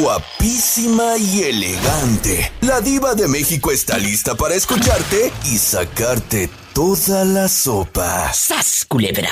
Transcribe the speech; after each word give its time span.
guapísima 0.00 1.16
y 1.18 1.42
elegante. 1.42 2.52
La 2.60 2.80
diva 2.80 3.14
de 3.14 3.26
México 3.26 3.70
está 3.72 3.98
lista 3.98 4.34
para 4.36 4.54
escucharte 4.54 5.32
y 5.44 5.56
sacarte 5.58 6.48
toda 6.72 7.24
la 7.24 7.48
sopa. 7.48 8.32
¡Sas, 8.32 8.84
culebra! 8.84 9.30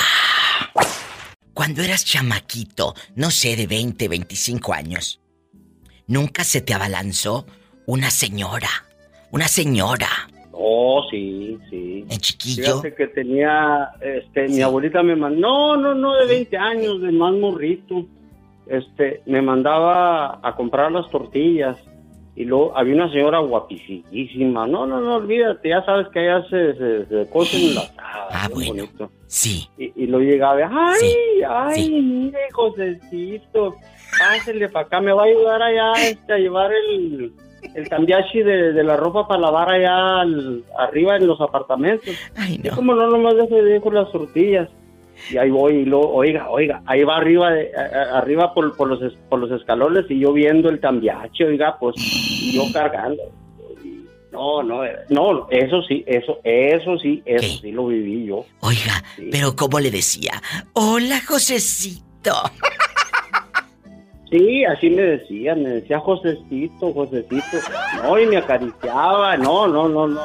Cuando 1.55 1.83
eras 1.83 2.05
chamaquito, 2.05 2.95
no 3.15 3.31
sé, 3.31 3.57
de 3.57 3.67
20, 3.67 4.09
25 4.09 4.73
años, 4.75 5.21
¿nunca 6.07 6.43
se 6.45 6.61
te 6.61 6.75
abalanzó 6.75 7.47
una 7.87 8.11
señora? 8.11 8.69
Una 9.31 9.49
señora. 9.49 10.09
Oh, 10.53 11.03
sí, 11.11 11.59
sí. 11.71 12.05
En 12.11 12.19
chiquillo. 12.19 12.83
Fíjate 12.83 12.95
que 12.95 13.07
tenía, 13.09 13.91
este, 14.01 14.49
mi 14.49 14.63
abuelita 14.63 15.03
me 15.03 15.15
mandó, 15.17 15.77
no, 15.77 15.77
no, 15.77 15.95
no, 15.95 16.17
de 16.17 16.27
20 16.27 16.57
años, 16.57 17.03
de 17.03 17.13
más 17.13 17.33
morrito. 17.35 18.07
Este, 18.67 19.23
me 19.27 19.43
mandaba 19.43 20.41
a 20.43 20.57
comprar 20.57 20.91
las 20.91 21.09
tortillas 21.11 21.77
y 22.35 22.45
luego 22.45 22.77
había 22.77 22.95
una 22.95 23.11
señora 23.11 23.39
guapísima. 23.39 24.67
No, 24.67 24.87
no, 24.87 25.01
no, 25.01 25.17
olvídate, 25.17 25.69
ya 25.71 25.85
sabes 25.85 26.09
que 26.09 26.19
allá 26.21 26.45
se, 26.51 26.75
se, 26.75 27.07
se 27.07 27.31
cocen 27.31 27.75
las... 27.75 27.93
Ah, 27.99 28.49
bueno. 28.53 28.85
Sí. 29.27 29.67
Y, 29.79 29.93
y 30.05 30.07
lo 30.07 30.19
llegaba, 30.19 30.69
ay, 30.71 31.43
ay, 31.49 31.91
mire, 32.03 32.39
Josecito, 32.53 33.75
pásele 34.19 34.69
para 34.69 34.87
acá, 34.87 35.01
me 35.01 35.13
va 35.13 35.23
a 35.23 35.27
ayudar 35.27 35.63
allá 35.63 35.93
este, 36.03 36.33
a 36.33 36.39
llevar 36.39 36.71
el, 36.73 37.33
el 37.75 37.89
cambiachi 37.89 38.43
de, 38.43 38.73
de 38.73 38.83
la 38.85 38.97
ropa 38.97 39.27
para 39.29 39.41
lavar 39.41 39.71
allá 39.71 40.21
al- 40.21 40.65
arriba 40.79 41.17
en 41.17 41.27
los 41.27 41.41
apartamentos. 41.41 42.15
Ay, 42.37 42.59
no. 42.63 42.75
como 42.75 42.95
no, 42.95 43.07
nomás 43.09 43.37
dejo, 43.37 43.55
dejo 43.57 43.91
las 43.93 44.11
tortillas. 44.13 44.69
Y 45.31 45.37
ahí 45.39 45.51
voy 45.51 45.75
y 45.77 45.85
luego, 45.85 46.13
oiga, 46.15 46.49
oiga, 46.51 46.83
ahí 46.87 47.03
va 47.05 47.17
arriba, 47.17 47.51
de- 47.53 47.71
a- 47.77 48.19
arriba 48.19 48.53
por, 48.55 48.77
por 48.77 48.89
los, 48.89 49.03
es- 49.03 49.19
por 49.29 49.39
los 49.39 49.51
escalones 49.51 50.05
y 50.11 50.19
yo 50.21 50.33
viendo 50.33 50.69
el 50.69 50.79
cambiache, 50.81 51.45
oiga, 51.45 51.77
pues 51.79 51.95
y 51.99 52.53
yo 52.57 52.63
cargando. 52.73 53.23
Y 53.85 54.05
No, 54.33 54.63
no, 54.63 54.83
no, 55.09 55.47
eso 55.51 55.83
sí, 55.83 56.05
eso, 56.07 56.39
eso 56.45 56.99
sí, 56.99 57.23
eso 57.25 57.61
sí 57.63 57.73
lo 57.73 57.87
viví 57.87 58.27
yo. 58.27 58.45
Oiga, 58.61 59.03
pero 59.33 59.57
¿cómo 59.57 59.81
le 59.81 59.91
decía? 59.91 60.43
Hola, 60.75 61.21
Josecito. 61.27 62.33
Sí, 64.31 64.65
así 64.65 64.91
me 64.91 65.03
decía, 65.03 65.55
me 65.55 65.69
decía 65.69 66.01
Josecito, 66.01 66.93
Josecito. 66.93 67.59
No, 68.03 68.19
y 68.19 68.27
me 68.27 68.39
acariciaba, 68.39 69.37
no, 69.37 69.69
no, 69.69 69.89
no, 69.89 70.09
no. 70.09 70.21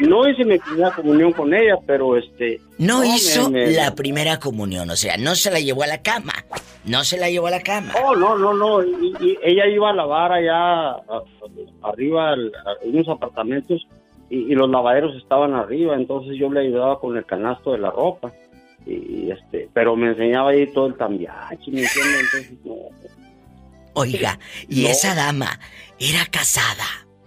No 0.00 0.28
hice 0.28 0.44
mi 0.44 0.58
primera 0.58 0.90
comunión 0.92 1.32
con 1.32 1.54
ella, 1.54 1.76
pero 1.86 2.16
este... 2.16 2.60
No, 2.78 3.00
me- 3.00 3.08
hizo 3.16 3.48
me- 3.50 3.70
la 3.70 3.94
primera 3.94 4.38
comunión, 4.40 4.90
o 4.90 4.96
sea, 4.96 5.16
no 5.16 5.34
se 5.36 5.50
la 5.50 5.60
llevó 5.60 5.82
a 5.84 5.86
la 5.86 6.02
cama. 6.02 6.32
No 6.84 7.04
se 7.04 7.16
la 7.16 7.30
llevó 7.30 7.46
a 7.46 7.50
la 7.52 7.60
cama. 7.62 7.92
Oh, 8.04 8.14
no, 8.16 8.36
no, 8.36 8.52
no. 8.52 8.82
Y, 8.82 9.14
y 9.20 9.38
ella 9.42 9.66
iba 9.66 9.90
a 9.90 9.92
lavar 9.94 10.32
allá 10.32 10.96
arriba 11.82 12.32
a 12.32 12.36
unos 12.84 13.08
apartamentos 13.08 13.86
y, 14.28 14.38
y 14.52 14.54
los 14.54 14.68
lavaderos 14.68 15.16
estaban 15.16 15.54
arriba, 15.54 15.94
entonces 15.94 16.36
yo 16.38 16.50
le 16.50 16.60
ayudaba 16.60 16.98
con 17.00 17.16
el 17.16 17.24
canasto 17.24 17.72
de 17.72 17.78
la 17.78 17.90
ropa. 17.90 18.32
Y, 18.86 19.30
este, 19.30 19.68
pero 19.72 19.96
me 19.96 20.08
enseñaba 20.08 20.50
ahí 20.50 20.66
todo 20.66 20.88
el 20.88 20.94
tambiachi, 20.96 21.70
¿me 21.70 21.82
entiendes? 21.82 22.20
Entonces, 22.34 22.52
no. 22.64 22.74
Oiga, 23.94 24.38
y 24.68 24.82
No. 24.82 24.88
esa 24.90 25.14
dama 25.14 25.58
era 25.98 26.26
casada. 26.30 26.84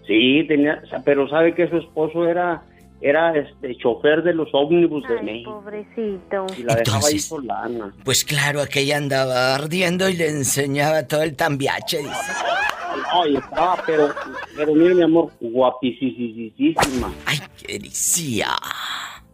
Sí, 0.07 0.45
tenía, 0.47 0.81
pero 1.05 1.27
sabe 1.29 1.53
que 1.53 1.69
su 1.69 1.77
esposo 1.77 2.27
era 2.27 2.63
era 2.99 3.37
este 3.37 3.75
chofer 3.77 4.23
de 4.23 4.33
los 4.33 4.49
ómnibus 4.53 5.07
de 5.07 5.21
México. 5.21 5.61
Pobrecito. 5.61 6.47
Y 6.57 6.63
la 6.63 6.73
dejaba 6.75 6.97
ahí 7.07 7.13
Entonces- 7.17 7.25
solana. 7.25 7.93
Pues 8.03 8.23
claro, 8.25 8.59
aquella 8.59 8.97
andaba 8.97 9.53
ardiendo 9.53 10.09
y 10.09 10.13
le 10.17 10.29
enseñaba 10.29 11.03
todo 11.07 11.21
el 11.21 11.35
tambiache, 11.35 11.99
dice. 11.99 12.09
No, 13.13 13.27
y 13.27 13.35
estaba, 13.37 13.77
pero, 13.85 14.09
pero 14.55 14.73
mire 14.73 14.95
mi 14.95 15.03
amor, 15.03 15.29
guapísima. 15.39 17.13
Ay, 17.25 17.37
qué 17.61 17.73
delicia. 17.73 18.47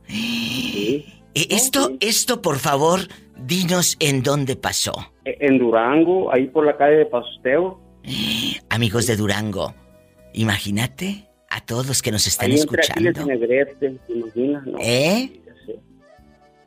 Eh, 0.10 1.06
Esto, 1.34 1.92
esto, 2.02 2.42
por 2.42 2.58
favor, 2.60 3.00
dinos 3.38 3.96
en 4.00 4.22
dónde 4.24 4.56
pasó. 4.56 4.94
En 5.26 5.58
Durango, 5.58 6.32
ahí 6.34 6.48
por 6.48 6.66
la 6.66 6.76
calle 6.78 6.98
de 6.98 7.06
Pasteo. 7.06 7.80
Amigos 8.70 9.08
de 9.08 9.16
Durango, 9.16 9.74
imagínate 10.34 11.28
a 11.50 11.62
todos 11.62 11.88
los 11.88 12.02
que 12.02 12.12
nos 12.12 12.26
están 12.28 12.52
Ahí 12.52 12.60
entre 12.60 12.82
escuchando. 12.82 13.10
Aquiles 13.10 13.26
y 13.26 13.40
Negrete, 13.40 13.90
¿te 14.08 14.14
imaginas? 14.14 14.66
No. 14.66 14.78
¿Eh? 14.82 15.40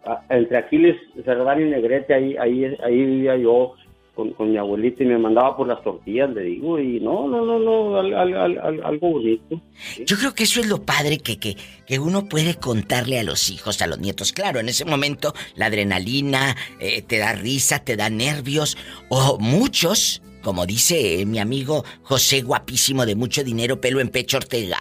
Ah, 0.04 0.22
Entre 0.30 0.56
Aquiles, 0.58 0.96
Cerdán 1.24 1.62
y 1.62 1.64
Negrete, 1.70 2.14
ahí, 2.14 2.36
ahí, 2.36 2.64
ahí 2.84 2.94
vivía 2.96 3.36
yo 3.36 3.72
con, 4.14 4.32
con 4.34 4.50
mi 4.52 4.56
abuelita 4.56 5.02
y 5.02 5.06
me 5.06 5.18
mandaba 5.18 5.56
por 5.56 5.66
las 5.66 5.82
tortillas, 5.82 6.30
le 6.30 6.42
digo, 6.42 6.78
y 6.78 7.00
no, 7.00 7.26
no, 7.28 7.44
no, 7.44 7.58
no, 7.58 7.98
al- 7.98 8.14
al- 8.14 8.34
al- 8.34 8.58
al- 8.58 8.84
algo 8.84 9.10
bonito. 9.10 9.60
Yo 10.06 10.16
creo 10.16 10.32
que 10.32 10.44
eso 10.44 10.60
es 10.60 10.68
lo 10.68 10.82
padre 10.84 11.18
que, 11.18 11.38
que, 11.38 11.56
que 11.86 11.98
uno 11.98 12.26
puede 12.28 12.54
contarle 12.54 13.18
a 13.18 13.24
los 13.24 13.50
hijos, 13.50 13.82
a 13.82 13.86
los 13.88 13.98
nietos. 13.98 14.32
Claro, 14.32 14.60
en 14.60 14.68
ese 14.68 14.84
momento 14.84 15.34
la 15.56 15.66
adrenalina 15.66 16.56
eh, 16.78 17.02
te 17.02 17.18
da 17.18 17.32
risa, 17.32 17.80
te 17.80 17.96
da 17.96 18.08
nervios. 18.08 18.78
O 19.10 19.38
muchos, 19.40 20.22
como 20.46 20.64
dice 20.64 21.22
eh, 21.22 21.26
mi 21.26 21.40
amigo 21.40 21.84
José 22.04 22.42
Guapísimo 22.42 23.04
de 23.04 23.16
mucho 23.16 23.42
dinero, 23.42 23.80
pelo 23.80 23.98
en 23.98 24.10
pecho 24.10 24.36
Ortega. 24.36 24.78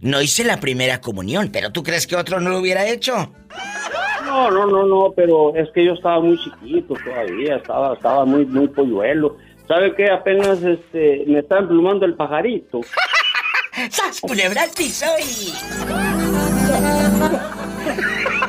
No 0.00 0.20
hice 0.20 0.42
la 0.42 0.58
primera 0.58 1.00
comunión, 1.00 1.50
pero 1.52 1.70
¿tú 1.70 1.84
crees 1.84 2.08
que 2.08 2.16
otro 2.16 2.40
no 2.40 2.50
lo 2.50 2.58
hubiera 2.58 2.84
hecho? 2.88 3.32
No, 4.24 4.50
no, 4.50 4.66
no, 4.66 4.84
no, 4.84 5.12
pero 5.14 5.54
es 5.54 5.70
que 5.70 5.84
yo 5.84 5.92
estaba 5.92 6.18
muy 6.18 6.36
chiquito 6.42 6.94
todavía, 7.04 7.54
estaba, 7.54 7.94
estaba 7.94 8.24
muy, 8.24 8.44
muy 8.44 8.66
polluelo. 8.66 9.36
¿Sabe 9.68 9.94
qué? 9.94 10.10
Apenas 10.10 10.60
este, 10.64 11.22
me 11.28 11.38
está 11.38 11.58
emplumando 11.58 12.06
el 12.06 12.14
pajarito. 12.14 12.80
¡Sas, 13.90 14.20
culebra 14.20 14.64
al 14.64 14.70
piso 14.70 15.06
y... 15.20 15.52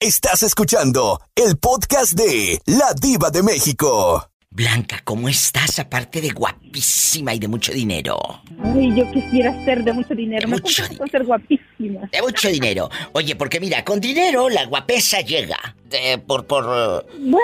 Estás 0.00 0.44
escuchando 0.44 1.20
el 1.34 1.56
podcast 1.58 2.12
de 2.12 2.60
La 2.66 2.94
Diva 2.94 3.30
de 3.30 3.42
México. 3.42 4.30
Blanca, 4.48 5.00
¿cómo 5.02 5.28
estás? 5.28 5.80
Aparte 5.80 6.20
de 6.20 6.30
guapísima 6.30 7.34
y 7.34 7.40
de 7.40 7.48
mucho 7.48 7.72
dinero. 7.72 8.16
Ay, 8.62 8.94
yo 8.96 9.10
quisiera 9.10 9.52
ser 9.64 9.82
de 9.82 9.92
mucho 9.92 10.14
dinero. 10.14 10.46
Me 10.46 10.54
mucho 10.58 10.84
ser 11.10 11.24
guapísima. 11.24 12.08
De 12.12 12.22
mucho 12.22 12.48
dinero. 12.48 12.88
Oye, 13.12 13.34
porque 13.34 13.58
mira, 13.58 13.84
con 13.84 13.98
dinero 14.00 14.48
la 14.48 14.66
guapesa 14.66 15.20
llega. 15.20 15.58
De- 15.90 16.18
por, 16.18 16.46
por... 16.46 16.64
eh, 16.64 17.06
Bueno, 17.18 17.40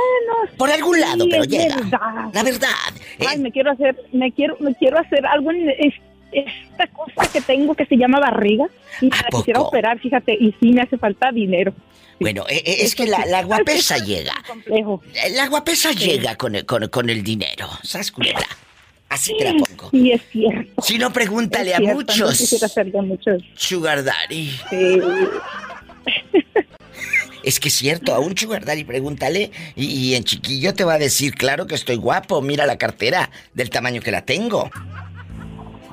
Por 0.56 0.70
algún 0.70 1.00
lado, 1.00 1.26
pero 1.28 1.42
es 1.42 1.48
llega. 1.48 1.74
verdad. 1.74 2.00
La 2.32 2.42
verdad. 2.44 2.68
Ay, 3.26 3.38
me 3.40 3.50
quiero 3.50 3.72
hacer, 3.72 3.96
me 4.12 4.30
quiero, 4.32 4.56
me 4.60 4.72
quiero 4.76 5.00
hacer 5.00 5.26
algo 5.26 5.50
en 5.50 5.68
esta 6.34 6.86
cosa 6.88 7.30
que 7.32 7.40
tengo 7.40 7.74
que 7.74 7.86
se 7.86 7.96
llama 7.96 8.20
barriga 8.20 8.66
y 9.00 9.06
me 9.06 9.10
la 9.16 9.28
quisiera 9.30 9.60
operar, 9.60 9.98
fíjate, 9.98 10.32
y 10.34 10.54
sí 10.60 10.72
me 10.72 10.82
hace 10.82 10.98
falta 10.98 11.30
dinero. 11.32 11.72
Bueno, 12.20 12.44
eh, 12.48 12.62
eh, 12.64 12.76
es 12.80 12.94
que 12.94 13.06
la, 13.06 13.26
la 13.26 13.42
guapesa 13.42 13.98
llega. 13.98 14.32
Complejo. 14.46 15.02
Eh, 15.14 15.30
La 15.30 15.48
guapesa 15.48 15.92
Sí. 15.92 15.98
llega 15.98 16.36
con 16.36 16.54
el, 16.54 16.64
con, 16.64 16.86
con 16.88 17.10
el 17.10 17.22
dinero. 17.24 17.68
¿Sabes, 17.82 18.12
culebra? 18.12 18.46
Así 19.08 19.36
te 19.36 19.44
la 19.44 19.52
pongo. 19.52 19.90
Sí, 19.90 20.12
es 20.12 20.22
cierto. 20.30 20.82
Si 20.82 20.98
no, 20.98 21.12
pregúntale 21.12 21.70
Es 21.70 21.76
a 21.76 21.78
cierto, 21.80 21.94
muchos. 21.96 22.76
no 22.76 22.84
de 22.84 23.02
muchos. 23.02 23.42
Sugar 23.54 24.02
Daddy. 24.04 24.50
Sí. 24.70 25.00
Es 27.42 27.60
que 27.60 27.68
es 27.68 27.74
cierto, 27.74 28.14
a 28.14 28.20
un 28.20 28.34
Sugar 28.36 28.64
Daddy 28.64 28.84
pregúntale 28.84 29.50
y, 29.76 29.84
y 29.84 30.14
en 30.14 30.24
chiquillo 30.24 30.72
te 30.72 30.82
va 30.84 30.94
a 30.94 30.98
decir, 30.98 31.34
claro 31.34 31.66
que 31.66 31.74
estoy 31.74 31.96
guapo, 31.96 32.40
mira 32.40 32.64
la 32.64 32.78
cartera 32.78 33.28
del 33.52 33.68
tamaño 33.68 34.00
que 34.00 34.10
la 34.10 34.24
tengo. 34.24 34.70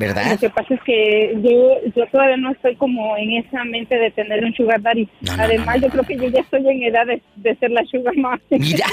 ¿Verdad? 0.02 0.32
Lo 0.32 0.38
que 0.40 0.50
pasa 0.50 0.74
es 0.74 0.82
que 0.84 1.34
yo, 1.42 1.92
yo 1.96 2.08
todavía 2.12 2.38
no 2.38 2.52
estoy 2.52 2.76
como 2.76 3.16
en 3.18 3.34
esa 3.34 3.64
mente 3.64 3.96
de 3.96 4.12
tener 4.12 4.44
un 4.44 4.54
sugar 4.56 4.82
daddy. 4.82 5.08
Además, 5.38 5.80
yo 5.82 5.90
creo 5.90 6.04
que 6.04 6.18
yo 6.18 6.28
ya 6.28 6.42
estoy 6.42 6.68
en 6.68 6.84
edad 6.84 7.06
de, 7.06 7.22
de 7.36 7.56
ser 7.58 7.72
la 7.72 7.86
sugar 7.86 8.16
mama. 8.18 8.42
Mira. 8.50 8.88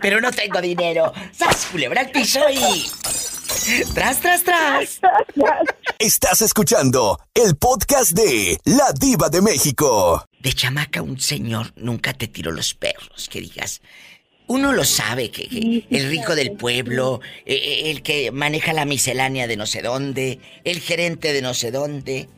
Pero 0.00 0.20
no 0.20 0.30
tengo 0.30 0.60
dinero. 0.60 1.12
¡Sas, 1.32 1.66
culebra 1.70 2.02
al 2.02 2.10
piso 2.10 2.40
y... 2.50 2.86
¡Tras, 3.94 4.20
tras, 4.20 4.44
tras! 4.44 5.00
Estás 5.98 6.42
escuchando 6.42 7.18
el 7.34 7.56
podcast 7.56 8.12
de 8.12 8.58
La 8.64 8.92
Diva 8.92 9.28
de 9.28 9.42
México. 9.42 10.24
De 10.38 10.52
chamaca 10.52 11.02
un 11.02 11.18
señor 11.18 11.72
nunca 11.74 12.12
te 12.12 12.28
tiró 12.28 12.52
los 12.52 12.74
perros, 12.74 13.28
que 13.28 13.40
digas. 13.40 13.82
Uno 14.48 14.72
lo 14.72 14.84
sabe, 14.84 15.30
que, 15.30 15.48
que 15.48 15.84
el 15.90 16.08
rico 16.08 16.36
del 16.36 16.52
pueblo, 16.52 17.20
eh, 17.44 17.54
eh, 17.54 17.90
el 17.90 18.02
que 18.02 18.30
maneja 18.30 18.72
la 18.72 18.84
miscelánea 18.84 19.48
de 19.48 19.56
no 19.56 19.66
sé 19.66 19.82
dónde, 19.82 20.38
el 20.62 20.78
gerente 20.78 21.32
de 21.32 21.42
no 21.42 21.52
sé 21.52 21.72
dónde. 21.72 22.28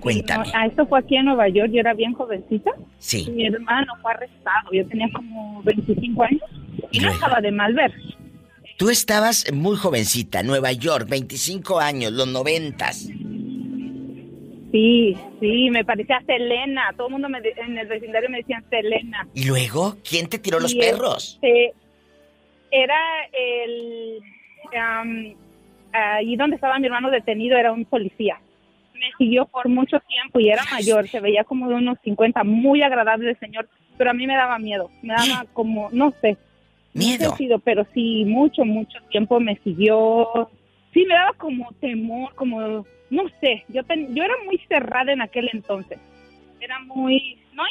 Cuéntame. 0.00 0.46
Ah, 0.54 0.66
esto 0.66 0.86
fue 0.86 1.00
aquí 1.00 1.16
en 1.16 1.24
Nueva 1.24 1.48
York, 1.48 1.70
yo 1.72 1.80
era 1.80 1.94
bien 1.94 2.12
jovencita. 2.12 2.70
Sí. 2.98 3.28
Mi 3.30 3.46
hermano 3.46 3.92
fue 4.02 4.12
arrestado, 4.12 4.70
yo 4.72 4.86
tenía 4.86 5.08
como 5.12 5.62
25 5.64 6.22
años 6.22 6.42
y 6.92 7.00
no 7.00 7.10
estaba 7.10 7.40
de 7.40 7.50
mal 7.50 7.74
ver. 7.74 7.92
Tú 8.76 8.90
estabas 8.90 9.50
muy 9.52 9.76
jovencita, 9.76 10.42
Nueva 10.42 10.70
York, 10.70 11.08
25 11.08 11.80
años, 11.80 12.12
los 12.12 12.28
noventas. 12.28 13.08
Sí, 14.76 15.16
Sí, 15.40 15.70
me 15.70 15.86
parecía 15.86 16.20
Selena. 16.26 16.92
Todo 16.96 17.06
el 17.06 17.12
mundo 17.12 17.30
me 17.30 17.38
en 17.38 17.78
el 17.78 17.86
vecindario 17.86 18.28
me 18.28 18.38
decían 18.38 18.62
Selena. 18.68 19.26
¿Y 19.32 19.46
luego? 19.46 19.96
¿Quién 20.06 20.28
te 20.28 20.38
tiró 20.38 20.60
los 20.60 20.74
perros? 20.74 21.38
Este, 21.40 21.72
era 22.70 22.98
el... 23.32 24.22
ahí 25.92 26.36
donde 26.36 26.56
estaba 26.56 26.78
mi 26.78 26.86
hermano 26.86 27.10
detenido 27.10 27.56
era 27.56 27.72
un 27.72 27.86
policía. 27.86 28.38
Me 28.92 29.12
siguió 29.16 29.46
por 29.46 29.66
mucho 29.68 29.98
tiempo 30.00 30.40
y 30.40 30.50
era 30.50 30.62
mayor, 30.70 31.08
se 31.08 31.20
veía 31.20 31.44
como 31.44 31.68
de 31.68 31.76
unos 31.76 31.98
50, 32.04 32.44
muy 32.44 32.82
agradable 32.82 33.30
el 33.30 33.38
señor, 33.38 33.68
pero 33.96 34.10
a 34.10 34.14
mí 34.14 34.26
me 34.26 34.36
daba 34.36 34.58
miedo, 34.58 34.90
me 35.02 35.14
daba 35.14 35.46
como, 35.54 35.88
no 35.92 36.12
sé. 36.20 36.36
Miedo. 36.92 37.34
pero 37.64 37.86
sí, 37.94 38.24
mucho, 38.26 38.64
mucho 38.66 38.98
tiempo 39.10 39.40
me 39.40 39.56
siguió. 39.64 40.50
Sí, 40.92 41.04
me 41.06 41.14
daba 41.14 41.32
como 41.34 41.70
temor, 41.80 42.34
como 42.34 42.86
no 43.10 43.24
sé, 43.40 43.64
yo, 43.68 43.82
yo 44.10 44.24
era 44.24 44.34
muy 44.44 44.58
cerrada 44.68 45.12
en 45.12 45.22
aquel 45.22 45.48
entonces. 45.52 45.98
Era 46.60 46.78
muy, 46.80 47.38
no, 47.52 47.62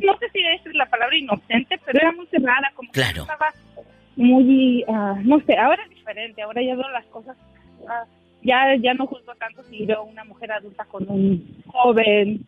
no, 0.00 0.18
sé 0.18 0.30
si 0.32 0.40
es 0.40 0.74
la 0.74 0.86
palabra 0.86 1.16
inocente, 1.16 1.78
pero 1.84 1.98
era 2.00 2.12
muy 2.12 2.26
cerrada, 2.26 2.70
como 2.74 2.90
claro. 2.90 3.22
estaba 3.22 3.52
muy, 4.16 4.84
ah, 4.88 5.16
no 5.22 5.40
sé, 5.40 5.56
ahora 5.56 5.82
es 5.84 5.90
diferente, 5.90 6.42
ahora 6.42 6.62
ya 6.62 6.74
veo 6.74 6.88
las 6.90 7.06
cosas, 7.06 7.36
ah, 7.88 8.04
ya, 8.42 8.76
ya 8.76 8.94
no 8.94 9.06
juzgo 9.06 9.34
tanto 9.34 9.62
si 9.64 9.84
veo 9.84 10.04
una 10.04 10.24
mujer 10.24 10.52
adulta 10.52 10.84
con 10.86 11.08
un 11.10 11.62
joven. 11.66 12.46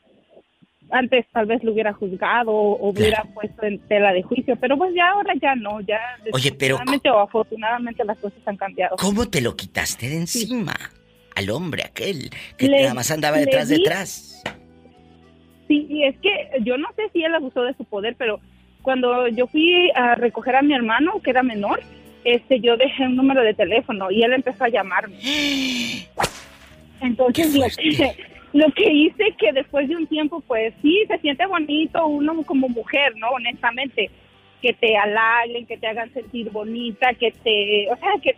Antes 0.90 1.24
tal 1.32 1.46
vez 1.46 1.64
lo 1.64 1.72
hubiera 1.72 1.94
juzgado 1.94 2.52
o 2.52 2.90
hubiera 2.90 3.24
puesto 3.34 3.64
en 3.64 3.78
tela 3.88 4.12
de 4.12 4.22
juicio, 4.22 4.56
pero 4.56 4.76
pues 4.76 4.94
ya 4.94 5.08
ahora 5.10 5.32
ya 5.40 5.54
no, 5.54 5.80
ya 5.80 5.98
Oye, 6.32 6.52
pero 6.52 6.76
o 6.76 7.18
afortunadamente 7.18 8.04
las 8.04 8.18
cosas 8.18 8.40
han 8.46 8.58
cambiado. 8.58 8.96
¿Cómo 8.96 9.26
te 9.26 9.40
lo 9.40 9.56
quitaste 9.56 10.08
de 10.08 10.16
encima? 10.16 10.74
Al 11.34 11.50
hombre 11.50 11.82
aquel 11.84 12.30
que 12.56 12.68
nada 12.68 12.94
más 12.94 13.10
andaba 13.10 13.38
detrás 13.38 13.68
detrás. 13.68 14.42
Sí, 15.68 15.86
y 15.88 16.04
es 16.04 16.16
que 16.18 16.50
yo 16.62 16.76
no 16.76 16.88
sé 16.96 17.02
si 17.12 17.24
él 17.24 17.34
abusó 17.34 17.62
de 17.62 17.74
su 17.74 17.84
poder, 17.84 18.14
pero 18.18 18.40
cuando 18.82 19.28
yo 19.28 19.46
fui 19.46 19.90
a 19.94 20.14
recoger 20.16 20.56
a 20.56 20.62
mi 20.62 20.74
hermano, 20.74 21.20
que 21.22 21.30
era 21.30 21.42
menor, 21.42 21.80
este, 22.24 22.60
yo 22.60 22.76
dejé 22.76 23.04
un 23.04 23.16
número 23.16 23.42
de 23.42 23.54
teléfono 23.54 24.10
y 24.10 24.22
él 24.22 24.32
empezó 24.32 24.64
a 24.64 24.68
llamarme. 24.68 25.16
Entonces 27.00 27.54
lo 27.54 27.66
que, 27.66 28.16
lo 28.52 28.72
que 28.72 28.92
hice 28.92 29.34
que 29.38 29.52
después 29.52 29.88
de 29.88 29.96
un 29.96 30.06
tiempo, 30.06 30.40
pues 30.46 30.74
sí, 30.82 31.04
se 31.08 31.18
siente 31.18 31.46
bonito 31.46 32.06
uno 32.06 32.42
como 32.42 32.68
mujer, 32.68 33.16
¿no? 33.16 33.30
Honestamente, 33.30 34.10
que 34.60 34.72
te 34.72 34.96
halaguen, 34.96 35.66
que 35.66 35.76
te 35.76 35.88
hagan 35.88 36.12
sentir 36.12 36.50
bonita, 36.50 37.12
que 37.14 37.32
te, 37.32 37.90
o 37.90 37.96
sea, 37.96 38.12
que 38.22 38.36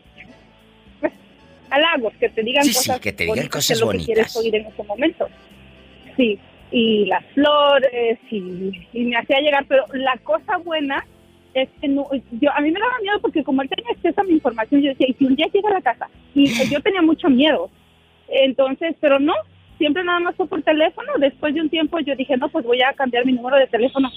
halagos, 1.74 2.12
que 2.14 2.28
te 2.28 2.42
digan 2.42 2.66
cosas 2.66 3.00
que 3.00 3.12
te 3.12 3.24
digan 3.24 3.48
cosas 3.48 3.80
bonitas. 3.80 4.06
que 4.06 4.12
quieres 4.12 4.36
oír 4.36 4.54
en 4.54 4.66
ese 4.66 4.82
momento. 4.82 5.28
Sí, 6.16 6.38
y 6.70 7.06
las 7.06 7.24
flores, 7.34 8.18
y, 8.30 8.72
me 8.92 9.16
hacía 9.16 9.40
llegar, 9.40 9.64
pero 9.68 9.84
la 9.92 10.16
cosa 10.18 10.56
buena 10.58 11.04
es 11.54 11.68
que 11.80 11.88
no, 11.88 12.08
yo, 12.32 12.50
a 12.52 12.60
mí 12.60 12.70
me 12.70 12.80
daba 12.80 12.98
miedo 13.00 13.20
porque 13.20 13.44
como 13.44 13.62
él 13.62 13.68
tenía 13.68 13.92
acceso 13.92 14.20
a 14.20 14.24
mi 14.24 14.32
información, 14.32 14.82
yo 14.82 14.88
decía, 14.90 15.06
y 15.08 15.14
si 15.14 15.24
un 15.24 15.36
día 15.36 15.46
llega 15.52 15.68
a 15.70 15.74
la 15.74 15.82
casa, 15.82 16.08
y 16.34 16.46
yo 16.70 16.80
tenía 16.80 17.02
mucho 17.02 17.28
miedo. 17.28 17.70
Entonces, 18.28 18.96
pero 19.00 19.18
no, 19.20 19.34
siempre 19.78 20.02
nada 20.04 20.20
más 20.20 20.34
fue 20.36 20.48
por 20.48 20.62
teléfono. 20.62 21.12
Después 21.18 21.54
de 21.54 21.60
un 21.60 21.70
tiempo 21.70 21.98
yo 22.00 22.16
dije, 22.16 22.36
no, 22.36 22.48
pues 22.48 22.64
voy 22.64 22.82
a 22.82 22.92
cambiar 22.94 23.24
mi 23.26 23.32
número 23.32 23.56
de 23.56 23.66
teléfono. 23.66 24.10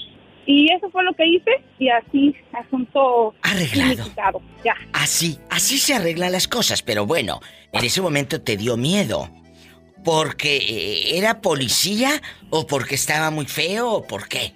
Y 0.50 0.72
eso 0.72 0.88
fue 0.88 1.04
lo 1.04 1.12
que 1.12 1.26
hice 1.26 1.50
y 1.78 1.90
así 1.90 2.34
asunto 2.54 3.34
arreglado. 3.42 4.40
Ya. 4.64 4.74
Así, 4.94 5.38
así 5.50 5.76
se 5.76 5.92
arreglan 5.92 6.32
las 6.32 6.48
cosas, 6.48 6.80
pero 6.80 7.04
bueno, 7.04 7.40
en 7.70 7.84
ese 7.84 8.00
momento 8.00 8.40
te 8.40 8.56
dio 8.56 8.78
miedo. 8.78 9.28
¿Porque 10.02 10.56
eh, 10.56 11.18
era 11.18 11.42
policía 11.42 12.08
o 12.48 12.66
porque 12.66 12.94
estaba 12.94 13.30
muy 13.30 13.44
feo 13.44 13.90
o 13.90 14.06
por 14.06 14.26
qué? 14.26 14.54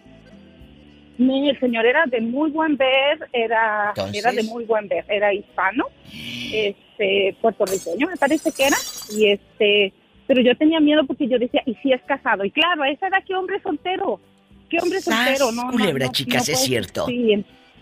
el 1.18 1.60
señor 1.60 1.84
era 1.84 2.06
de 2.06 2.22
muy 2.22 2.50
buen 2.50 2.76
ver, 2.78 3.28
era, 3.32 3.92
era 4.14 4.32
de 4.32 4.42
muy 4.44 4.64
buen 4.64 4.88
ver, 4.88 5.04
era 5.08 5.32
hispano, 5.32 5.84
este, 6.10 7.36
puertorriqueño 7.40 8.08
me 8.08 8.16
parece 8.16 8.50
que 8.50 8.64
era, 8.64 8.76
y 9.14 9.30
este, 9.30 9.92
pero 10.26 10.40
yo 10.40 10.56
tenía 10.56 10.80
miedo 10.80 11.06
porque 11.06 11.28
yo 11.28 11.38
decía, 11.38 11.62
¿y 11.66 11.74
si 11.76 11.92
es 11.92 12.02
casado? 12.02 12.44
Y 12.44 12.50
claro, 12.50 12.82
a 12.82 12.90
esa 12.90 13.06
edad, 13.06 13.22
¿qué 13.24 13.34
hombre 13.34 13.60
soltero? 13.62 14.20
¿Qué 14.72 14.78
hombre 14.80 15.02
soltero? 15.02 15.52
No, 15.52 15.70
culebra, 15.70 16.10
chicas, 16.10 16.48
es 16.48 16.60
cierto. 16.60 17.06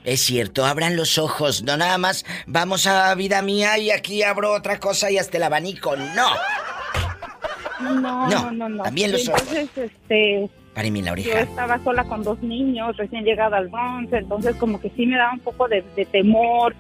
Es 0.03 0.21
cierto, 0.23 0.65
abran 0.65 0.97
los 0.97 1.19
ojos, 1.19 1.63
no 1.63 1.77
nada 1.77 1.99
más 1.99 2.25
vamos 2.49 2.89
a 2.89 3.15
vida 3.15 3.43
mía 3.43 3.79
y 3.79 3.93
aquí 3.93 4.25
abro 4.25 4.53
otra 4.53 4.81
cosa 4.81 5.09
y 5.09 5.17
hasta 5.17 5.37
el 5.37 5.45
abanico, 5.45 5.95
no. 5.95 6.31
No, 7.81 8.29
no, 8.29 8.51
no, 8.51 8.69
no. 8.69 8.83
También 8.83 9.13
los 9.13 9.29
entonces, 9.29 9.69
este, 9.77 10.51
mí 10.91 11.03
la 11.03 11.13
oreja. 11.13 11.29
Yo 11.29 11.39
estaba 11.39 11.79
sola 11.85 12.03
con 12.05 12.25
dos 12.25 12.43
niños, 12.43 12.97
recién 12.97 13.23
llegada 13.23 13.59
al 13.59 13.69
Bronx, 13.69 14.13
entonces 14.13 14.57
como 14.57 14.81
que 14.81 14.91
sí 14.97 15.07
me 15.07 15.17
daba 15.17 15.35
un 15.35 15.41
poco 15.41 15.69
de, 15.69 15.85
de 15.95 16.07
temor 16.07 16.75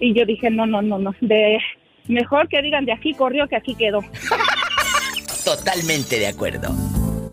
y 0.00 0.12
yo 0.12 0.26
dije, 0.26 0.50
no, 0.50 0.66
no, 0.66 0.82
no, 0.82 0.98
no, 0.98 1.14
de 1.20 1.58
mejor 2.08 2.48
que 2.48 2.60
digan 2.62 2.84
de 2.84 2.94
aquí 2.94 3.14
corrió 3.14 3.46
que 3.46 3.54
aquí 3.54 3.76
quedó. 3.76 4.00
Totalmente 5.44 6.18
de 6.18 6.26
acuerdo. 6.26 6.74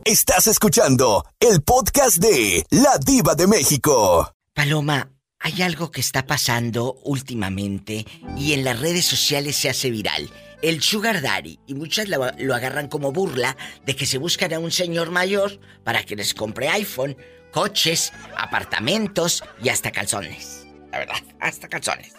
Estás 0.10 0.48
escuchando 0.48 1.24
el 1.40 1.62
podcast 1.62 2.18
de 2.18 2.66
La 2.72 2.98
Diva 2.98 3.36
de 3.36 3.46
México. 3.46 4.34
Paloma, 4.56 5.12
hay 5.38 5.62
algo 5.62 5.92
que 5.92 6.02
está 6.02 6.26
pasando 6.26 6.96
últimamente 7.04 8.08
y 8.36 8.54
en 8.54 8.64
las 8.64 8.80
redes 8.80 9.06
sociales 9.06 9.56
se 9.56 9.70
hace 9.70 9.92
viral. 9.92 10.28
El 10.64 10.82
sugar 10.82 11.22
daddy, 11.22 11.60
y 11.68 11.76
muchas 11.76 12.10
lo, 12.10 12.24
agarran 12.24 12.88
como 12.88 13.12
burla 13.12 13.56
de 13.86 13.96
que 13.96 14.08
se 14.08 14.18
buscan 14.18 14.52
a 14.52 14.58
un 14.58 14.72
señor 14.72 15.12
mayor 15.12 15.60
para 15.84 16.04
que 16.04 16.16
les 16.16 16.34
compre 16.34 16.70
iPhone, 16.70 17.16
coches, 17.52 18.12
apartamentos 18.36 19.44
y 19.62 19.70
hasta 19.70 19.92
calzones. 19.92 20.66
La 20.92 20.98
verdad, 20.98 21.22
hasta 21.40 21.68
calzones. 21.68 22.14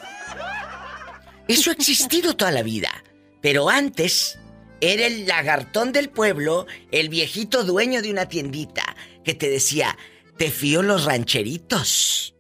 Eso 1.49 1.71
ha 1.71 1.75
existido 1.75 2.37
toda 2.37 2.53
la 2.53 2.63
vida, 2.63 3.03
pero 3.41 3.69
antes 3.69 4.39
era 4.81 5.07
el 5.07 5.27
lagartón 5.27 5.93
del 5.93 6.11
pueblo, 6.11 6.67
el 6.91 7.09
viejito 7.09 7.65
dueño 7.65 8.03
de 8.03 8.11
una 8.11 8.29
tiendita, 8.29 8.97
que 9.25 9.35
te 9.35 9.51
decía, 9.51 9.97
te 10.37 10.51
fío 10.51 10.83
los 10.83 11.05
rancheritos. 11.05 12.35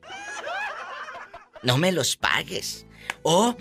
No 1.62 1.76
me 1.76 1.92
los 1.92 2.16
pagues. 2.16 2.86
O 3.22 3.56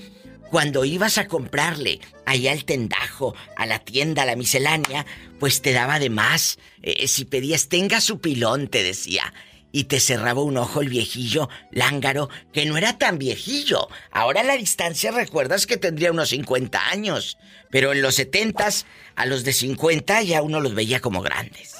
cuando 0.49 0.85
ibas 0.85 1.17
a 1.17 1.27
comprarle 1.27 1.99
allá 2.25 2.51
al 2.53 2.65
tendajo, 2.65 3.35
a 3.57 3.65
la 3.65 3.79
tienda, 3.79 4.23
a 4.23 4.25
la 4.25 4.35
miscelánea, 4.35 5.05
pues 5.39 5.61
te 5.61 5.73
daba 5.73 5.99
de 5.99 6.09
más. 6.09 6.57
Eh, 6.81 7.07
si 7.07 7.25
pedías, 7.25 7.67
tenga 7.67 8.01
su 8.01 8.19
pilón, 8.19 8.67
te 8.67 8.81
decía 8.83 9.33
y 9.71 9.85
te 9.85 9.99
cerraba 9.99 10.41
un 10.41 10.57
ojo 10.57 10.81
el 10.81 10.89
viejillo 10.89 11.49
lángaro, 11.71 12.29
que 12.51 12.65
no 12.65 12.77
era 12.77 12.97
tan 12.97 13.17
viejillo. 13.17 13.87
Ahora 14.11 14.41
a 14.41 14.43
la 14.43 14.55
distancia 14.55 15.11
recuerdas 15.11 15.67
que 15.67 15.77
tendría 15.77 16.11
unos 16.11 16.29
50 16.29 16.89
años, 16.89 17.37
pero 17.69 17.91
en 17.93 18.01
los 18.01 18.15
70 18.15 18.67
a 19.15 19.25
los 19.25 19.43
de 19.43 19.53
50 19.53 20.21
ya 20.23 20.41
uno 20.41 20.59
los 20.59 20.75
veía 20.75 20.99
como 20.99 21.21
grandes. 21.21 21.75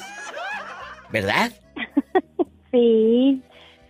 ¿Verdad? 1.12 1.52
Sí. 2.72 3.42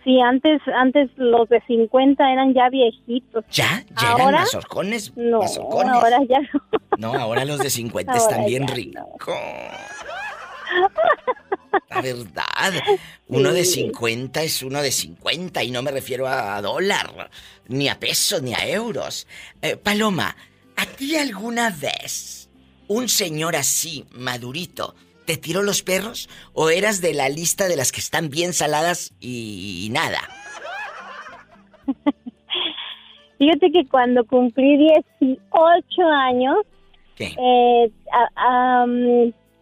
Sí, 0.04 0.18
antes 0.20 0.62
antes 0.74 1.10
los 1.16 1.46
de 1.50 1.60
50 1.66 2.32
eran 2.32 2.54
ya 2.54 2.70
viejitos. 2.70 3.44
¿Ya? 3.50 3.84
¿Ya 4.00 4.14
eran 4.14 4.32
mazorcones? 4.32 5.14
No, 5.16 5.42
ahora 5.42 6.18
ya 6.26 6.40
no. 6.40 6.60
No, 6.96 7.14
ahora 7.14 7.44
los 7.44 7.58
de 7.58 7.68
50 7.68 8.12
están 8.16 8.46
bien 8.46 8.66
ricos. 8.66 9.04
La 11.88 12.00
verdad. 12.00 12.72
Uno 13.28 13.52
de 13.52 13.64
50 13.64 14.42
es 14.42 14.62
uno 14.62 14.82
de 14.82 14.90
50 14.90 15.62
y 15.62 15.70
no 15.70 15.82
me 15.82 15.90
refiero 15.90 16.26
a 16.26 16.60
dólar, 16.62 17.30
ni 17.68 17.88
a 17.88 17.98
pesos, 17.98 18.42
ni 18.42 18.54
a 18.54 18.66
euros. 18.68 19.26
Eh, 19.62 19.76
Paloma, 19.76 20.36
¿a 20.76 20.86
ti 20.86 21.16
alguna 21.16 21.70
vez 21.70 22.48
un 22.88 23.08
señor 23.08 23.56
así, 23.56 24.04
madurito, 24.12 24.94
te 25.26 25.36
tiró 25.36 25.62
los 25.62 25.82
perros 25.82 26.28
o 26.54 26.70
eras 26.70 27.00
de 27.00 27.14
la 27.14 27.28
lista 27.28 27.68
de 27.68 27.76
las 27.76 27.92
que 27.92 28.00
están 28.00 28.30
bien 28.30 28.52
saladas 28.52 29.12
y, 29.20 29.88
nada? 29.92 30.20
Fíjate 33.38 33.70
que 33.72 33.86
cuando 33.88 34.24
cumplí 34.26 34.76
18 35.18 36.02
años, 36.02 36.56
Eh, 37.20 37.92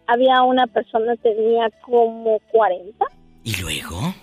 había 0.09 0.43
una 0.43 0.67
persona 0.67 1.15
que 1.17 1.33
tenía 1.33 1.69
como 1.81 2.39
40. 2.51 3.05
¿Y 3.43 3.55
luego? 3.61 4.13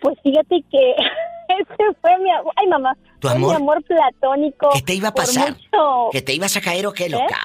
Pues 0.00 0.16
fíjate 0.22 0.64
que 0.70 0.90
ese 1.48 1.94
fue 2.00 2.18
mi 2.18 2.30
amor. 2.30 2.52
Ay, 2.56 2.66
mamá. 2.68 2.96
¿Tu 3.18 3.28
amor? 3.28 3.50
Mi 3.50 3.56
amor 3.56 3.84
platónico. 3.84 4.70
¿Qué 4.74 4.82
te 4.82 4.94
iba 4.94 5.08
a 5.08 5.14
pasar? 5.14 5.54
¿Que 6.12 6.22
te 6.22 6.34
ibas 6.34 6.56
a 6.56 6.60
caer 6.60 6.86
o 6.86 6.92
qué, 6.92 7.06
¿Eh? 7.06 7.10
loca? 7.10 7.36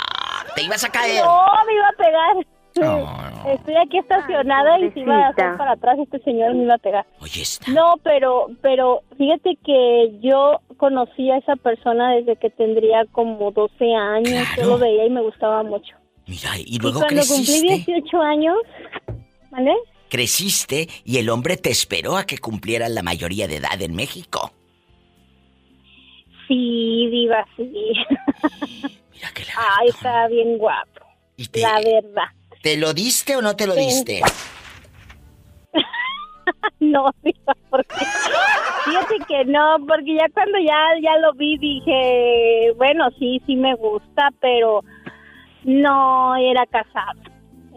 ¿Te 0.56 0.64
ibas 0.64 0.84
a 0.84 0.90
caer? 0.90 1.24
No, 1.24 1.46
me 1.66 1.74
iba 1.74 1.88
a 1.88 1.98
pegar. 1.98 2.48
Estoy 3.54 3.76
aquí 3.76 4.00
estacionada 4.00 4.80
y 4.80 4.90
se 4.92 5.02
iba 5.02 5.16
a 5.16 5.30
hacer 5.30 5.58
para 5.58 5.74
atrás 5.74 6.00
este 6.00 6.20
señor 6.20 6.56
me 6.56 6.64
iba 6.64 6.74
a 6.76 6.80
pegar. 6.80 7.06
Oye, 7.22 7.42
está. 7.42 7.72
No, 7.72 7.96
pero, 8.04 8.48
pero 8.62 9.02
fíjate 9.18 9.58
que 9.64 10.18
yo 10.22 10.60
conocí 10.78 11.30
a 11.30 11.38
esa 11.38 11.56
persona 11.56 12.14
desde 12.14 12.36
que 12.36 12.50
tendría 12.50 13.06
como 13.12 13.52
12 13.52 13.94
años. 13.94 14.48
Yo 14.58 14.66
lo 14.66 14.78
veía 14.80 15.06
y 15.06 15.10
me 15.10 15.22
gustaba 15.22 15.62
mucho. 15.62 15.96
Mira, 16.28 16.52
y 16.58 16.78
luego 16.80 17.00
cuando 17.00 17.22
creciste. 17.22 17.54
cumplí 17.68 17.84
18 17.86 18.22
años, 18.22 18.56
¿vale? 19.52 19.74
Creciste 20.10 20.88
y 21.04 21.18
el 21.18 21.30
hombre 21.30 21.58
te 21.58 21.70
esperó 21.72 22.16
a 22.18 22.26
que 22.26 22.38
cumplieras 22.38 22.92
la 22.92 23.02
mayoría 23.04 23.48
de 23.48 23.58
edad 23.58 23.82
en 23.82 23.96
México. 23.96 24.52
Sí, 26.48 27.08
diva, 27.10 27.46
sí. 27.58 27.66
Mira 29.14 29.32
que 29.34 29.44
la 29.46 29.54
Ay, 29.80 29.90
está 29.90 30.28
bien 30.28 30.58
guapo. 30.58 31.02
¿Y 31.38 31.48
te, 31.48 31.62
La 31.62 31.76
verdad. 31.82 32.28
¿Te 32.62 32.78
lo 32.78 32.94
diste 32.94 33.36
o 33.36 33.42
no 33.42 33.56
te 33.56 33.66
lo 33.68 33.74
Sí. 33.74 33.80
diste? 33.82 34.22
No, 36.80 37.10
diva, 37.24 37.56
porque 37.70 37.96
fíjate 37.96 39.16
que 39.28 39.46
no, 39.46 39.78
porque 39.88 40.16
ya 40.20 40.28
cuando 40.34 40.58
ya 40.60 41.00
ya 41.02 41.18
lo 41.20 41.34
vi 41.34 41.58
dije, 41.58 42.72
bueno, 42.76 43.10
sí, 43.18 43.42
sí 43.46 43.56
me 43.56 43.74
gusta, 43.76 44.30
pero 44.42 44.82
no 45.64 46.36
era 46.36 46.66
casado. 46.66 47.22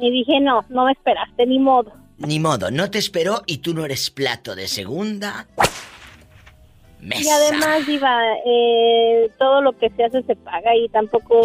Y 0.00 0.11
dije, 0.11 0.40
no, 0.40 0.64
no 0.69 0.85
me 0.85 0.93
esperaste, 0.93 1.47
ni 1.47 1.59
modo. 1.59 1.93
Ni 2.19 2.38
modo, 2.38 2.71
no 2.71 2.90
te 2.90 2.99
esperó 2.99 3.43
y 3.47 3.59
tú 3.59 3.75
no 3.75 3.85
eres 3.85 4.11
plato 4.11 4.55
de 4.55 4.69
segunda. 4.69 5.47
Mesa. 7.00 7.23
Y 7.23 7.28
además, 7.28 7.87
Diva, 7.87 8.21
eh, 8.45 9.31
todo 9.38 9.61
lo 9.61 9.73
que 9.73 9.90
se 9.90 10.05
hace 10.05 10.23
se 10.23 10.35
paga 10.35 10.75
y 10.75 10.88
tampoco 10.88 11.43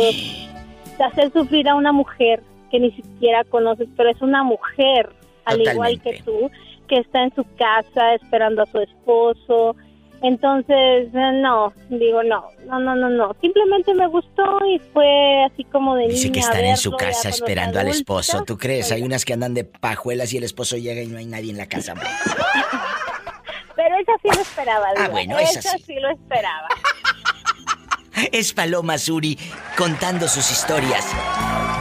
te 0.98 1.04
hacer 1.04 1.32
sufrir 1.34 1.68
a 1.68 1.76
una 1.76 1.92
mujer 1.92 2.42
que 2.72 2.80
ni 2.80 2.92
siquiera 2.92 3.44
conoces, 3.44 3.88
pero 3.98 4.10
es 4.10 4.22
una 4.22 4.44
mujer, 4.44 5.10
al 5.46 5.62
igual 5.62 6.02
que 6.02 6.22
tú, 6.24 6.50
que 6.88 6.98
está 6.98 7.24
en 7.24 7.36
su 7.36 7.44
casa 7.58 8.16
esperando 8.16 8.64
a 8.64 8.66
su 8.66 8.80
esposo. 8.80 9.76
Entonces, 10.24 11.08
eh, 11.14 11.32
no, 11.42 11.74
digo, 11.90 12.22
no, 12.24 12.46
no, 12.68 12.80
no, 12.80 12.96
no, 12.96 13.10
no. 13.10 13.36
Simplemente 13.42 13.94
me 13.96 14.08
gustó 14.08 14.44
y 14.68 14.80
fue 14.94 15.46
así 15.46 15.64
como 15.66 15.96
de 15.96 16.08
Dice 16.10 16.32
que 16.32 16.40
están 16.40 16.64
en 16.64 16.78
su 16.78 16.92
casa 16.92 17.30
esperando 17.30 17.80
al 17.80 17.88
esposo. 17.88 18.44
¿Tú 18.44 18.58
crees? 18.58 18.92
Hay 18.92 19.02
unas 19.02 19.26
que 19.26 19.34
andan 19.34 19.54
de 19.56 19.64
pajuelas 19.64 20.32
y 20.34 20.38
el 20.38 20.44
esposo 20.44 20.78
llega 20.78 21.02
y 21.02 21.08
no 21.08 21.18
hay 21.18 21.26
nadie 21.26 21.50
en 21.52 21.58
la 21.58 21.68
casa. 21.68 21.96
Pero 23.76 23.96
esa 23.96 24.12
sí 24.22 24.28
lo 24.36 24.42
esperaba, 24.42 24.88
Ah, 24.98 25.08
bueno, 25.10 25.40
esa 25.40 25.60
esa 25.60 25.78
sí. 25.78 25.84
sí 25.88 25.96
lo 25.96 26.10
esperaba. 26.12 26.68
Es 28.32 28.54
Paloma 28.54 28.98
Suri 28.98 29.40
contando 29.78 30.28
sus 30.28 30.52
historias 30.52 31.08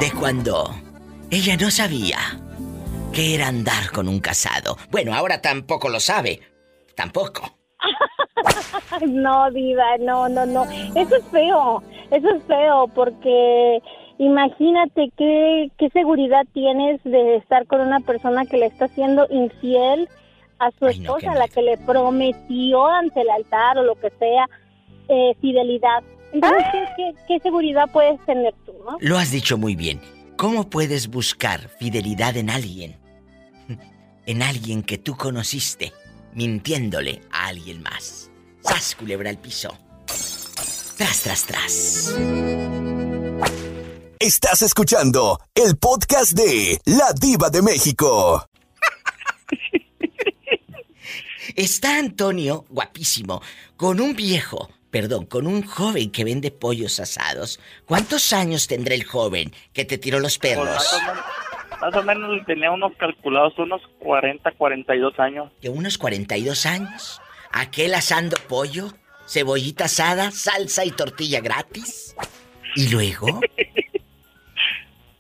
de 0.01 0.11
cuando 0.13 0.75
ella 1.31 1.57
no 1.57 1.71
sabía 1.71 2.17
que 3.13 3.35
era 3.35 3.49
andar 3.49 3.91
con 3.91 4.09
un 4.09 4.21
casado. 4.21 4.79
Bueno, 4.91 5.13
ahora 5.15 5.43
tampoco 5.43 5.89
lo 5.91 6.01
sabe. 6.01 6.41
Tampoco. 6.95 7.59
No, 9.07 9.51
diva, 9.51 9.99
no, 9.99 10.29
no, 10.29 10.47
no. 10.47 10.65
Eso 10.95 11.17
es 11.17 11.25
feo, 11.31 11.83
eso 12.11 12.29
es 12.31 12.43
feo 12.45 12.89
porque 12.95 13.81
imagínate 14.19 15.11
qué, 15.17 15.71
qué 15.79 15.89
seguridad 15.91 16.45
tienes 16.53 17.03
de 17.05 17.37
estar 17.37 17.67
con 17.67 17.81
una 17.81 18.01
persona 18.01 18.45
que 18.47 18.59
le 18.59 18.67
está 18.67 18.87
haciendo 18.87 19.27
infiel 19.31 20.09
a 20.59 20.71
su 20.79 20.87
Ay, 20.87 20.99
esposa, 20.99 21.33
a 21.33 21.37
la 21.37 21.49
que 21.49 21.63
le 21.63 21.79
prometió 21.79 22.87
ante 22.87 23.23
el 23.23 23.31
altar 23.31 23.79
o 23.79 23.83
lo 23.83 23.95
que 23.95 24.11
sea, 24.19 24.49
eh, 25.09 25.35
fidelidad. 25.41 26.03
Entonces, 26.33 26.65
¿qué, 26.71 26.85
qué, 26.97 27.15
qué 27.27 27.41
seguridad 27.41 27.91
puedes 27.93 28.21
tener 28.27 28.55
tú, 28.67 28.75
no? 28.85 28.99
Lo 29.01 29.17
has 29.17 29.31
dicho 29.31 29.57
muy 29.57 29.75
bien. 29.75 30.01
¿Cómo 30.37 30.69
puedes 30.71 31.09
buscar 31.09 31.69
fidelidad 31.69 32.37
en 32.37 32.51
alguien? 32.51 32.97
En 34.27 34.43
alguien 34.43 34.83
que 34.83 34.97
tú 34.99 35.17
conociste, 35.17 35.93
mintiéndole 36.35 37.21
a 37.33 37.49
alguien 37.49 37.83
más. 37.83 38.30
¡Sas, 38.63 38.95
culebra 38.95 39.31
al 39.31 39.39
piso! 39.39 39.77
Tras, 40.97 41.23
tras, 41.23 41.45
tras. 41.47 42.15
Estás 44.19 44.63
escuchando 44.63 45.39
el 45.55 45.77
podcast 45.79 46.33
de 46.33 46.79
La 46.85 47.13
Diva 47.19 47.49
de 47.49 47.63
México. 47.63 48.47
Está 51.57 51.99
Antonio, 51.99 52.65
guapísimo, 52.69 53.43
con 53.77 54.01
un 54.01 54.15
viejo, 54.15 54.69
perdón, 54.91 55.27
con 55.27 55.47
un 55.47 55.63
joven 55.65 56.11
que 56.13 56.23
vende 56.25 56.51
pollos 56.51 57.01
asados. 57.01 57.59
¿Cuántos 57.87 58.33
años 58.33 58.67
tendrá 58.69 58.95
el 58.95 59.05
joven 59.05 59.53
que 59.73 59.85
te 59.85 59.99
tiró 59.99 60.21
los 60.21 60.39
Pues 60.39 60.57
más, 60.59 60.67
perros? 60.67 60.93
o 60.93 61.01
menos, 61.01 61.25
más 61.81 61.97
o 61.97 62.03
menos 62.03 62.47
tenía 62.47 62.71
unos 62.71 62.93
calculados, 62.99 63.59
unos 63.59 63.81
40, 63.99 64.53
42 64.53 65.19
años. 65.19 65.51
De 65.61 65.71
unos 65.71 65.99
42 65.99 66.67
años. 66.67 67.21
Aquel 67.53 67.95
asando 67.95 68.37
pollo, 68.49 68.89
cebollita 69.27 69.85
asada, 69.85 70.31
salsa 70.31 70.85
y 70.85 70.91
tortilla 70.93 71.41
gratis. 71.41 72.15
¿Y 72.77 72.89
luego? 72.89 73.41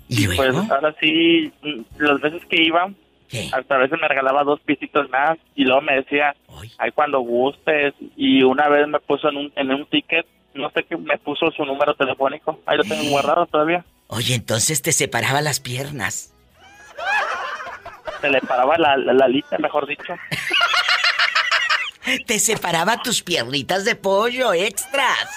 ¿Y 0.08 0.26
Pues 0.26 0.38
luego? 0.38 0.66
ahora 0.72 0.94
sí, 1.00 1.52
las 1.98 2.20
veces 2.20 2.42
que 2.48 2.62
iba, 2.62 2.90
¿Qué? 3.28 3.48
hasta 3.52 3.74
a 3.76 3.78
veces 3.78 3.98
me 4.00 4.08
regalaba 4.08 4.42
dos 4.42 4.60
pisitos 4.60 5.08
más 5.10 5.38
y 5.54 5.64
luego 5.64 5.80
me 5.82 5.94
decía, 5.96 6.34
ay, 6.78 6.90
cuando 6.92 7.20
gustes. 7.20 7.94
Y 8.16 8.42
una 8.42 8.68
vez 8.68 8.86
me 8.88 8.98
puso 9.00 9.28
en 9.28 9.36
un, 9.36 9.52
en 9.56 9.70
un 9.72 9.86
ticket, 9.86 10.26
no 10.54 10.70
sé 10.70 10.84
qué, 10.84 10.96
me 10.96 11.16
puso 11.18 11.50
su 11.52 11.64
número 11.64 11.94
telefónico. 11.94 12.60
Ahí 12.66 12.76
lo 12.76 12.84
tengo 12.84 13.08
guardado 13.10 13.46
todavía. 13.46 13.84
Oye, 14.08 14.34
entonces 14.34 14.82
te 14.82 14.90
separaba 14.92 15.40
las 15.40 15.60
piernas. 15.60 16.34
Se 18.20 18.28
le 18.28 18.40
paraba 18.40 18.76
la, 18.78 18.96
la, 18.96 19.12
la 19.14 19.24
alita, 19.26 19.56
mejor 19.58 19.86
dicho. 19.86 20.02
Te 22.26 22.38
separaba 22.38 23.02
tus 23.02 23.22
piernitas 23.22 23.84
de 23.84 23.94
pollo 23.94 24.52
extras. 24.52 25.28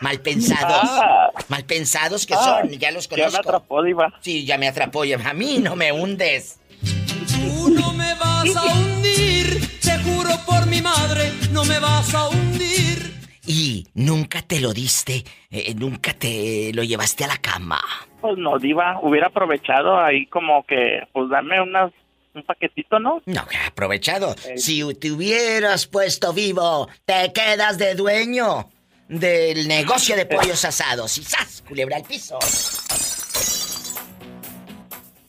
Mal 0.00 0.20
pensados. 0.20 0.80
Ah. 0.90 1.30
Mal 1.48 1.64
pensados 1.64 2.26
que 2.26 2.34
Ah, 2.34 2.60
son, 2.62 2.70
ya 2.70 2.90
los 2.90 3.08
Ya 3.08 3.16
me 3.16 3.22
conozco. 3.22 3.40
atrapó, 3.40 3.82
Diva. 3.82 4.12
Sí, 4.20 4.44
ya 4.44 4.58
me 4.58 4.68
atrapó. 4.68 5.04
ya- 5.04 5.18
A 5.28 5.32
mí 5.34 5.58
no 5.58 5.76
me 5.76 5.92
hundes. 5.92 6.58
Tú 6.80 7.70
no 7.70 7.92
me 7.92 8.14
vas 8.14 8.56
a 8.56 8.64
hundir, 8.74 9.60
te 9.80 9.98
juro 9.98 10.30
por 10.46 10.66
mi 10.66 10.80
madre, 10.80 11.32
no 11.52 11.64
me 11.64 11.78
vas 11.78 12.12
a 12.14 12.28
hundir. 12.28 13.12
Y 13.46 13.86
nunca 13.94 14.42
te 14.42 14.60
lo 14.60 14.72
diste, 14.72 15.24
eh, 15.50 15.74
nunca 15.74 16.14
te 16.14 16.70
lo 16.74 16.82
llevaste 16.84 17.24
a 17.24 17.28
la 17.28 17.36
cama. 17.38 17.80
Pues 18.20 18.38
no, 18.38 18.58
Diva, 18.58 18.98
hubiera 19.02 19.28
aprovechado 19.28 19.98
ahí 20.00 20.26
como 20.26 20.64
que, 20.64 21.00
pues 21.12 21.28
darme 21.28 21.60
unas, 21.60 21.92
un 22.34 22.42
paquetito, 22.44 22.98
¿no? 22.98 23.22
No, 23.26 23.46
aprovechado. 23.66 24.34
Si 24.56 24.82
te 24.94 25.10
hubieras 25.10 25.86
puesto 25.86 26.32
vivo, 26.32 26.88
te 27.04 27.32
quedas 27.32 27.78
de 27.78 27.94
dueño 27.94 28.70
del 29.08 29.68
negocio 29.68 30.16
de 30.16 30.26
pollos 30.26 30.64
asados. 30.64 31.18
Y 31.18 31.24
¡zas! 31.24 31.62
Culebra 31.66 31.96
al 31.96 32.04
piso. 32.04 32.38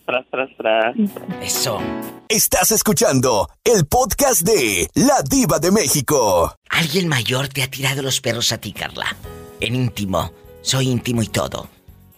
Tras, 0.05 0.25
tras, 0.29 0.49
tras. 0.57 0.95
Eso. 1.41 1.79
Estás 2.27 2.71
escuchando 2.71 3.49
el 3.63 3.85
podcast 3.85 4.41
de 4.41 4.89
La 4.95 5.21
Diva 5.21 5.59
de 5.59 5.71
México. 5.71 6.55
Alguien 6.69 7.07
mayor 7.07 7.47
te 7.47 7.63
ha 7.63 7.69
tirado 7.69 8.01
los 8.01 8.19
perros 8.19 8.51
a 8.51 8.57
ti, 8.57 8.73
Carla. 8.73 9.15
En 9.59 9.75
íntimo. 9.75 10.33
Soy 10.61 10.89
íntimo 10.89 11.21
y 11.21 11.27
todo. 11.27 11.69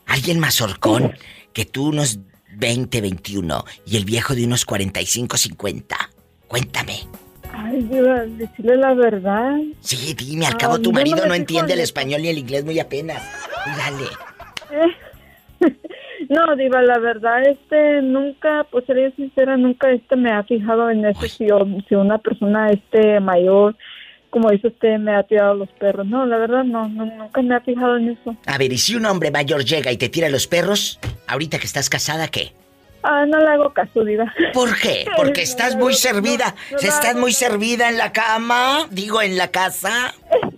Alguien 0.07 0.39
más 0.39 0.61
horcón 0.61 1.15
que 1.53 1.65
tú 1.65 1.87
unos 1.89 2.19
20, 2.57 3.01
21 3.01 3.65
y 3.85 3.97
el 3.97 4.05
viejo 4.05 4.35
de 4.35 4.45
unos 4.45 4.65
45, 4.65 5.37
50. 5.37 5.97
Cuéntame. 6.47 6.93
Ay, 7.53 7.81
Diva, 7.83 8.25
decirle 8.25 8.77
la 8.77 8.93
verdad. 8.93 9.57
Sí, 9.79 10.13
dime, 10.13 10.45
al 10.45 10.57
cabo 10.57 10.79
tu 10.79 10.91
no 10.91 10.99
marido 10.99 11.17
no 11.17 11.23
fijo 11.23 11.33
entiende 11.35 11.73
en 11.73 11.79
el 11.79 11.83
español 11.83 12.21
ni 12.21 12.29
el 12.29 12.37
inglés 12.37 12.65
muy 12.65 12.79
apenas. 12.79 13.23
Dale. 13.77 14.05
No, 16.29 16.55
Diva, 16.55 16.81
la 16.81 16.97
verdad, 16.97 17.45
este, 17.47 18.01
nunca, 18.01 18.65
pues 18.71 18.85
seré 18.85 19.11
sincera, 19.11 19.57
nunca 19.57 19.91
este 19.91 20.15
me 20.15 20.31
ha 20.31 20.43
fijado 20.43 20.89
en 20.89 21.05
eso. 21.05 21.21
Si, 21.27 21.47
si 21.87 21.95
una 21.95 22.17
persona 22.17 22.71
este 22.71 23.19
mayor, 23.19 23.75
como 24.35 24.51
dice 24.51 24.67
usted, 24.67 24.97
me 24.99 25.15
ha 25.15 25.23
tirado 25.23 25.53
los 25.53 25.69
perros. 25.79 26.05
No, 26.05 26.25
la 26.25 26.37
verdad, 26.37 26.65
no, 26.65 26.89
no, 26.89 27.05
nunca 27.05 27.41
me 27.41 27.55
ha 27.55 27.61
fijado 27.61 27.95
en 27.95 28.09
eso. 28.09 28.35
A 28.47 28.57
ver, 28.57 28.73
y 28.73 28.77
si 28.77 28.93
un 28.93 29.05
hombre 29.05 29.31
mayor 29.31 29.63
llega 29.63 29.93
y 29.93 29.97
te 29.97 30.09
tira 30.09 30.27
los 30.27 30.45
perros, 30.45 30.99
ahorita 31.25 31.57
que 31.57 31.65
estás 31.65 31.89
casada, 31.89 32.27
¿qué? 32.27 32.51
Ah, 33.01 33.25
no 33.25 33.39
le 33.39 33.47
hago 33.47 33.71
caso, 33.71 34.03
Diva. 34.03 34.33
¿Por 34.51 34.77
qué? 34.77 35.05
Porque 35.15 35.41
estás 35.41 35.77
muy 35.77 35.93
servida. 35.93 36.53
¿Estás 36.81 37.15
muy 37.15 37.31
servida 37.31 37.87
en 37.87 37.97
la 37.97 38.11
cama? 38.11 38.89
Digo, 38.91 39.21
en 39.21 39.37
la 39.37 39.51
casa. 39.51 40.13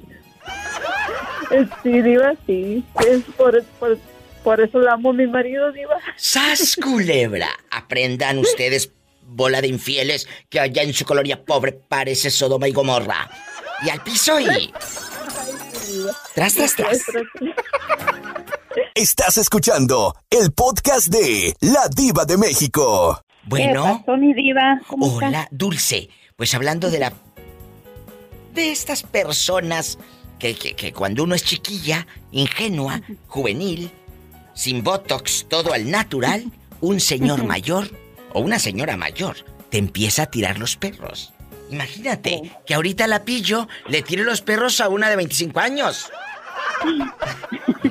Sí, 1.82 2.02
Diva, 2.02 2.34
sí. 2.46 2.84
Es 3.08 3.22
por, 3.38 3.64
por, 3.80 3.98
por 4.44 4.60
eso 4.60 4.80
la 4.80 4.94
amo 4.94 5.12
a 5.12 5.14
mi 5.14 5.28
marido, 5.28 5.72
Diva. 5.72 5.98
¡Sas, 6.18 6.76
culebra! 6.76 7.48
Aprendan 7.72 8.40
ustedes, 8.40 8.92
bola 9.22 9.62
de 9.62 9.68
infieles, 9.68 10.28
que 10.50 10.60
allá 10.60 10.82
en 10.82 10.94
su 10.94 11.06
colonia 11.06 11.46
pobre 11.46 11.72
parece 11.72 12.32
Sodoma 12.32 12.68
y 12.68 12.74
Gomorra. 12.74 13.30
Y 13.84 13.90
al 13.90 14.02
piso 14.02 14.40
y... 14.40 14.74
Tras, 16.34 16.54
tras, 16.56 16.76
tras. 16.76 17.02
Estás 18.96 19.38
escuchando 19.38 20.16
el 20.30 20.52
podcast 20.52 21.08
de 21.08 21.54
La 21.62 21.88
Diva 21.96 22.26
de 22.26 22.38
México. 22.38 23.22
Bueno, 23.44 24.04
pasó, 24.06 24.18
mi 24.18 24.34
diva? 24.34 24.82
Hola, 24.90 25.48
Dulce. 25.52 26.10
Pues 26.36 26.54
hablando 26.54 26.90
de 26.90 27.00
la... 27.00 27.14
De 28.54 28.72
estas 28.72 29.04
personas 29.04 29.98
que, 30.40 30.56
que, 30.56 30.76
que 30.76 30.92
cuando 30.92 31.24
uno 31.24 31.36
es 31.36 31.44
chiquilla, 31.44 32.08
ingenua, 32.32 33.02
juvenil, 33.28 33.92
sin 34.54 34.84
botox, 34.84 35.46
todo 35.48 35.74
al 35.74 35.90
natural, 35.92 36.52
un 36.82 37.00
señor 37.00 37.44
mayor 37.44 37.90
o 38.34 38.40
una 38.40 38.60
señora 38.60 38.98
mayor 38.98 39.38
te 39.70 39.78
empieza 39.78 40.24
a 40.24 40.26
tirar 40.28 40.58
los 40.58 40.76
perros. 40.76 41.34
Imagínate 41.70 42.52
que 42.66 42.74
ahorita 42.74 43.08
la 43.08 43.24
pillo 43.24 43.68
le 43.88 44.02
tire 44.02 44.24
los 44.24 44.42
perros 44.42 44.80
a 44.82 44.90
una 44.90 45.10
de 45.10 45.16
25 45.16 45.60
años. 45.60 46.12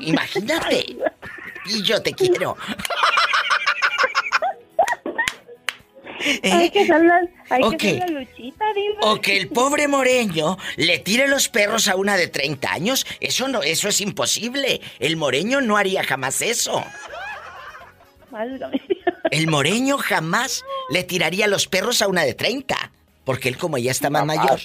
Imagínate. 0.00 0.96
Pillo, 1.64 2.02
te 2.02 2.12
quiero. 2.12 2.56
Hay 6.42 6.70
que 6.70 6.80
hacer 6.80 7.04
la, 7.04 7.20
hay 7.50 7.76
que 7.76 7.86
hacer 7.98 8.10
la 8.10 8.20
luchita, 8.20 8.64
diva. 8.74 9.00
O 9.02 9.20
que 9.20 9.36
el 9.36 9.48
pobre 9.48 9.86
moreño 9.86 10.58
le 10.76 10.98
tire 10.98 11.28
los 11.28 11.48
perros 11.48 11.88
a 11.88 11.96
una 11.96 12.16
de 12.16 12.28
30 12.28 12.72
años. 12.72 13.06
Eso 13.20 13.48
no, 13.48 13.62
eso 13.62 13.88
es 13.88 14.00
imposible. 14.00 14.80
El 14.98 15.16
moreño 15.16 15.60
no 15.60 15.76
haría 15.76 16.02
jamás 16.02 16.42
eso. 16.42 16.84
Válgame. 18.30 18.80
El 19.30 19.48
moreño 19.48 19.98
jamás 19.98 20.64
le 20.90 21.04
tiraría 21.04 21.46
los 21.46 21.66
perros 21.66 22.02
a 22.02 22.08
una 22.08 22.22
de 22.22 22.34
30. 22.34 22.92
Porque 23.26 23.50
él 23.50 23.58
como 23.58 23.76
ya 23.76 23.90
está 23.90 24.08
más 24.08 24.24
mayor. 24.24 24.58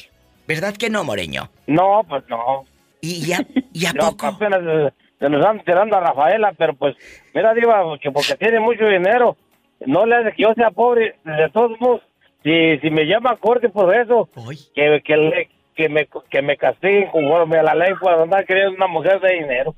¿Verdad 0.48 0.74
que 0.78 0.90
no, 0.90 1.04
moreño? 1.04 1.50
No, 1.68 2.06
pues 2.08 2.24
no. 2.30 2.64
¿Y 3.02 3.26
ya, 3.26 3.40
y 3.74 3.86
a 3.88 3.92
No, 3.94 4.12
poco? 4.12 4.28
apenas 4.28 4.62
eh, 4.64 4.92
se 5.20 5.28
nos 5.30 5.42
están 5.42 5.64
tirando 5.66 5.98
a 5.98 6.00
Rafaela, 6.00 6.54
pero 6.58 6.74
pues, 6.76 6.96
mira, 7.34 7.54
Diva, 7.54 7.84
que 8.00 8.12
porque 8.12 8.36
tiene 8.38 8.60
mucho 8.60 8.86
dinero, 8.86 9.36
no 9.86 10.06
le 10.06 10.16
hace 10.16 10.32
que 10.34 10.44
yo 10.44 10.54
sea 10.56 10.72
pobre. 10.72 11.16
De 11.26 11.50
todos 11.52 11.72
modos, 11.82 12.02
si, 12.44 12.78
si 12.80 12.90
me 12.92 13.04
llama 13.06 13.32
a 13.32 13.36
corte 13.38 13.68
por 13.70 13.94
eso, 13.96 14.30
que, 14.76 15.02
que, 15.04 15.18
le- 15.18 15.50
que, 15.76 15.90
me, 15.90 16.08
que 16.30 16.42
me 16.42 16.56
castiguen 16.58 17.10
conforme 17.12 17.58
a 17.58 17.64
la 17.64 17.74
ley 17.76 17.94
por 18.00 18.14
andar 18.14 18.46
queriendo 18.46 18.76
una 18.76 18.88
mujer 18.88 19.20
de 19.20 19.34
dinero. 19.34 19.76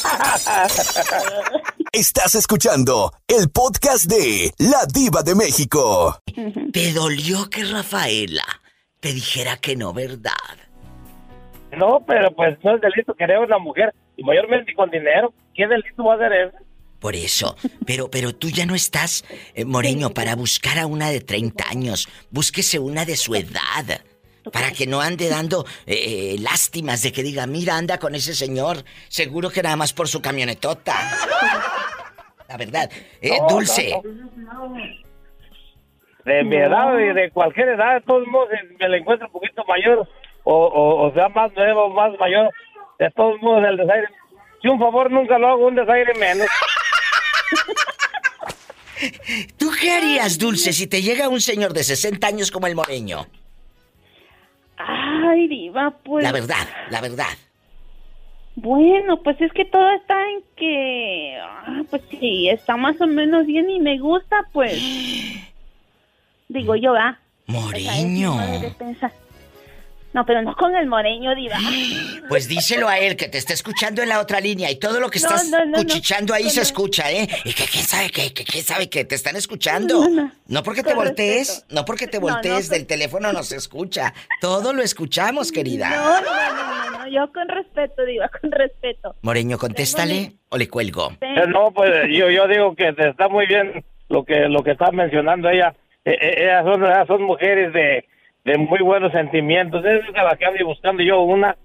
Estás 1.92 2.36
escuchando 2.36 3.12
el 3.26 3.50
podcast 3.50 4.04
de 4.04 4.52
La 4.58 4.86
Diva 4.86 5.24
de 5.24 5.34
México. 5.34 6.20
¿Te 6.72 6.92
dolió 6.92 7.50
que 7.50 7.64
Rafaela 7.64 8.44
te 9.00 9.12
dijera 9.12 9.56
que 9.56 9.74
no, 9.74 9.92
verdad? 9.92 10.30
No, 11.76 12.04
pero 12.06 12.32
pues 12.36 12.56
no 12.62 12.76
es 12.76 12.80
delito 12.80 13.12
querer 13.14 13.40
una 13.40 13.58
mujer, 13.58 13.92
y 14.16 14.22
mayormente 14.22 14.72
con 14.72 14.88
dinero. 14.88 15.34
¿Qué 15.52 15.66
delito 15.66 16.04
va 16.04 16.12
a 16.12 16.16
hacer 16.16 16.32
eso? 16.32 16.56
Por 17.00 17.16
eso, 17.16 17.56
pero, 17.84 18.08
pero 18.08 18.36
tú 18.36 18.48
ya 18.50 18.66
no 18.66 18.76
estás, 18.76 19.24
eh, 19.54 19.64
Moreño, 19.64 20.10
para 20.10 20.36
buscar 20.36 20.78
a 20.78 20.86
una 20.86 21.10
de 21.10 21.20
30 21.20 21.70
años. 21.70 22.08
Búsquese 22.30 22.78
una 22.78 23.04
de 23.04 23.16
su 23.16 23.34
edad. 23.34 24.00
Para 24.52 24.70
que 24.70 24.86
no 24.86 25.00
ande 25.00 25.28
dando 25.28 25.66
eh, 25.86 26.34
eh, 26.34 26.36
lástimas 26.40 27.02
de 27.02 27.12
que 27.12 27.22
diga, 27.22 27.46
mira, 27.46 27.76
anda 27.76 27.98
con 27.98 28.14
ese 28.14 28.34
señor. 28.34 28.84
Seguro 29.08 29.50
que 29.50 29.62
nada 29.62 29.76
más 29.76 29.92
por 29.92 30.08
su 30.08 30.22
camionetota. 30.22 30.96
La 32.50 32.56
verdad. 32.56 32.90
Eh, 33.22 33.38
No, 33.40 33.48
Dulce. 33.48 33.94
no, 34.36 34.74
De 36.24 36.42
mi 36.44 36.56
edad 36.56 36.98
y 36.98 37.12
de 37.14 37.30
cualquier 37.30 37.68
edad, 37.70 37.94
de 37.94 38.00
todos 38.02 38.26
modos, 38.26 38.48
me 38.78 38.88
la 38.88 38.96
encuentro 38.96 39.28
un 39.28 39.32
poquito 39.32 39.64
mayor, 39.66 40.06
o, 40.42 40.52
o, 40.54 41.06
o 41.08 41.14
sea, 41.14 41.28
más 41.28 41.52
nuevo, 41.54 41.88
más 41.90 42.12
mayor, 42.18 42.50
de 42.98 43.08
todos 43.12 43.40
modos, 43.40 43.64
el 43.68 43.76
desaire. 43.76 44.08
Si 44.60 44.68
un 44.68 44.78
favor 44.80 45.10
nunca 45.10 45.38
lo 45.38 45.48
hago, 45.48 45.66
un 45.68 45.76
desaire 45.76 46.12
menos. 46.14 46.46
¿Tú 49.56 49.70
qué 49.80 49.92
harías, 49.92 50.38
Dulce, 50.38 50.72
si 50.72 50.86
te 50.86 51.02
llega 51.02 51.28
un 51.28 51.40
señor 51.40 51.72
de 51.72 51.84
60 51.84 52.26
años 52.26 52.50
como 52.50 52.66
el 52.66 52.74
Moreño? 52.74 53.26
Ay, 54.76 55.48
diva, 55.48 55.90
pues... 56.04 56.22
La 56.24 56.32
verdad, 56.32 56.66
la 56.90 57.00
verdad. 57.00 57.26
Bueno, 58.56 59.22
pues 59.22 59.40
es 59.40 59.52
que 59.52 59.64
todo 59.64 59.90
está 59.92 60.14
en 60.28 60.42
que... 60.56 61.38
ah, 61.40 61.82
pues 61.88 62.02
sí, 62.10 62.48
está 62.48 62.76
más 62.76 63.00
o 63.00 63.06
menos 63.06 63.46
bien 63.46 63.70
y 63.70 63.80
me 63.80 63.98
gusta, 63.98 64.48
pues... 64.52 64.80
Digo 66.48 66.74
yo, 66.74 66.94
ah. 66.94 67.18
Moreño. 67.46 68.34
No, 70.12 70.26
pero 70.26 70.42
no 70.42 70.56
con 70.56 70.74
el 70.74 70.86
moreño, 70.88 71.34
diva. 71.36 71.56
Pues 72.28 72.46
díselo 72.48 72.88
a 72.88 72.98
él 72.98 73.16
que 73.16 73.28
te 73.28 73.38
está 73.38 73.52
escuchando 73.54 74.02
en 74.02 74.08
la 74.08 74.20
otra 74.20 74.38
línea 74.40 74.70
y 74.70 74.78
todo 74.78 75.00
lo 75.00 75.08
que 75.10 75.18
No, 75.18 75.26
estás 75.28 75.48
no, 75.48 75.64
no, 75.66 75.78
cuchichando 75.78 76.32
ahí 76.32 76.44
No, 76.44 76.50
se 76.50 76.56
no. 76.58 76.62
escucha, 76.62 77.10
¿eh? 77.10 77.28
Y 77.44 77.52
que 77.52 77.64
quién 77.64 77.84
sabe 77.84 78.10
que, 78.10 78.32
que 78.32 78.44
quién 78.44 78.62
sabe 78.64 78.88
que 78.88 79.04
te 79.04 79.16
están 79.16 79.34
escuchando. 79.36 80.00
No, 80.02 80.08
no. 80.08 80.32
No 80.46 80.62
porque 80.62 80.82
te 80.84 80.94
voltees, 80.94 81.48
respeto. 81.48 81.74
no 81.74 81.84
porque 81.84 82.06
te 82.06 82.20
No, 82.20 82.26
no, 82.28 82.32
voltees 82.34 82.68
con- 82.68 82.78
del 82.78 82.86
teléfono 82.86 83.32
no 83.32 83.42
se 83.42 83.56
escucha. 83.56 84.14
Todo 84.40 84.72
lo 84.72 84.82
escuchamos, 84.82 85.50
querida. 85.50 85.90
No, 85.90 86.20
no, 86.20 86.20
no, 86.20 86.90
no, 86.92 86.98
no, 86.98 87.08
yo 87.08 87.32
con 87.32 87.48
respeto, 87.48 88.04
diva, 88.04 88.28
con 88.40 88.50
respeto. 88.52 89.16
Moreño, 89.22 89.58
contéstale 89.58 90.34
o 90.50 90.56
le 90.56 90.68
cuelgo. 90.68 91.12
Eh, 91.20 91.46
No, 91.48 91.72
pues 91.72 91.90
yo, 92.10 92.30
yo 92.30 92.46
digo 92.46 92.74
que 92.76 92.94
está 92.96 93.28
muy 93.28 93.46
bien 93.46 93.84
lo 94.08 94.24
que 94.24 94.48
lo 94.48 94.62
que 94.62 94.72
está 94.72 94.90
mencionando 94.92 95.48
ella. 95.48 95.74
Eh, 96.04 96.16
eh, 96.20 96.34
ellas, 96.44 96.64
son, 96.64 96.84
ellas 96.84 97.06
son 97.08 97.22
mujeres 97.22 97.72
de, 97.72 98.04
de 98.52 98.58
muy 98.58 98.80
buenos 98.80 99.12
sentimientos. 99.12 99.84
Es 99.84 100.00
la 100.14 100.36
que 100.36 100.44
ando 100.44 100.64
buscando 100.66 101.02
yo 101.02 101.20
una. 101.22 101.56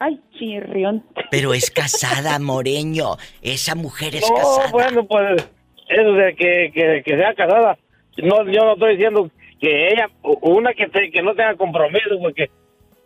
Ay, 0.00 0.20
chirrión. 0.38 1.04
Pero 1.30 1.54
es 1.54 1.70
casada, 1.70 2.38
Moreño. 2.38 3.16
Esa 3.42 3.74
mujer 3.74 4.14
es 4.14 4.28
No, 4.30 4.36
casada. 4.36 4.70
bueno, 4.70 5.06
pues 5.06 5.44
eso 5.88 6.12
de 6.12 6.34
que, 6.36 6.70
que, 6.72 7.02
que 7.04 7.16
sea 7.16 7.34
casada. 7.34 7.76
No, 8.18 8.44
yo 8.50 8.64
no 8.64 8.72
estoy 8.74 8.92
diciendo 8.96 9.30
que 9.60 9.88
ella, 9.88 10.08
una 10.22 10.72
que, 10.74 10.86
te- 10.88 11.10
que 11.10 11.22
no 11.22 11.34
tenga 11.34 11.56
compromiso, 11.56 12.18
porque 12.20 12.48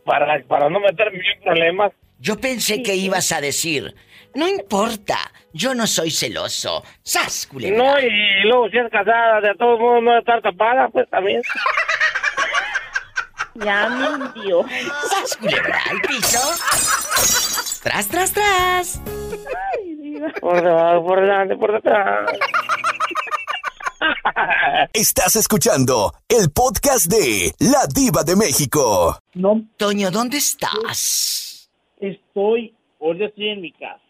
para, 0.04 0.42
para 0.44 0.68
no 0.68 0.80
meterme 0.80 1.18
en 1.18 1.42
problemas. 1.42 1.92
Yo 2.18 2.38
pensé 2.38 2.82
que 2.82 2.94
ibas 2.94 3.32
a 3.32 3.40
decir, 3.40 3.94
no 4.34 4.46
importa, 4.48 5.16
yo 5.52 5.74
no 5.74 5.86
soy 5.86 6.10
celoso. 6.10 6.82
¡Sas, 7.02 7.46
culebra! 7.46 7.78
No, 7.78 8.00
y, 8.00 8.04
y 8.06 8.42
luego 8.44 8.68
si 8.68 8.78
es 8.78 8.90
casada, 8.90 9.40
de 9.40 9.54
todos 9.54 9.80
modos 9.80 10.02
no 10.02 10.18
estar 10.18 10.40
tapada, 10.42 10.88
pues 10.88 11.08
también. 11.10 11.40
Ya 13.54 13.88
me 13.88 14.08
hundió. 14.24 14.64
¡Sas, 15.08 15.36
culebra! 15.36 15.80
¿Al 15.90 16.00
piso? 16.02 16.38
¡Tras, 17.82 18.08
tras, 18.08 18.32
tras! 18.32 19.00
Ay, 19.74 19.94
diva. 19.96 20.28
Por 20.40 20.62
debajo, 20.62 21.04
por 21.04 21.20
delante, 21.20 21.56
por 21.56 21.72
detrás. 21.72 22.30
Estás 24.92 25.36
escuchando 25.36 26.12
el 26.28 26.50
podcast 26.50 27.06
de 27.06 27.52
La 27.58 27.86
Diva 27.92 28.24
de 28.24 28.36
México. 28.36 29.18
No, 29.34 29.62
Toño, 29.76 30.10
¿dónde 30.10 30.38
estás? 30.38 31.70
estoy, 32.00 32.74
ahorita 33.00 33.26
estoy 33.26 33.48
en 33.48 33.60
mi 33.60 33.72
casa. 33.72 34.00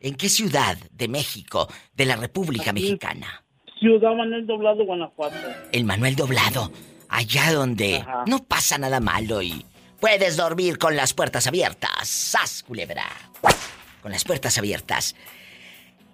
¿En 0.00 0.14
qué 0.14 0.28
ciudad 0.28 0.76
de 0.92 1.08
México, 1.08 1.66
de 1.94 2.06
la 2.06 2.16
República 2.16 2.72
Mexicana? 2.72 3.44
Ciudad 3.78 4.14
Manuel 4.14 4.46
Doblado, 4.46 4.84
Guanajuato. 4.84 5.36
El 5.72 5.84
Manuel 5.84 6.14
Doblado, 6.14 6.70
allá 7.10 7.52
donde 7.52 7.98
Ajá. 7.98 8.24
no 8.26 8.42
pasa 8.42 8.78
nada 8.78 9.00
malo 9.00 9.42
y 9.42 9.66
puedes 10.00 10.36
dormir 10.36 10.78
con 10.78 10.96
las 10.96 11.12
puertas 11.12 11.46
abiertas. 11.46 12.08
¡Sas, 12.08 12.62
culebra! 12.62 13.06
Con 14.02 14.12
las 14.12 14.24
puertas 14.24 14.56
abiertas. 14.56 15.14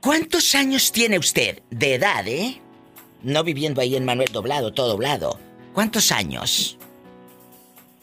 ¿Cuántos 0.01 0.55
años 0.55 0.91
tiene 0.93 1.19
usted 1.19 1.63
de 1.71 1.95
edad, 1.95 2.27
eh? 2.27 2.61
No 3.23 3.45
viviendo 3.45 3.81
ahí 3.81 3.97
en 3.97 4.05
Manuel 4.05 4.31
Doblado, 4.33 4.73
todo 4.73 4.89
doblado. 4.89 5.39
¿Cuántos 5.73 6.11
años? 6.13 6.79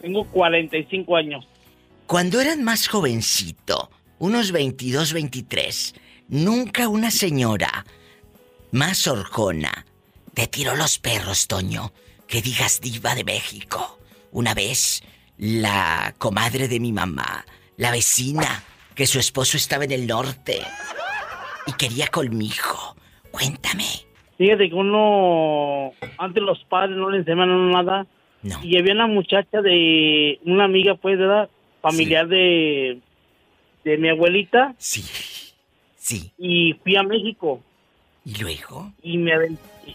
Tengo 0.02 0.26
45 0.32 1.16
años. 1.16 1.46
Cuando 2.08 2.42
eras 2.42 2.58
más 2.58 2.88
jovencito, 2.88 3.90
unos 4.20 4.52
22, 4.52 5.14
23, 5.14 5.96
nunca 6.28 6.88
una 6.88 7.10
señora 7.10 7.86
más 8.72 9.08
horcona 9.08 9.86
te 10.34 10.48
tiró 10.48 10.76
los 10.76 10.98
perros, 10.98 11.48
Toño. 11.48 11.94
Que 12.34 12.42
digas 12.42 12.82
diva 12.82 13.14
de 13.14 13.24
México. 13.24 14.00
Una 14.32 14.56
vez, 14.56 15.04
la 15.38 16.16
comadre 16.18 16.68
de 16.68 16.80
mi 16.80 16.92
mamá, 16.92 17.46
la 17.78 17.92
vecina, 17.92 18.64
que 18.96 19.06
su 19.06 19.20
esposo 19.20 19.56
estaba 19.56 19.84
en 19.84 19.92
el 19.92 20.08
norte 20.08 20.58
y 21.68 21.74
quería 21.74 22.08
conmigo. 22.08 22.96
Cuéntame. 23.30 23.86
Fíjate 24.40 24.68
que 24.68 24.74
uno, 24.74 25.92
antes 26.18 26.42
los 26.42 26.58
padres 26.64 26.98
no 26.98 27.12
le 27.12 27.20
uno 27.32 27.70
nada. 27.70 28.08
No. 28.42 28.60
Y 28.64 28.80
había 28.80 28.96
una 28.96 29.06
muchacha 29.06 29.62
de, 29.62 30.40
una 30.44 30.64
amiga 30.64 30.96
pues, 30.96 31.20
¿verdad? 31.20 31.52
Familiar 31.84 32.28
de, 32.28 33.00
de 33.84 33.98
mi 34.00 34.10
abuelita. 34.10 34.74
Sí. 34.80 35.04
Sí. 35.98 36.32
Y 36.40 36.74
fui 36.82 36.96
a 36.96 37.04
México. 37.04 37.62
¿Y 38.26 38.42
luego? 38.42 38.92
Y 39.04 39.20
me, 39.20 39.34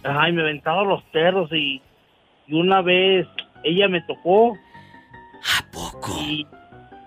ay, 0.05 0.33
me 0.33 0.43
aventaba 0.43 0.85
los 0.85 1.03
perros 1.03 1.51
y, 1.53 1.83
y 2.49 2.55
una 2.55 2.83
vez 2.83 3.27
ella 3.63 3.89
me 3.89 4.01
tocó. 4.03 4.55
¿A 4.55 5.71
poco? 5.71 6.13
Y, 6.21 6.47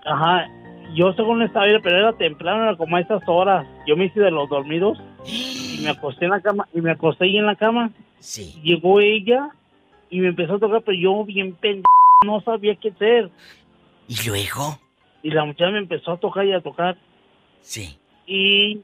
ajá, 0.04 0.48
yo 0.94 1.12
según 1.14 1.42
estaba 1.42 1.66
pero 1.82 1.98
era 1.98 2.12
temprano, 2.14 2.64
era 2.64 2.76
como 2.76 2.96
a 2.96 3.00
esas 3.00 3.22
horas. 3.26 3.66
Yo 3.86 3.96
me 3.96 4.06
hice 4.06 4.20
de 4.20 4.30
los 4.30 4.48
dormidos 4.48 4.98
y 5.26 5.80
me 5.82 5.90
acosté 5.90 6.26
en 6.26 6.30
la 6.30 6.40
cama, 6.40 6.68
y 6.72 6.80
me 6.80 6.92
acosté 6.92 7.24
ahí 7.24 7.36
en 7.36 7.46
la 7.46 7.56
cama. 7.56 7.90
Sí. 8.18 8.60
Llegó 8.62 9.00
ella 9.00 9.48
y 10.10 10.20
me 10.20 10.28
empezó 10.28 10.54
a 10.54 10.58
tocar, 10.58 10.82
pero 10.82 10.98
yo 10.98 11.24
bien 11.24 11.54
pendejo, 11.54 11.86
no 12.24 12.40
sabía 12.40 12.76
qué 12.76 12.90
hacer. 12.90 13.30
¿Y 14.08 14.28
luego? 14.28 14.78
Y 15.22 15.30
la 15.30 15.44
muchacha 15.44 15.70
me 15.70 15.78
empezó 15.78 16.12
a 16.12 16.16
tocar 16.18 16.46
y 16.46 16.52
a 16.52 16.60
tocar. 16.60 16.96
Sí. 17.60 17.96
Y, 18.26 18.80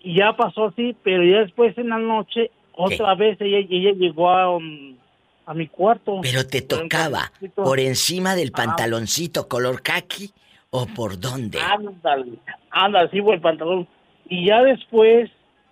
y 0.00 0.14
ya 0.16 0.36
pasó 0.36 0.66
así, 0.66 0.96
pero 1.02 1.22
ya 1.24 1.40
después 1.40 1.76
en 1.78 1.90
la 1.90 1.98
noche, 1.98 2.50
otra 2.72 3.14
vez 3.14 3.40
ella, 3.40 3.58
ella 3.70 3.92
llegó 3.92 4.30
a, 4.30 4.56
um, 4.56 4.96
a 5.46 5.54
mi 5.54 5.68
cuarto. 5.68 6.20
Pero 6.22 6.46
te 6.46 6.62
tocaba 6.62 7.32
por 7.54 7.78
encima 7.80 8.34
del 8.34 8.50
Ah. 8.54 8.56
pantaloncito 8.64 9.48
color 9.48 9.82
khaki 9.82 10.30
o 10.70 10.86
por 10.86 11.18
dónde. 11.20 11.58
Ándale, 11.60 12.38
ándale, 12.70 13.10
sí, 13.10 13.20
por 13.22 13.34
el 13.34 13.40
pantalón. 13.40 13.86
Y 14.28 14.46
ya 14.46 14.62
después 14.62 15.30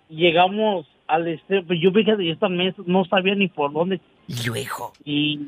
llegamos 0.09 0.85
al 1.07 1.27
este, 1.27 1.61
pues 1.63 1.79
yo 1.81 1.91
fíjate, 1.91 2.29
esta 2.29 2.49
mes 2.49 2.73
no 2.85 3.03
sabía 3.05 3.35
ni 3.35 3.47
por 3.47 3.73
dónde. 3.73 3.99
Y 4.27 4.47
luego. 4.47 4.93
Y, 5.03 5.47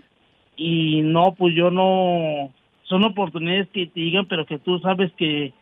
y 0.57 1.01
no, 1.01 1.33
pues 1.37 1.55
yo 1.55 1.71
no, 1.71 2.51
son 2.83 3.03
oportunidades 3.05 3.67
que 3.69 3.87
te 3.87 3.99
digan, 3.99 4.25
pero 4.27 4.45
que 4.45 4.59
tú 4.59 4.79
sabes 4.79 5.11
que, 5.17 5.53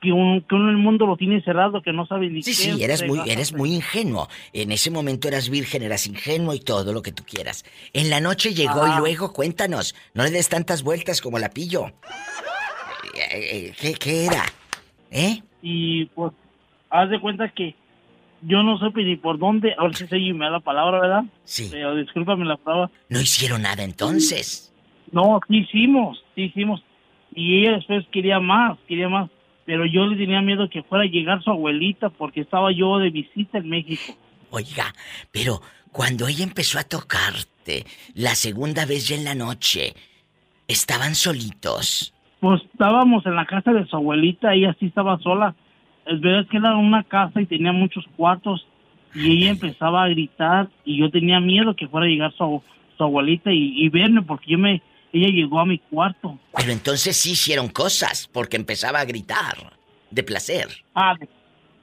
que, 0.00 0.12
un, 0.12 0.40
que 0.42 0.54
uno 0.54 0.64
en 0.70 0.76
el 0.76 0.82
mundo 0.82 1.06
lo 1.06 1.16
tiene 1.16 1.40
cerrado, 1.42 1.82
que 1.82 1.92
no 1.92 2.06
sabe 2.06 2.28
ni 2.30 2.42
Sí, 2.42 2.50
qué. 2.50 2.72
sí, 2.74 2.82
eres 2.82 3.06
muy, 3.06 3.20
eres 3.28 3.52
muy 3.52 3.74
ingenuo. 3.74 4.28
En 4.52 4.70
ese 4.72 4.90
momento 4.90 5.28
eras 5.28 5.48
virgen, 5.50 5.82
eras 5.82 6.06
ingenuo 6.06 6.54
y 6.54 6.60
todo 6.60 6.92
lo 6.92 7.02
que 7.02 7.12
tú 7.12 7.24
quieras. 7.24 7.64
En 7.92 8.10
la 8.10 8.20
noche 8.20 8.54
llegó 8.54 8.86
y 8.86 8.98
luego 8.98 9.32
cuéntanos. 9.32 9.94
No 10.14 10.22
le 10.24 10.30
des 10.30 10.48
tantas 10.48 10.82
vueltas 10.82 11.20
como 11.20 11.38
la 11.38 11.50
pillo. 11.50 11.86
Eh, 13.14 13.20
eh, 13.32 13.72
¿Qué, 13.80 13.94
qué 13.94 14.26
era? 14.26 14.44
¿Eh? 15.10 15.42
Y 15.62 16.04
pues, 16.06 16.32
haz 16.90 17.10
de 17.10 17.20
cuenta 17.20 17.48
que 17.48 17.74
yo 18.42 18.62
no 18.62 18.78
supe 18.78 19.02
ni 19.02 19.16
por 19.16 19.38
dónde, 19.38 19.74
ahora 19.76 19.94
sí 19.94 20.06
y 20.12 20.32
me 20.32 20.44
da 20.44 20.52
la 20.52 20.60
palabra, 20.60 21.00
¿verdad? 21.00 21.24
Sí. 21.44 21.68
Pero 21.70 21.96
discúlpame 21.96 22.44
la 22.44 22.56
palabra. 22.56 22.90
No 23.08 23.20
hicieron 23.20 23.62
nada 23.62 23.82
entonces. 23.82 24.72
No, 25.10 25.40
sí 25.48 25.58
hicimos, 25.58 26.22
sí 26.34 26.42
hicimos. 26.42 26.82
Y 27.34 27.60
ella 27.60 27.76
después 27.76 28.04
quería 28.12 28.38
más, 28.38 28.78
quería 28.86 29.08
más. 29.08 29.28
Pero 29.68 29.84
yo 29.84 30.06
le 30.06 30.16
tenía 30.16 30.40
miedo 30.40 30.70
que 30.70 30.82
fuera 30.82 31.04
a 31.04 31.08
llegar 31.08 31.42
su 31.42 31.50
abuelita 31.50 32.08
porque 32.08 32.40
estaba 32.40 32.72
yo 32.72 32.96
de 32.96 33.10
visita 33.10 33.58
en 33.58 33.68
México. 33.68 34.14
Oiga, 34.50 34.94
pero 35.30 35.60
cuando 35.92 36.26
ella 36.26 36.42
empezó 36.42 36.78
a 36.78 36.84
tocarte, 36.84 37.84
la 38.14 38.34
segunda 38.34 38.86
vez 38.86 39.06
ya 39.08 39.16
en 39.16 39.24
la 39.24 39.34
noche, 39.34 39.92
estaban 40.68 41.14
solitos. 41.14 42.14
Pues 42.40 42.62
estábamos 42.72 43.26
en 43.26 43.36
la 43.36 43.44
casa 43.44 43.74
de 43.74 43.84
su 43.84 43.96
abuelita, 43.96 44.54
ella 44.54 44.74
sí 44.80 44.86
estaba 44.86 45.18
sola. 45.18 45.54
Es 46.06 46.18
verdad 46.18 46.48
que 46.48 46.56
era 46.56 46.74
una 46.74 47.02
casa 47.02 47.38
y 47.38 47.44
tenía 47.44 47.72
muchos 47.72 48.06
cuartos. 48.16 48.66
Y 49.14 49.32
ella 49.32 49.50
empezaba 49.50 50.02
a 50.02 50.08
gritar 50.08 50.70
y 50.86 50.96
yo 50.96 51.10
tenía 51.10 51.40
miedo 51.40 51.76
que 51.76 51.88
fuera 51.88 52.06
a 52.06 52.08
llegar 52.08 52.32
su, 52.32 52.62
su 52.96 53.04
abuelita 53.04 53.52
y, 53.52 53.84
y 53.84 53.90
verme 53.90 54.22
porque 54.22 54.52
yo 54.52 54.58
me, 54.58 54.80
ella 55.12 55.28
llegó 55.28 55.60
a 55.60 55.66
mi 55.66 55.78
cuarto. 55.78 56.38
Pero 56.56 56.72
entonces 56.72 57.16
sí 57.16 57.32
hicieron 57.32 57.68
cosas, 57.68 58.28
porque 58.32 58.56
empezaba 58.56 59.00
a 59.00 59.04
gritar. 59.04 59.72
De 60.10 60.22
placer. 60.22 60.68
Ah, 60.94 61.14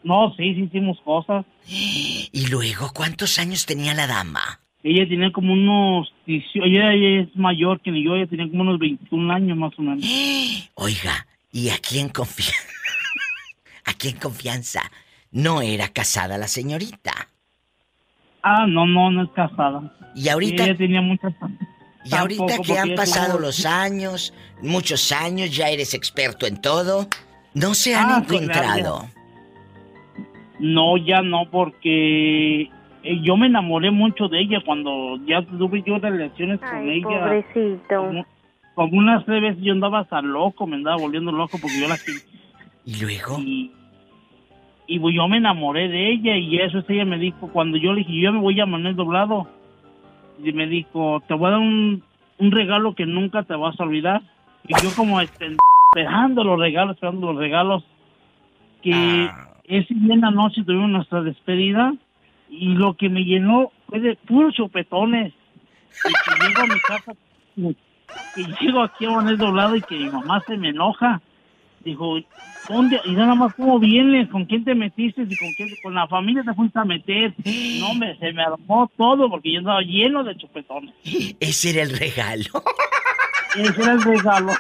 no, 0.04 0.34
sí, 0.36 0.54
sí 0.56 0.62
hicimos 0.64 1.00
cosas. 1.02 1.46
Y 2.32 2.48
luego, 2.50 2.92
¿cuántos 2.94 3.40
años 3.40 3.66
tenía 3.66 3.94
la 3.94 4.08
dama? 4.08 4.60
Ella 4.84 5.08
tenía 5.08 5.32
como 5.32 5.54
unos 5.54 6.14
18, 6.28 6.64
ella, 6.66 6.94
ella 6.94 7.22
es 7.24 7.36
mayor 7.36 7.82
que 7.82 7.90
yo, 8.04 8.16
ella 8.16 8.28
tenía 8.28 8.48
como 8.50 8.62
unos 8.62 8.78
21 8.80 9.34
años 9.34 9.58
más 9.58 9.72
o 9.80 9.82
menos. 9.82 10.06
Oiga, 10.76 11.26
¿y 11.52 11.70
a 11.70 11.78
quién 11.80 12.10
confía? 12.10 12.54
¿A 13.86 13.94
quién 13.94 14.18
confianza? 14.18 14.82
No 15.32 15.62
era 15.62 15.90
casada 15.90 16.38
la 16.38 16.48
señorita. 16.48 17.30
Ah, 18.44 18.66
no, 18.68 18.86
no, 18.86 19.10
no 19.12 19.24
es 19.24 19.30
casada. 19.32 19.92
Y 20.16 20.30
ahorita- 20.30 20.66
Ella 20.66 20.78
tenía 20.78 21.02
muchas... 21.02 21.34
Y 22.06 22.16
ahorita 22.16 22.60
que 22.66 22.78
han 22.78 22.94
pasado 22.96 23.40
los 23.40 23.66
años, 23.66 24.34
muchos 24.62 25.12
años, 25.12 25.56
ya 25.56 25.70
eres 25.70 25.94
experto 25.94 26.46
en 26.46 26.62
todo, 26.62 27.08
no 27.54 27.74
se 27.74 27.96
han 27.96 28.10
Ah, 28.12 28.24
sí, 28.28 28.36
encontrado. 28.36 29.08
No, 30.60 30.98
ya 30.98 31.22
no, 31.22 31.50
porque 31.52 32.62
eh, 32.62 32.70
yo 33.24 33.36
me 33.38 33.48
enamoré 33.48 33.92
mucho 33.92 34.28
de 34.28 34.40
ella 34.42 34.60
cuando 34.66 35.18
ya 35.26 35.42
tuve 35.46 35.84
yo 35.86 35.98
relaciones 35.98 36.60
con 36.60 36.70
Ay, 36.90 37.00
ella. 37.00 37.20
pobrecito. 37.20 37.88
Como, 37.98 38.26
como 38.76 38.98
unas 38.98 39.26
tres 39.26 39.42
veces 39.42 39.64
yo 39.64 39.74
andaba 39.74 40.02
hasta 40.02 40.22
loco, 40.22 40.66
me 40.68 40.76
andaba 40.78 40.98
volviendo 40.98 41.32
loco 41.32 41.58
porque 41.62 41.80
yo 41.80 41.88
la. 41.88 41.98
¿Y 42.86 43.02
luego? 43.02 43.40
Y, 43.40 43.72
y 44.88 45.00
yo 45.16 45.28
me 45.28 45.38
enamoré 45.38 45.88
de 45.90 46.12
ella 46.12 46.38
y 46.38 46.58
eso 46.60 46.80
es 46.80 46.86
ella 46.90 47.04
me 47.06 47.18
dijo, 47.18 47.50
cuando 47.52 47.78
yo 47.78 47.92
le 47.94 48.00
dije, 48.02 48.22
yo 48.22 48.32
me 48.32 48.40
voy 48.40 48.60
a 48.62 48.66
Manuel 48.66 48.96
Doblado, 48.96 49.50
y 50.44 50.54
me 50.54 50.68
dijo, 50.68 51.22
te 51.28 51.34
voy 51.34 51.48
a 51.48 51.52
dar 51.52 51.60
un, 51.60 52.04
un 52.38 52.52
regalo 52.52 52.96
que 52.96 53.06
nunca 53.06 53.44
te 53.44 53.56
vas 53.56 53.80
a 53.80 53.84
olvidar. 53.84 54.22
Y 54.68 54.74
yo 54.82 54.90
como 54.96 55.22
este, 55.22 55.56
esperando 55.92 56.44
los 56.44 56.60
regalos, 56.60 56.96
esperando 56.96 57.32
los 57.32 57.38
regalos, 57.38 57.84
que 58.82 59.30
ese 59.66 59.94
día 59.94 60.14
en 60.14 60.22
la 60.22 60.32
noche 60.32 60.64
tuvimos 60.64 60.90
nuestra 60.90 61.22
despedida 61.22 61.94
y 62.50 62.74
lo 62.76 62.96
que 62.96 63.10
me 63.10 63.24
llenó 63.24 63.72
fue 63.88 64.00
de 64.00 64.16
puros 64.16 64.54
chupetones. 64.54 65.34
Y 66.04 66.12
que 66.12 66.48
llego 66.48 66.62
a 66.62 66.74
mi 66.74 66.80
casa, 66.82 67.14
que 68.36 68.44
llego 68.62 68.84
aquí 68.84 69.06
a 69.06 69.12
Manuel 69.12 69.38
Doblado 69.38 69.76
y 69.76 69.82
que 69.82 69.96
mi 69.96 70.10
mamá 70.10 70.42
se 70.46 70.58
me 70.58 70.70
enoja. 70.70 71.22
Dijo, 71.86 72.16
¿dónde? 72.68 73.00
Y 73.06 73.12
nada 73.12 73.36
más, 73.36 73.54
¿cómo 73.54 73.80
vienes? 73.80 74.28
¿Con 74.30 74.46
quién 74.46 74.66
te 74.66 74.74
metiste? 74.74 75.22
¿Y 75.22 75.38
con 75.38 75.54
quién? 75.54 75.70
Con 75.84 75.94
la 75.94 76.08
familia 76.08 76.44
te 76.44 76.54
fuiste 76.56 76.80
a 76.80 76.84
meter. 76.84 77.36
No, 77.80 77.92
hombre, 77.92 78.18
se 78.20 78.34
me 78.34 78.42
armó 78.42 78.92
todo 78.98 79.30
porque 79.30 79.54
yo 79.54 79.60
estaba 79.60 79.82
lleno 79.82 80.24
de 80.24 80.36
chupetones. 80.36 80.96
Ese 81.40 81.70
era 81.70 81.84
el 81.84 81.96
regalo. 81.96 82.64
Ese 83.56 83.82
era 83.82 83.92
el 83.94 84.02
regalo. 84.02 84.52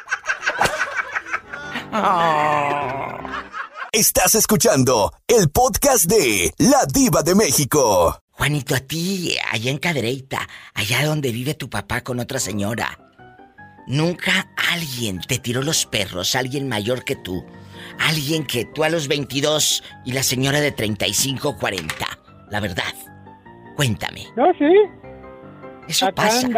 Estás 3.91 4.35
escuchando 4.35 5.11
el 5.27 5.49
podcast 5.49 6.05
de 6.05 6.53
La 6.59 6.85
Diva 6.85 7.23
de 7.23 7.33
México. 7.33 8.19
Juanito, 8.29 8.75
a 8.75 8.79
ti, 8.81 9.35
allá 9.49 9.71
en 9.71 9.77
Cadereyta, 9.77 10.47
allá 10.73 11.05
donde 11.05 11.31
vive 11.31 11.53
tu 11.53 11.69
papá 11.69 12.01
con 12.01 12.19
otra 12.19 12.37
señora, 12.37 12.99
nunca 13.87 14.49
alguien 14.71 15.21
te 15.21 15.39
tiró 15.39 15.61
los 15.61 15.85
perros, 15.85 16.35
alguien 16.35 16.67
mayor 16.67 17.03
que 17.03 17.15
tú, 17.15 17.45
alguien 17.99 18.45
que 18.45 18.65
tú 18.65 18.83
a 18.83 18.89
los 18.89 19.07
22 19.07 19.83
y 20.05 20.13
la 20.13 20.23
señora 20.23 20.59
de 20.61 20.71
35 20.71 21.57
40. 21.57 21.95
La 22.49 22.59
verdad, 22.59 22.93
cuéntame. 23.75 24.27
No, 24.35 24.51
sí. 24.57 24.71
Eso 25.87 26.07
Acá 26.07 26.15
pasa. 26.15 26.49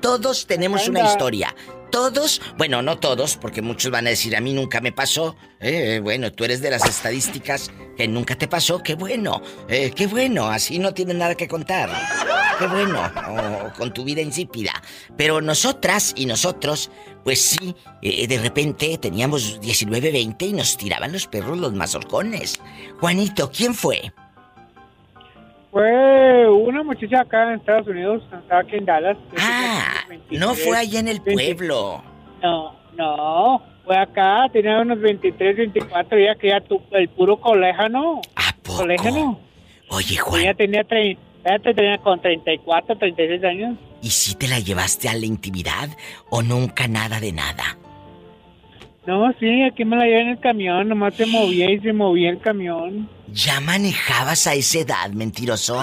Todos 0.00 0.46
tenemos 0.46 0.82
Acá 0.82 0.90
una 0.90 1.00
historia. 1.08 1.54
Todos, 1.90 2.40
bueno, 2.56 2.82
no 2.82 2.98
todos, 2.98 3.36
porque 3.36 3.62
muchos 3.62 3.90
van 3.90 4.06
a 4.06 4.10
decir 4.10 4.36
a 4.36 4.40
mí 4.40 4.52
nunca 4.52 4.80
me 4.80 4.92
pasó. 4.92 5.36
Eh, 5.60 6.00
bueno, 6.02 6.32
tú 6.32 6.44
eres 6.44 6.60
de 6.60 6.70
las 6.70 6.84
estadísticas 6.86 7.70
que 7.96 8.08
nunca 8.08 8.36
te 8.36 8.48
pasó. 8.48 8.82
Qué 8.82 8.94
bueno, 8.94 9.42
eh, 9.68 9.92
qué 9.94 10.06
bueno. 10.06 10.46
Así 10.46 10.78
no 10.78 10.92
tienes 10.92 11.16
nada 11.16 11.34
que 11.34 11.48
contar. 11.48 11.90
Qué 12.58 12.66
bueno, 12.66 13.10
con 13.76 13.92
tu 13.92 14.04
vida 14.04 14.20
insípida. 14.20 14.72
Pero 15.16 15.40
nosotras 15.40 16.12
y 16.16 16.26
nosotros, 16.26 16.90
pues 17.24 17.40
sí, 17.40 17.74
eh, 18.02 18.26
de 18.26 18.38
repente 18.38 18.98
teníamos 18.98 19.60
19, 19.60 20.12
20 20.12 20.46
y 20.46 20.52
nos 20.52 20.76
tiraban 20.76 21.12
los 21.12 21.26
perros 21.26 21.58
los 21.58 21.72
mazorcones. 21.72 22.60
Juanito, 23.00 23.50
¿quién 23.50 23.74
fue? 23.74 24.12
Fue 25.74 26.48
una 26.48 26.84
muchacha 26.84 27.22
acá 27.22 27.48
en 27.50 27.58
Estados 27.58 27.88
Unidos, 27.88 28.22
estaba 28.32 28.60
aquí 28.60 28.76
en 28.76 28.84
Dallas. 28.84 29.16
Ah, 29.36 30.04
no 30.30 30.54
fue 30.54 30.78
allá 30.78 31.00
en 31.00 31.08
el 31.08 31.20
pueblo. 31.20 32.00
No, 32.40 32.76
no, 32.96 33.60
fue 33.84 33.98
acá, 33.98 34.46
tenía 34.52 34.78
unos 34.82 35.00
23, 35.00 35.56
24, 35.56 36.16
ya 36.16 36.36
que 36.36 36.50
ya 36.50 36.60
tu, 36.60 36.80
el 36.92 37.08
puro 37.08 37.38
coléjano. 37.40 38.20
Coléjano. 38.64 39.40
Oye, 39.88 40.16
Juan. 40.16 40.42
Ella 40.42 40.54
tenía, 40.54 40.84
tre- 40.84 41.18
ella 41.44 41.58
tenía 41.74 41.98
con 41.98 42.20
34, 42.20 42.96
36 42.96 43.42
años. 43.42 43.76
¿Y 44.00 44.10
si 44.10 44.36
te 44.36 44.46
la 44.46 44.60
llevaste 44.60 45.08
a 45.08 45.14
la 45.14 45.26
intimidad 45.26 45.88
o 46.30 46.40
nunca 46.42 46.86
nada 46.86 47.18
de 47.18 47.32
nada? 47.32 47.76
No, 49.06 49.32
sí, 49.38 49.62
aquí 49.62 49.84
me 49.84 49.96
la 49.96 50.04
llevé 50.04 50.22
en 50.22 50.28
el 50.30 50.40
camión, 50.40 50.88
nomás 50.88 51.14
se 51.14 51.26
movía 51.26 51.70
y 51.70 51.78
se 51.80 51.92
movía 51.92 52.30
el 52.30 52.40
camión. 52.40 53.08
¿Ya 53.28 53.60
manejabas 53.60 54.46
a 54.46 54.54
esa 54.54 54.78
edad, 54.78 55.10
mentiroso? 55.10 55.82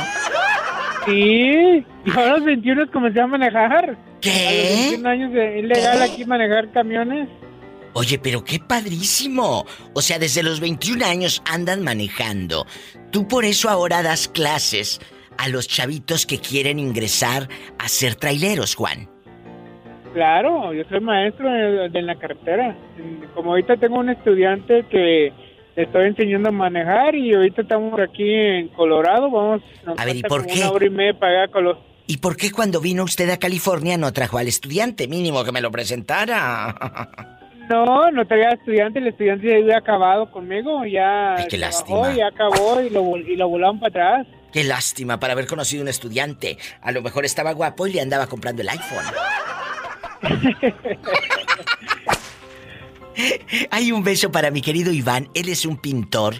Sí, 1.06 1.86
y 2.06 2.12
a 2.16 2.26
los 2.28 2.44
21 2.44 2.90
comencé 2.92 3.22
a 3.22 3.28
manejar. 3.28 3.98
¿Qué? 4.22 4.48
A 4.48 4.52
los 4.52 4.80
21 5.02 5.10
años 5.10 5.34
de 5.34 5.60
ilegal 5.60 6.02
aquí 6.02 6.26
manejar 6.26 6.72
camiones. 6.72 7.28
Oye, 7.94 8.18
pero 8.20 8.44
qué 8.44 8.60
padrísimo. 8.60 9.66
O 9.94 10.02
sea, 10.02 10.18
desde 10.18 10.44
los 10.44 10.60
21 10.60 11.06
años 11.06 11.44
andan 11.46 11.84
manejando. 11.84 12.66
Tú 13.12 13.28
por 13.28 13.46
eso 13.46 13.70
ahora 13.70 14.02
das 14.02 14.28
clases 14.28 15.00
a 15.38 15.48
los 15.50 15.68
chavitos 15.68 16.26
que 16.26 16.40
quieren 16.40 16.80
ingresar 16.80 17.50
a 17.78 17.90
ser 17.90 18.16
traileros, 18.16 18.76
Juan. 18.76 19.10
Claro, 20.14 20.74
yo 20.74 20.84
soy 20.90 21.00
maestro 21.00 21.50
de, 21.50 21.90
de 21.90 22.02
la 22.02 22.16
carretera. 22.16 22.76
Como 23.34 23.52
ahorita 23.52 23.78
tengo 23.78 24.00
un 24.00 24.10
estudiante 24.10 24.86
que 24.90 25.32
le 25.76 25.84
estoy 25.84 26.08
enseñando 26.08 26.50
a 26.50 26.52
manejar 26.52 27.16
y 27.16 27.34
ahorita 27.34 27.62
estamos 27.62 28.00
aquí 28.00 28.30
en 28.34 28.68
Colorado, 28.70 29.30
vamos 29.32 29.62
A 29.98 30.06
ver, 30.06 30.18
¿y 30.18 30.24
por 30.24 30.46
qué? 30.46 30.60
Una 30.60 30.72
hora 30.72 30.86
y 30.86 30.90
media 30.90 31.14
para 31.14 31.48
¿Y 32.08 32.18
por 32.18 32.36
qué 32.36 32.52
cuando 32.52 32.82
vino 32.82 33.04
usted 33.04 33.30
a 33.30 33.38
California 33.38 33.98
no 33.98 34.12
trajo 34.12 34.38
al 34.38 34.48
estudiante? 34.48 35.08
Mínimo 35.08 35.44
que 35.46 35.52
me 35.52 35.62
lo 35.62 35.72
presentara. 35.72 37.38
No, 37.70 38.12
no 38.12 38.26
traía 38.26 38.50
estudiante, 38.50 39.00
el 39.00 39.08
estudiante 39.08 39.48
ya 39.48 39.56
había 39.56 39.78
acabado 39.78 40.30
conmigo, 40.30 40.84
ya 40.84 41.36
Ay, 41.36 41.46
qué 41.48 41.58
trabajó, 41.58 42.04
lástima. 42.04 42.14
ya 42.18 42.28
acabó 42.28 42.82
y 42.82 42.90
lo, 42.90 43.16
y 43.16 43.38
lo 43.38 43.48
volaron 43.48 43.80
para 43.80 44.18
atrás. 44.18 44.28
Qué 44.52 44.66
lástima 44.66 45.22
para 45.22 45.32
haber 45.34 45.48
conocido 45.48 45.82
un 45.82 45.88
estudiante. 45.88 46.58
A 46.82 46.92
lo 46.92 47.02
mejor 47.02 47.24
estaba 47.24 47.54
guapo 47.54 47.88
y 47.88 47.94
le 47.94 48.02
andaba 48.02 48.28
comprando 48.28 48.62
el 48.62 48.68
iPhone. 48.68 49.06
Hay 53.72 53.92
un 53.92 54.04
beso 54.04 54.32
para 54.32 54.52
mi 54.52 54.62
querido 54.62 54.92
Iván. 54.92 55.30
Él 55.34 55.50
es 55.50 55.66
un 55.66 55.78
pintor. 55.78 56.36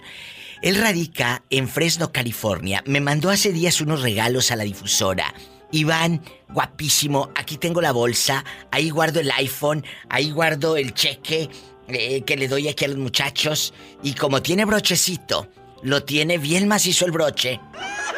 Él 0.62 0.76
radica 0.76 1.42
en 1.50 1.68
Fresno, 1.68 2.12
California. 2.12 2.82
Me 2.86 3.00
mandó 3.00 3.30
hace 3.30 3.52
días 3.52 3.80
unos 3.80 4.02
regalos 4.02 4.50
a 4.50 4.56
la 4.56 4.64
difusora. 4.64 5.34
Iván, 5.72 6.22
guapísimo, 6.50 7.30
aquí 7.34 7.56
tengo 7.56 7.80
la 7.80 7.92
bolsa, 7.92 8.44
ahí 8.70 8.90
guardo 8.90 9.20
el 9.20 9.30
iPhone, 9.30 9.84
ahí 10.10 10.30
guardo 10.30 10.76
el 10.76 10.92
cheque 10.92 11.48
eh, 11.88 12.22
que 12.22 12.36
le 12.36 12.46
doy 12.46 12.68
aquí 12.68 12.84
a 12.84 12.88
los 12.88 12.98
muchachos. 12.98 13.72
Y 14.02 14.14
como 14.14 14.42
tiene 14.42 14.66
brochecito, 14.66 15.48
lo 15.82 16.04
tiene 16.04 16.38
bien 16.38 16.68
macizo 16.68 17.06
el 17.06 17.12
broche, 17.12 17.58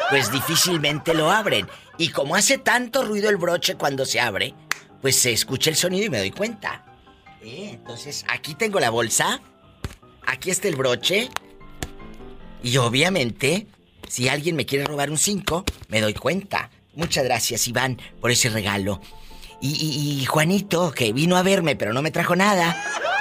pues 0.09 0.31
difícilmente 0.31 1.13
lo 1.13 1.31
abren. 1.31 1.67
Y 1.97 2.09
como 2.09 2.35
hace 2.35 2.57
tanto 2.57 3.05
ruido 3.05 3.29
el 3.29 3.37
broche 3.37 3.75
cuando 3.75 4.05
se 4.05 4.19
abre, 4.19 4.53
pues 5.05 5.17
se 5.17 5.31
escucha 5.31 5.69
el 5.69 5.75
sonido 5.75 6.07
y 6.07 6.09
me 6.09 6.17
doy 6.17 6.31
cuenta. 6.31 6.83
Eh, 7.43 7.69
entonces, 7.73 8.25
aquí 8.27 8.55
tengo 8.55 8.79
la 8.79 8.89
bolsa, 8.89 9.39
aquí 10.25 10.49
está 10.49 10.67
el 10.67 10.75
broche. 10.75 11.29
Y 12.63 12.77
obviamente, 12.77 13.67
si 14.07 14.29
alguien 14.29 14.55
me 14.55 14.65
quiere 14.65 14.83
robar 14.85 15.11
un 15.11 15.19
5, 15.19 15.63
me 15.89 16.01
doy 16.01 16.15
cuenta. 16.15 16.71
Muchas 16.95 17.23
gracias, 17.23 17.67
Iván, 17.67 18.01
por 18.19 18.31
ese 18.31 18.49
regalo. 18.49 18.99
Y, 19.61 19.73
y- 19.73 20.21
y 20.21 20.25
Juanito, 20.25 20.91
que 20.91 21.13
vino 21.13 21.37
a 21.37 21.43
verme 21.43 21.75
pero 21.75 21.93
no 21.93 22.01
me 22.01 22.09
trajo 22.09 22.35
nada, 22.35 22.75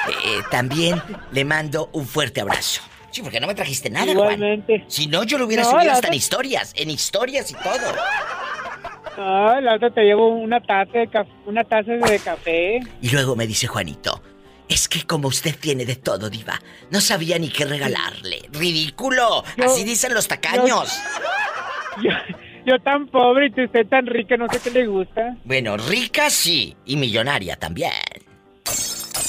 eh, 0.09 0.41
también 0.51 1.03
le 1.33 1.45
mando 1.45 1.91
un 1.93 2.07
fuerte 2.07 2.41
abrazo. 2.41 2.81
Sí, 3.11 3.21
porque 3.21 3.41
no 3.41 3.47
me 3.47 3.55
trajiste 3.55 3.91
nada, 3.91 4.11
Igualmente. 4.11 4.79
Juan. 4.79 4.91
Si 4.91 5.07
no, 5.07 5.23
yo 5.25 5.37
lo 5.37 5.45
hubiera 5.45 5.65
No, 5.65 5.71
subido 5.73 5.93
hasta 5.93 6.09
en 6.09 6.15
historias, 6.15 6.73
en 6.77 6.89
historias 6.89 7.51
y 7.51 7.55
todo. 7.55 7.95
Ah, 9.17 9.61
la 9.63 9.77
otra 9.77 9.91
te 9.91 10.03
llevo 10.03 10.29
una 10.29 10.61
taza 10.61 10.99
de 10.99 11.09
café, 11.09 11.31
una 11.47 11.65
taza 11.65 11.93
de 11.93 12.19
café. 12.19 12.81
Y 13.01 13.11
luego 13.11 13.37
me 13.37 13.47
dice 13.47 13.67
Juanito, 13.67 14.23
es 14.69 14.89
que 14.89 15.03
como 15.03 15.29
usted 15.29 15.55
tiene 15.59 15.85
de 15.85 15.97
todo, 15.97 16.31
diva, 16.31 16.61
no 16.91 17.01
sabía 17.01 17.39
ni 17.39 17.49
qué 17.49 17.65
regalarle. 17.65 18.43
¡Ridículo! 18.53 19.45
Así 19.65 19.85
dicen 19.85 20.15
los 20.15 20.27
tacaños. 20.27 21.01
Yo, 22.03 22.11
yo 22.67 22.79
tan 22.81 23.07
pobre 23.07 23.53
y 23.55 23.65
usted 23.65 23.87
tan 23.87 24.07
rica, 24.07 24.37
no 24.37 24.49
sé 24.51 24.59
qué 24.59 24.71
le 24.71 24.87
gusta. 24.89 25.37
Bueno, 25.45 25.77
rica 25.77 26.29
sí, 26.29 26.77
y 26.85 26.97
millonaria 26.97 27.55
también. 27.55 27.93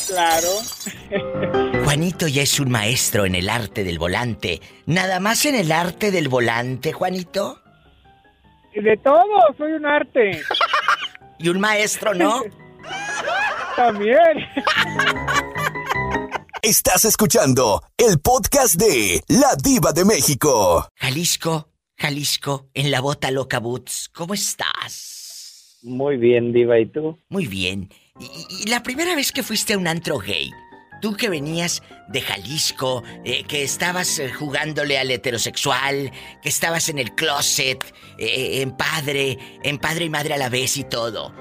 Claro. 0.07 0.47
Juanito 1.83 2.27
ya 2.27 2.41
es 2.41 2.59
un 2.59 2.71
maestro 2.71 3.25
en 3.25 3.35
el 3.35 3.49
arte 3.49 3.83
del 3.83 3.99
volante. 3.99 4.61
Nada 4.85 5.19
más 5.19 5.45
en 5.45 5.53
el 5.53 5.71
arte 5.71 6.09
del 6.09 6.27
volante, 6.27 6.91
Juanito. 6.91 7.61
De 8.75 8.97
todo, 8.97 9.23
soy 9.57 9.73
un 9.73 9.85
arte. 9.85 10.41
Y 11.38 11.49
un 11.49 11.59
maestro, 11.59 12.13
¿no? 12.13 12.43
También. 13.75 14.38
Estás 16.61 17.03
escuchando 17.03 17.83
el 17.97 18.19
podcast 18.21 18.75
de 18.75 19.21
La 19.27 19.53
Diva 19.61 19.91
de 19.91 20.05
México. 20.05 20.88
Jalisco, 20.95 21.67
Jalisco, 21.97 22.69
en 22.73 22.89
la 22.89 23.01
bota 23.01 23.31
loca 23.31 23.59
Boots. 23.59 24.09
¿Cómo 24.13 24.33
estás? 24.33 25.77
Muy 25.83 26.15
bien, 26.15 26.53
Diva, 26.53 26.79
¿y 26.79 26.85
tú? 26.85 27.19
Muy 27.27 27.47
bien. 27.47 27.89
Y, 28.17 28.23
y- 28.25 28.63
y 28.63 28.69
la 28.69 28.81
primera 28.81 29.13
vez 29.13 29.33
que 29.33 29.43
fuiste 29.43 29.73
a 29.73 29.77
un 29.77 29.88
antro 29.88 30.17
gay, 30.19 30.49
tú 31.01 31.15
que 31.15 31.29
venías 31.29 31.81
de 32.08 32.21
Jalisco, 32.21 33.03
eh, 33.23 33.43
que 33.45 33.63
estabas 33.63 34.19
eh, 34.19 34.31
jugándole 34.31 34.97
al 34.97 35.10
heterosexual, 35.12 36.12
que 36.41 36.49
estabas 36.49 36.89
en 36.89 36.99
el 36.99 37.13
closet, 37.15 37.84
eh, 38.17 38.62
en 38.62 38.71
padre, 38.71 39.38
en 39.63 39.77
padre 39.77 40.05
y 40.05 40.10
madre 40.10 40.34
a 40.34 40.38
la 40.38 40.49
vez 40.49 40.77
y 40.77 40.84
todo. 40.84 41.34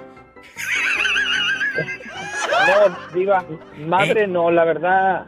No, 2.66 2.96
Diva, 3.14 3.44
madre 3.86 4.26
no, 4.26 4.50
la 4.50 4.64
verdad, 4.64 5.26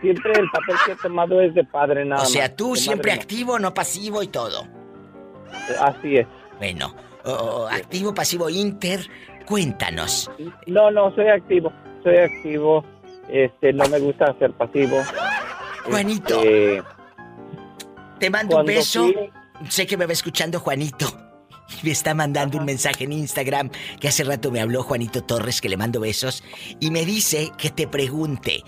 siempre 0.00 0.32
el 0.32 0.48
papel 0.50 0.76
que 0.84 0.92
he 0.92 0.96
tomado 0.96 1.40
es 1.40 1.54
de 1.54 1.64
padre 1.64 2.04
nada 2.04 2.20
o 2.22 2.24
más. 2.24 2.32
sea, 2.32 2.54
tú 2.54 2.76
siempre 2.76 3.12
activo, 3.12 3.58
no 3.58 3.72
pasivo 3.72 4.22
y 4.22 4.28
todo. 4.28 4.66
Así 5.80 6.16
es. 6.16 6.26
Bueno, 6.58 6.94
o- 7.24 7.30
o 7.30 7.66
activo, 7.68 8.14
pasivo, 8.14 8.50
inter, 8.50 9.08
cuéntanos. 9.46 10.30
No, 10.66 10.90
no, 10.90 11.14
soy 11.14 11.28
activo, 11.28 11.72
soy 12.02 12.16
activo, 12.16 12.84
este, 13.30 13.72
no 13.72 13.86
me 13.88 13.98
gusta 13.98 14.34
ser 14.38 14.52
pasivo. 14.52 15.02
Juanito. 15.84 16.42
Este, 16.42 16.82
Te 18.18 18.30
mando 18.30 18.58
un 18.58 18.66
beso. 18.66 19.04
fui- 19.04 19.30
Sé 19.68 19.86
que 19.86 19.96
me 19.96 20.06
va 20.06 20.12
escuchando 20.12 20.60
Juanito. 20.60 21.06
Y 21.82 21.86
me 21.86 21.90
está 21.92 22.14
mandando 22.14 22.58
un 22.58 22.64
mensaje 22.64 23.04
en 23.04 23.12
Instagram 23.12 23.70
que 24.00 24.06
hace 24.08 24.22
rato 24.22 24.50
me 24.52 24.60
habló 24.60 24.82
Juanito 24.84 25.24
Torres, 25.24 25.60
que 25.60 25.68
le 25.68 25.76
mando 25.76 25.98
besos. 25.98 26.44
Y 26.78 26.90
me 26.90 27.04
dice 27.04 27.50
que 27.58 27.70
te 27.70 27.88
pregunte, 27.88 28.62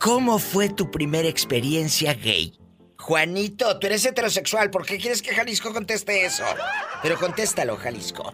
¿cómo 0.00 0.38
fue 0.38 0.70
tu 0.70 0.90
primera 0.90 1.28
experiencia 1.28 2.14
gay? 2.14 2.54
Juanito, 2.98 3.78
tú 3.78 3.86
eres 3.88 4.04
heterosexual, 4.06 4.70
¿por 4.70 4.86
qué 4.86 4.96
quieres 4.98 5.20
que 5.22 5.34
Jalisco 5.34 5.72
conteste 5.72 6.24
eso? 6.24 6.44
Pero 7.02 7.16
contéstalo, 7.18 7.76
Jalisco. 7.76 8.32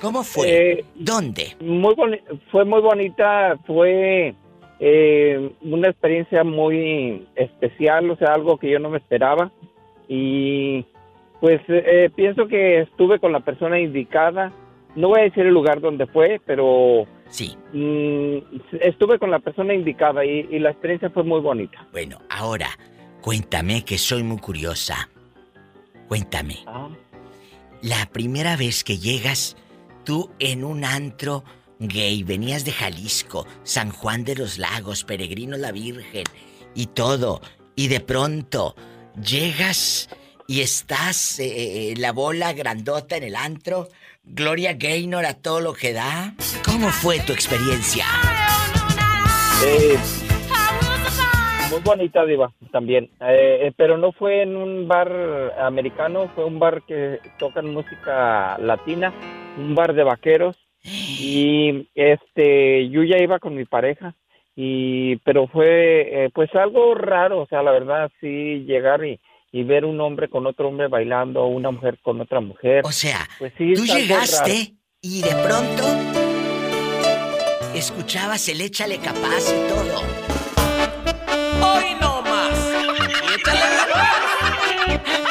¿Cómo 0.00 0.22
fue? 0.24 0.48
Eh, 0.78 0.84
¿Dónde? 0.96 1.56
Muy 1.60 1.94
fue 2.50 2.64
muy 2.64 2.80
bonita, 2.80 3.56
fue 3.66 4.34
eh, 4.78 5.52
una 5.62 5.88
experiencia 5.88 6.44
muy 6.44 7.26
especial, 7.34 8.10
o 8.10 8.16
sea, 8.16 8.34
algo 8.34 8.58
que 8.58 8.70
yo 8.70 8.78
no 8.78 8.90
me 8.90 8.98
esperaba. 8.98 9.50
Y 10.08 10.84
pues 11.40 11.60
eh, 11.68 12.10
pienso 12.14 12.46
que 12.46 12.80
estuve 12.80 13.18
con 13.18 13.32
la 13.32 13.40
persona 13.40 13.80
indicada. 13.80 14.52
No 14.94 15.08
voy 15.08 15.20
a 15.20 15.24
decir 15.24 15.46
el 15.46 15.52
lugar 15.52 15.80
donde 15.80 16.06
fue, 16.06 16.40
pero 16.46 17.06
sí. 17.28 17.56
estuve 18.80 19.18
con 19.18 19.30
la 19.30 19.40
persona 19.40 19.74
indicada 19.74 20.24
y, 20.24 20.46
y 20.50 20.58
la 20.58 20.70
experiencia 20.70 21.10
fue 21.10 21.22
muy 21.22 21.40
bonita. 21.40 21.86
Bueno, 21.92 22.18
ahora, 22.30 22.68
cuéntame 23.20 23.84
que 23.84 23.98
soy 23.98 24.22
muy 24.22 24.38
curiosa. 24.38 25.10
Cuéntame. 26.08 26.56
La 27.82 28.06
primera 28.12 28.56
vez 28.56 28.84
que 28.84 28.96
llegas 28.96 29.56
tú 30.04 30.30
en 30.38 30.64
un 30.64 30.84
antro 30.84 31.44
gay, 31.78 32.22
venías 32.22 32.64
de 32.64 32.72
Jalisco, 32.72 33.46
San 33.62 33.90
Juan 33.90 34.24
de 34.24 34.34
los 34.34 34.58
Lagos, 34.58 35.04
Peregrino 35.04 35.56
la 35.56 35.72
Virgen 35.72 36.24
y 36.74 36.86
todo, 36.86 37.40
y 37.74 37.88
de 37.88 38.00
pronto 38.00 38.74
llegas 39.22 40.08
y 40.46 40.60
estás 40.60 41.40
eh, 41.40 41.90
eh, 41.90 41.94
la 41.96 42.12
bola 42.12 42.52
grandota 42.52 43.16
en 43.16 43.24
el 43.24 43.36
antro, 43.36 43.88
Gloria 44.24 44.74
Gaynor 44.74 45.24
a 45.26 45.34
todo 45.34 45.60
lo 45.60 45.72
que 45.72 45.92
da. 45.92 46.34
¿Cómo 46.64 46.88
fue 46.88 47.20
tu 47.20 47.32
experiencia? 47.32 48.04
Muy 51.70 51.80
bonita, 51.80 52.24
Diva, 52.24 52.52
también. 52.70 53.10
Eh, 53.20 53.66
eh, 53.66 53.72
pero 53.76 53.98
no 53.98 54.12
fue 54.12 54.42
en 54.42 54.56
un 54.56 54.86
bar 54.88 55.10
americano, 55.60 56.30
fue 56.34 56.44
un 56.44 56.58
bar 56.58 56.82
que 56.82 57.18
tocan 57.38 57.72
música 57.72 58.56
latina, 58.58 59.12
un 59.58 59.74
bar 59.74 59.94
de 59.94 60.04
vaqueros. 60.04 60.56
Y 61.18 61.88
este, 61.94 62.88
yo 62.90 63.02
ya 63.02 63.18
iba 63.18 63.38
con 63.38 63.54
mi 63.54 63.64
pareja. 63.64 64.14
Y, 64.54 65.16
pero 65.16 65.46
fue, 65.48 66.24
eh, 66.24 66.30
pues 66.34 66.54
algo 66.54 66.94
raro, 66.94 67.40
o 67.42 67.46
sea, 67.46 67.62
la 67.62 67.72
verdad, 67.72 68.10
sí, 68.20 68.64
llegar 68.66 69.04
y, 69.04 69.20
y 69.52 69.64
ver 69.64 69.84
un 69.84 70.00
hombre 70.00 70.28
con 70.28 70.46
otro 70.46 70.68
hombre 70.68 70.88
bailando, 70.88 71.42
o 71.42 71.48
una 71.48 71.70
mujer 71.70 71.98
con 72.02 72.20
otra 72.22 72.40
mujer. 72.40 72.82
O 72.86 72.92
sea, 72.92 73.18
pues 73.38 73.52
sí, 73.58 73.74
Tú 73.74 73.84
llegaste 73.84 74.50
raro. 74.50 74.62
y 75.02 75.20
de 75.22 75.34
pronto 75.44 75.82
escuchabas 77.74 78.48
el 78.48 78.62
échale 78.62 78.96
capaz 78.98 79.52
y 79.52 79.68
todo. 79.68 80.00
Hoy 81.62 81.94
no 82.00 82.22
más. 82.22 82.72
¿O 85.22 85.25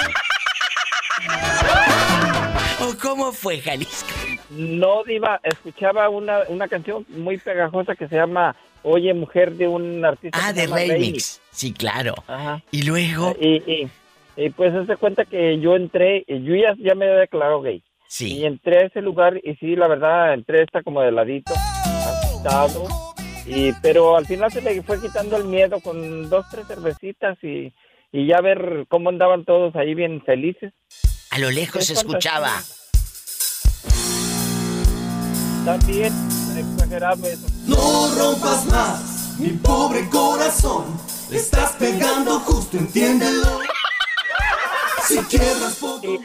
cómo 3.06 3.32
fue, 3.32 3.60
Jalisco? 3.60 4.10
No, 4.50 5.04
Diva, 5.04 5.40
escuchaba 5.44 6.10
una, 6.10 6.40
una 6.48 6.68
canción 6.68 7.06
muy 7.10 7.38
pegajosa 7.38 7.96
que 7.96 8.08
se 8.08 8.16
llama 8.16 8.56
Oye, 8.84 9.14
mujer 9.14 9.54
de 9.54 9.68
un 9.68 10.04
artista. 10.04 10.40
Ah, 10.42 10.54
de 10.54 10.68
remix. 10.68 11.42
Sí, 11.52 11.74
claro. 11.74 12.16
Ajá. 12.28 12.64
Y 12.72 12.84
luego. 12.84 13.36
Y, 13.40 13.56
y, 13.72 13.90
y 14.38 14.50
pues 14.52 14.74
se 14.88 14.98
cuenta 14.98 15.26
que 15.26 15.60
yo 15.60 15.76
entré, 15.76 16.24
y 16.28 16.44
yo 16.44 16.56
ya, 16.56 16.76
ya 16.78 16.96
me 16.96 17.06
había 17.06 17.20
declarado 17.20 17.62
gay. 17.62 17.84
Sí. 18.08 18.38
Y 18.38 18.46
entré 18.46 18.80
a 18.80 18.86
ese 18.88 19.02
lugar 19.02 19.40
y 19.44 19.56
sí, 19.56 19.76
la 19.76 19.88
verdad, 19.88 20.34
entré 20.34 20.62
esta 20.62 20.84
como 20.84 21.02
de 21.02 21.12
ladito, 21.12 21.54
asustado. 21.56 22.88
Y, 23.48 23.74
pero 23.82 24.16
al 24.16 24.26
final 24.26 24.52
se 24.52 24.62
le 24.62 24.82
fue 24.82 25.02
quitando 25.02 25.38
el 25.38 25.46
miedo 25.46 25.80
con 25.80 26.30
dos, 26.30 26.46
tres 26.50 26.68
cervecitas 26.68 27.38
y, 27.44 27.74
y 28.12 28.28
ya 28.28 28.42
ver 28.42 28.86
cómo 28.88 29.10
andaban 29.10 29.46
todos 29.46 29.76
ahí 29.76 29.94
bien 29.94 30.22
felices. 30.24 30.74
A 31.32 31.40
lo 31.40 31.52
lejos 31.52 31.86
se 31.86 31.94
escuchaba. 31.94 32.52
También, 35.66 36.14
exagerado 36.56 37.26
eso. 37.26 37.48
No 37.66 38.14
rompas 38.16 38.66
más. 38.68 39.40
Mi 39.40 39.50
pobre 39.50 40.08
corazón, 40.10 40.86
le 41.32 41.38
estás 41.38 41.72
pegando 41.72 42.40
justo, 42.42 42.78
entiéndelo. 42.78 43.62
Si 45.08 45.18
quiebras 45.24 45.74
poco. 45.82 46.20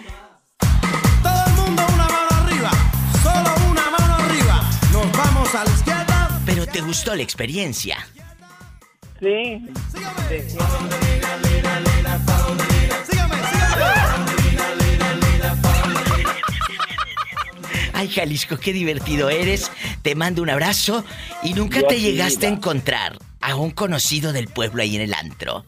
Todo 1.23 1.45
el 1.47 1.53
mundo 1.55 1.83
una 1.95 2.05
mano 2.05 2.29
arriba, 2.45 2.71
solo 3.23 3.71
una 3.71 3.91
mano 3.91 4.15
arriba. 4.17 4.71
Nos 4.93 5.11
vamos 5.13 5.55
a 5.55 5.65
la 5.65 5.71
izquierda. 5.71 6.41
Pero 6.45 6.67
te 6.67 6.83
gustó 6.83 7.15
la 7.15 7.23
experiencia. 7.23 7.97
Sí. 9.21 9.67
Ay, 18.01 18.09
Jalisco, 18.09 18.57
qué 18.57 18.73
divertido 18.73 19.29
eres. 19.29 19.71
Te 20.03 20.15
mando 20.15 20.41
un 20.41 20.49
abrazo 20.49 21.05
y 21.43 21.53
nunca 21.53 21.83
Yo 21.83 21.87
te 21.89 22.01
llegaste 22.01 22.47
a 22.47 22.49
encontrar 22.49 23.19
a 23.43 23.57
un 23.57 23.73
conocido 23.73 24.33
del 24.33 24.49
pueblo 24.49 24.81
ahí 24.81 24.97
en 24.97 25.03
el 25.03 25.13
antro. 25.13 25.65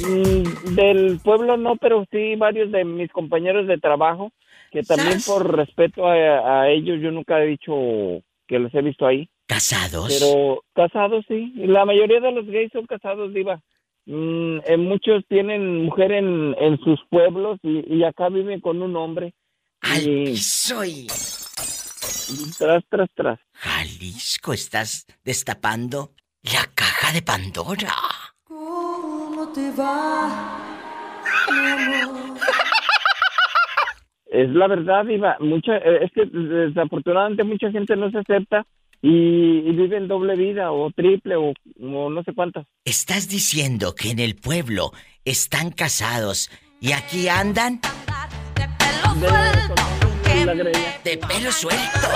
Mm, 0.00 0.74
Del 0.74 1.20
pueblo 1.22 1.58
no, 1.58 1.76
pero 1.76 2.06
sí 2.10 2.36
varios 2.36 2.72
de 2.72 2.86
mis 2.86 3.10
compañeros 3.12 3.66
de 3.66 3.76
trabajo, 3.76 4.32
que 4.72 4.82
también 4.82 5.20
¿Sas? 5.20 5.26
por 5.26 5.54
respeto 5.58 6.06
a, 6.06 6.62
a 6.62 6.70
ellos 6.70 7.00
yo 7.02 7.10
nunca 7.10 7.38
he 7.42 7.48
dicho 7.48 7.74
que 8.46 8.58
los 8.58 8.74
he 8.74 8.80
visto 8.80 9.06
ahí. 9.06 9.28
¿Casados? 9.46 10.08
Pero 10.18 10.62
casados 10.74 11.26
sí, 11.28 11.52
la 11.54 11.84
mayoría 11.84 12.20
de 12.20 12.32
los 12.32 12.46
gays 12.46 12.72
son 12.72 12.86
casados, 12.86 13.34
diva. 13.34 13.60
Mm, 14.06 14.60
eh, 14.64 14.76
muchos 14.78 15.22
tienen 15.28 15.84
mujer 15.84 16.12
en, 16.12 16.56
en 16.58 16.78
sus 16.78 16.98
pueblos 17.10 17.58
y, 17.62 17.94
y 17.94 18.04
acá 18.04 18.30
viven 18.30 18.60
con 18.62 18.80
un 18.80 18.96
hombre. 18.96 19.34
Al 19.82 20.00
piso 20.02 20.82
y... 20.82 21.06
Tras, 22.58 22.84
tras, 22.88 23.08
tras. 23.14 23.38
Jalisco, 23.52 24.52
estás 24.52 25.06
destapando 25.24 26.12
la 26.42 26.64
caja 26.74 27.12
de 27.12 27.22
Pandora. 27.22 27.94
¿Cómo 28.44 29.48
te 29.52 29.70
va, 29.72 30.58
mi 31.50 31.70
amor? 31.70 32.38
Es 34.30 34.50
la 34.50 34.68
verdad, 34.68 35.04
Diva. 35.04 35.36
Mucha, 35.40 35.76
eh, 35.76 36.04
es 36.04 36.12
que 36.12 36.26
desafortunadamente 36.26 37.44
mucha 37.44 37.70
gente 37.70 37.96
no 37.96 38.10
se 38.10 38.18
acepta 38.18 38.66
y, 39.00 39.08
y 39.08 39.72
vive 39.72 39.96
en 39.96 40.08
doble 40.08 40.36
vida 40.36 40.70
o 40.72 40.90
triple 40.90 41.36
o, 41.36 41.52
o 41.80 42.10
no 42.10 42.22
sé 42.24 42.34
cuántas. 42.34 42.66
¿Estás 42.84 43.28
diciendo 43.28 43.94
que 43.94 44.10
en 44.10 44.18
el 44.18 44.36
pueblo 44.36 44.92
están 45.24 45.70
casados 45.70 46.50
y 46.80 46.92
aquí 46.92 47.28
andan 47.28 47.80
de 49.20 50.07
pelo 50.46 51.52
suelto? 51.52 52.08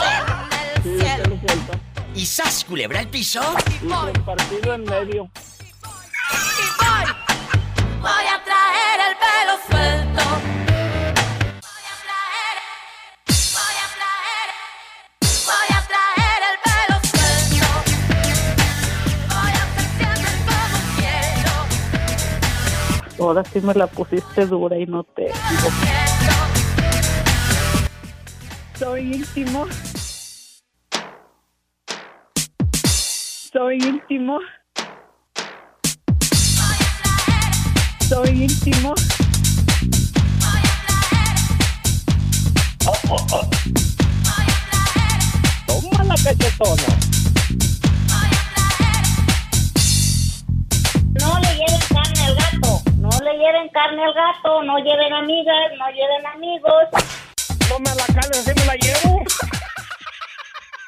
¿Y 2.15 2.27
sas, 2.27 2.65
culebra 2.65 3.01
al 3.01 3.09
piso? 3.09 3.41
Y 3.83 3.89
partido 4.21 4.75
en 4.75 4.85
medio. 4.85 5.29
Voy 8.01 8.11
a 8.11 8.43
traer 8.45 9.01
el 9.09 9.17
pelo 9.17 9.59
suelto. 9.69 10.23
Voy 15.25 15.69
a 15.71 15.81
traer 15.89 16.43
el 16.51 16.57
pelo 16.65 16.97
suelto. 17.11 17.67
Voy 19.29 19.53
a 19.53 19.63
hacer 19.63 19.87
siempre 19.97 20.33
como 20.47 20.79
quiero. 20.97 21.53
Ahora 23.25 23.43
sí 23.45 23.59
me 23.61 23.75
la 23.75 23.87
pusiste 23.87 24.47
dura 24.47 24.77
y 24.79 24.87
no 24.87 25.05
te 25.05 25.31
Soy 28.79 29.15
íntimo. 29.15 29.67
Soy 33.53 33.77
íntimo. 33.77 34.39
Soy 38.09 38.29
íntimo. 38.31 38.95
Toma 45.67 46.05
la 46.05 46.15
cachetona. 46.17 46.89
No 51.21 51.39
le 51.39 51.55
lleven 51.55 51.81
carne 51.89 52.25
al 52.25 52.35
gato. 52.37 52.83
No 52.99 53.11
le 53.21 53.33
lleven 53.39 53.69
carne 53.73 54.05
al 54.05 54.15
gato. 54.15 54.63
No 54.63 54.79
lleven 54.79 55.13
amigas. 55.13 55.73
No 55.79 55.89
lleven 55.91 56.27
amigos. 56.35 57.32
No 57.73 57.79
me 57.79 57.95
la 57.95 58.05
carne, 58.05 58.37
así 58.37 58.51
me 58.55 58.67
la 58.67 58.75
llevo. 58.75 59.25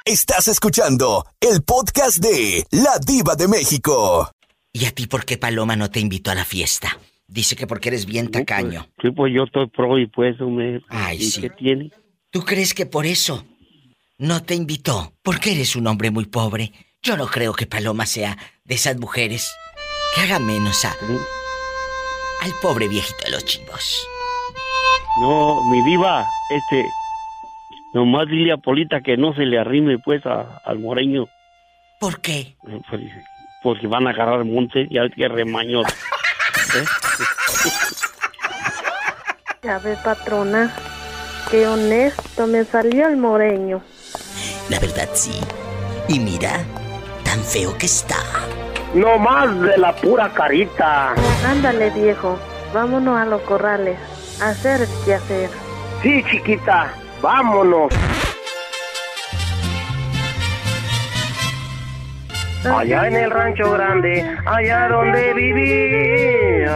Estás 0.04 0.48
escuchando 0.48 1.24
el 1.40 1.62
podcast 1.62 2.18
de 2.18 2.66
La 2.72 2.98
Diva 2.98 3.36
de 3.36 3.48
México. 3.48 4.30
¿Y 4.70 4.84
a 4.84 4.90
ti 4.90 5.06
por 5.06 5.24
qué 5.24 5.38
Paloma 5.38 5.76
no 5.76 5.90
te 5.90 6.00
invitó 6.00 6.30
a 6.30 6.34
la 6.34 6.44
fiesta? 6.44 6.98
Dice 7.26 7.56
que 7.56 7.66
porque 7.66 7.88
eres 7.88 8.04
bien 8.04 8.30
tacaño. 8.30 8.86
Sí, 9.00 9.10
pues 9.12 9.32
yo 9.34 9.44
estoy 9.44 9.66
pro 9.68 9.98
y 9.98 10.08
pues, 10.08 10.38
me... 10.40 10.82
Ay, 10.90 11.22
¿y 11.22 11.30
sí. 11.30 11.40
qué 11.40 11.48
tiene? 11.48 11.90
¿Tú 12.28 12.42
crees 12.44 12.74
que 12.74 12.84
por 12.84 13.06
eso 13.06 13.46
no 14.18 14.42
te 14.42 14.54
invitó? 14.54 15.14
Porque 15.22 15.52
eres 15.52 15.76
un 15.76 15.86
hombre 15.86 16.10
muy 16.10 16.26
pobre. 16.26 16.70
Yo 17.02 17.16
no 17.16 17.28
creo 17.28 17.54
que 17.54 17.66
Paloma 17.66 18.04
sea 18.04 18.36
de 18.64 18.74
esas 18.74 18.98
mujeres 18.98 19.54
que 20.14 20.20
haga 20.20 20.38
menos 20.38 20.84
a, 20.84 20.94
al 22.42 22.52
pobre 22.60 22.88
viejito 22.88 23.24
de 23.24 23.30
los 23.30 23.44
chivos. 23.46 24.06
No, 25.20 25.62
mi 25.70 25.82
diva, 25.82 26.26
este... 26.50 26.84
Nomás 27.92 28.26
dile 28.26 28.52
a 28.52 28.56
Polita 28.56 29.00
que 29.02 29.16
no 29.16 29.32
se 29.34 29.42
le 29.42 29.56
arrime, 29.58 29.98
pues, 30.00 30.26
a- 30.26 30.60
al 30.64 30.80
moreño. 30.80 31.26
¿Por 32.00 32.20
qué? 32.20 32.56
Pues, 32.90 33.02
Porque 33.62 33.86
van 33.86 34.06
a 34.08 34.10
agarrar 34.10 34.44
monte, 34.44 34.88
ya 34.90 35.02
ves 35.02 35.12
que 35.14 35.28
remaños. 35.28 35.86
¿eh? 36.76 36.84
Ya 39.62 39.78
ve, 39.78 39.96
patrona, 40.04 40.74
qué 41.50 41.66
honesto 41.68 42.46
me 42.48 42.64
salió 42.64 43.06
el 43.06 43.16
moreño. 43.16 43.80
La 44.68 44.78
verdad 44.80 45.08
sí. 45.14 45.38
Y 46.08 46.18
mira, 46.18 46.64
tan 47.24 47.40
feo 47.44 47.78
que 47.78 47.86
está. 47.86 48.16
No 48.92 49.18
más 49.18 49.58
de 49.60 49.78
la 49.78 49.94
pura 49.94 50.28
carita. 50.34 51.14
Ándale, 51.46 51.90
viejo, 51.90 52.38
vámonos 52.74 53.16
a 53.18 53.24
los 53.24 53.40
corrales, 53.42 53.96
hacer 54.40 54.82
el 54.82 54.88
quehacer. 55.04 55.50
Sí, 56.02 56.22
chiquita, 56.30 56.94
vámonos. 57.22 57.92
Allá 62.64 63.08
en 63.08 63.16
el 63.16 63.30
rancho 63.30 63.70
grande, 63.72 64.26
allá 64.46 64.88
donde 64.88 65.34
vivía. 65.34 66.74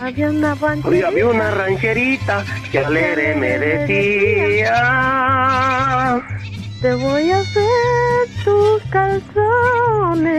Había 0.00 0.30
una 0.30 0.54
rancherita. 0.54 1.08
había 1.08 1.26
una 1.26 1.50
rancherita 1.50 2.44
que 2.70 2.78
alegre 2.78 3.36
me 3.36 3.58
decía. 3.58 4.72
Te 6.80 6.94
voy 6.94 7.30
a 7.30 7.38
hacer 7.38 8.28
tus 8.42 8.82
calzones 8.90 10.32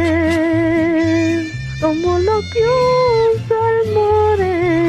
como 1.80 2.19
lo 2.19 2.41
que 2.52 2.65
usa 3.36 3.58
el 3.84 3.93
moreño. 3.93 4.82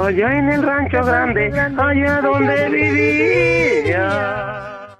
Allá 0.00 0.38
en 0.38 0.48
el 0.50 0.62
rancho 0.62 1.04
grande, 1.04 1.50
allá 1.52 2.20
donde 2.22 2.68
vivía. 3.90 4.06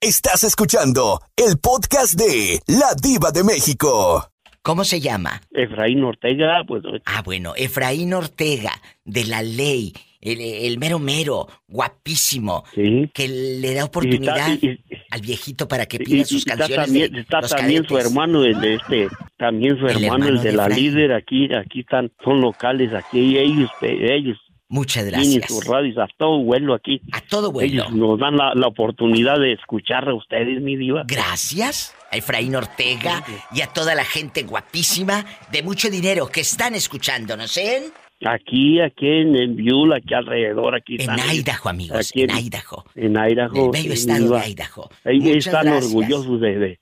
Estás 0.00 0.44
escuchando 0.44 1.20
el 1.36 1.58
podcast 1.58 2.14
de 2.18 2.60
La 2.66 2.94
Diva 3.00 3.30
de 3.30 3.42
México. 3.44 4.26
¿Cómo 4.62 4.84
se 4.84 5.00
llama? 5.00 5.40
Efraín 5.52 6.04
Ortega, 6.04 6.62
pues. 6.68 6.82
Ah, 7.06 7.22
bueno, 7.24 7.54
Efraín 7.56 8.12
Ortega, 8.12 8.72
de 9.04 9.24
la 9.24 9.42
ley, 9.42 9.94
el, 10.20 10.38
el 10.40 10.78
mero 10.78 10.98
mero, 10.98 11.48
guapísimo, 11.66 12.64
que 12.74 13.28
le 13.28 13.74
da 13.74 13.86
oportunidad 13.86 14.48
Y 14.48 14.52
está- 14.54 14.66
y- 14.66 14.78
al 15.10 15.20
viejito 15.22 15.66
para 15.66 15.86
que 15.86 15.98
pida 15.98 16.18
y 16.18 16.24
sus 16.24 16.46
está 16.46 16.56
canciones 16.58 16.86
también, 16.86 17.12
de 17.12 17.20
está 17.20 17.40
los 17.40 17.50
también 17.50 17.84
su 17.88 17.98
hermano, 17.98 18.44
el 18.44 18.60
de 18.60 18.74
este, 18.74 19.08
también 19.38 19.76
su 19.78 19.86
El 19.86 20.04
hermano, 20.04 20.28
el 20.28 20.36
de 20.42 20.50
de 20.50 20.56
la 20.56 20.68
líder, 20.68 21.12
aquí, 21.14 21.48
aquí 21.54 21.80
están, 21.80 22.12
son 22.22 22.40
locales, 22.42 22.92
aquí 22.92 23.38
ellos, 23.38 23.70
ellos. 23.80 24.38
Muchas 24.70 25.04
gracias. 25.04 25.46
sus 25.48 25.64
radios 25.66 25.98
a 25.98 26.06
todo 26.16 26.38
vuelo 26.42 26.74
aquí. 26.74 27.00
A 27.12 27.20
todo 27.20 27.50
vuelo. 27.52 27.82
Ellos 27.82 27.92
nos 27.92 28.18
dan 28.18 28.36
la, 28.36 28.54
la 28.54 28.68
oportunidad 28.68 29.38
de 29.38 29.52
escuchar 29.52 30.08
a 30.08 30.14
ustedes, 30.14 30.62
mi 30.62 30.76
diva. 30.76 31.02
Gracias 31.06 31.94
a 32.10 32.16
Efraín 32.16 32.54
Ortega 32.56 33.22
y 33.52 33.60
a 33.62 33.66
toda 33.66 33.94
la 33.94 34.04
gente 34.04 34.44
guapísima 34.44 35.24
de 35.52 35.62
mucho 35.62 35.90
dinero 35.90 36.28
que 36.28 36.40
están 36.40 36.74
escuchándonos 36.74 37.56
en... 37.56 37.84
Aquí, 38.24 38.80
aquí 38.80 39.06
en, 39.06 39.34
en 39.34 39.56
Beulah, 39.56 39.96
aquí 39.96 40.12
alrededor, 40.14 40.74
aquí 40.76 40.96
En 40.96 41.00
están. 41.00 41.18
Idaho, 41.34 41.68
amigos, 41.70 42.10
Aquí 42.10 42.22
en 42.22 42.30
Idaho. 42.30 42.84
En 42.94 43.16
Idaho. 43.16 43.52
Del 43.54 43.70
bello 43.72 43.92
estado 43.94 44.36
de 44.36 44.48
Idaho. 44.50 44.90
Ellos 45.06 45.24
Muchas 45.24 45.46
están 45.46 45.64
gracias. 45.64 45.86
orgullosos 45.86 46.40
de, 46.42 46.58
de, 46.58 46.80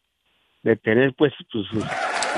de 0.64 0.76
tener, 0.76 1.14
pues, 1.16 1.32
sus, 1.50 1.66
sus- 1.68 1.84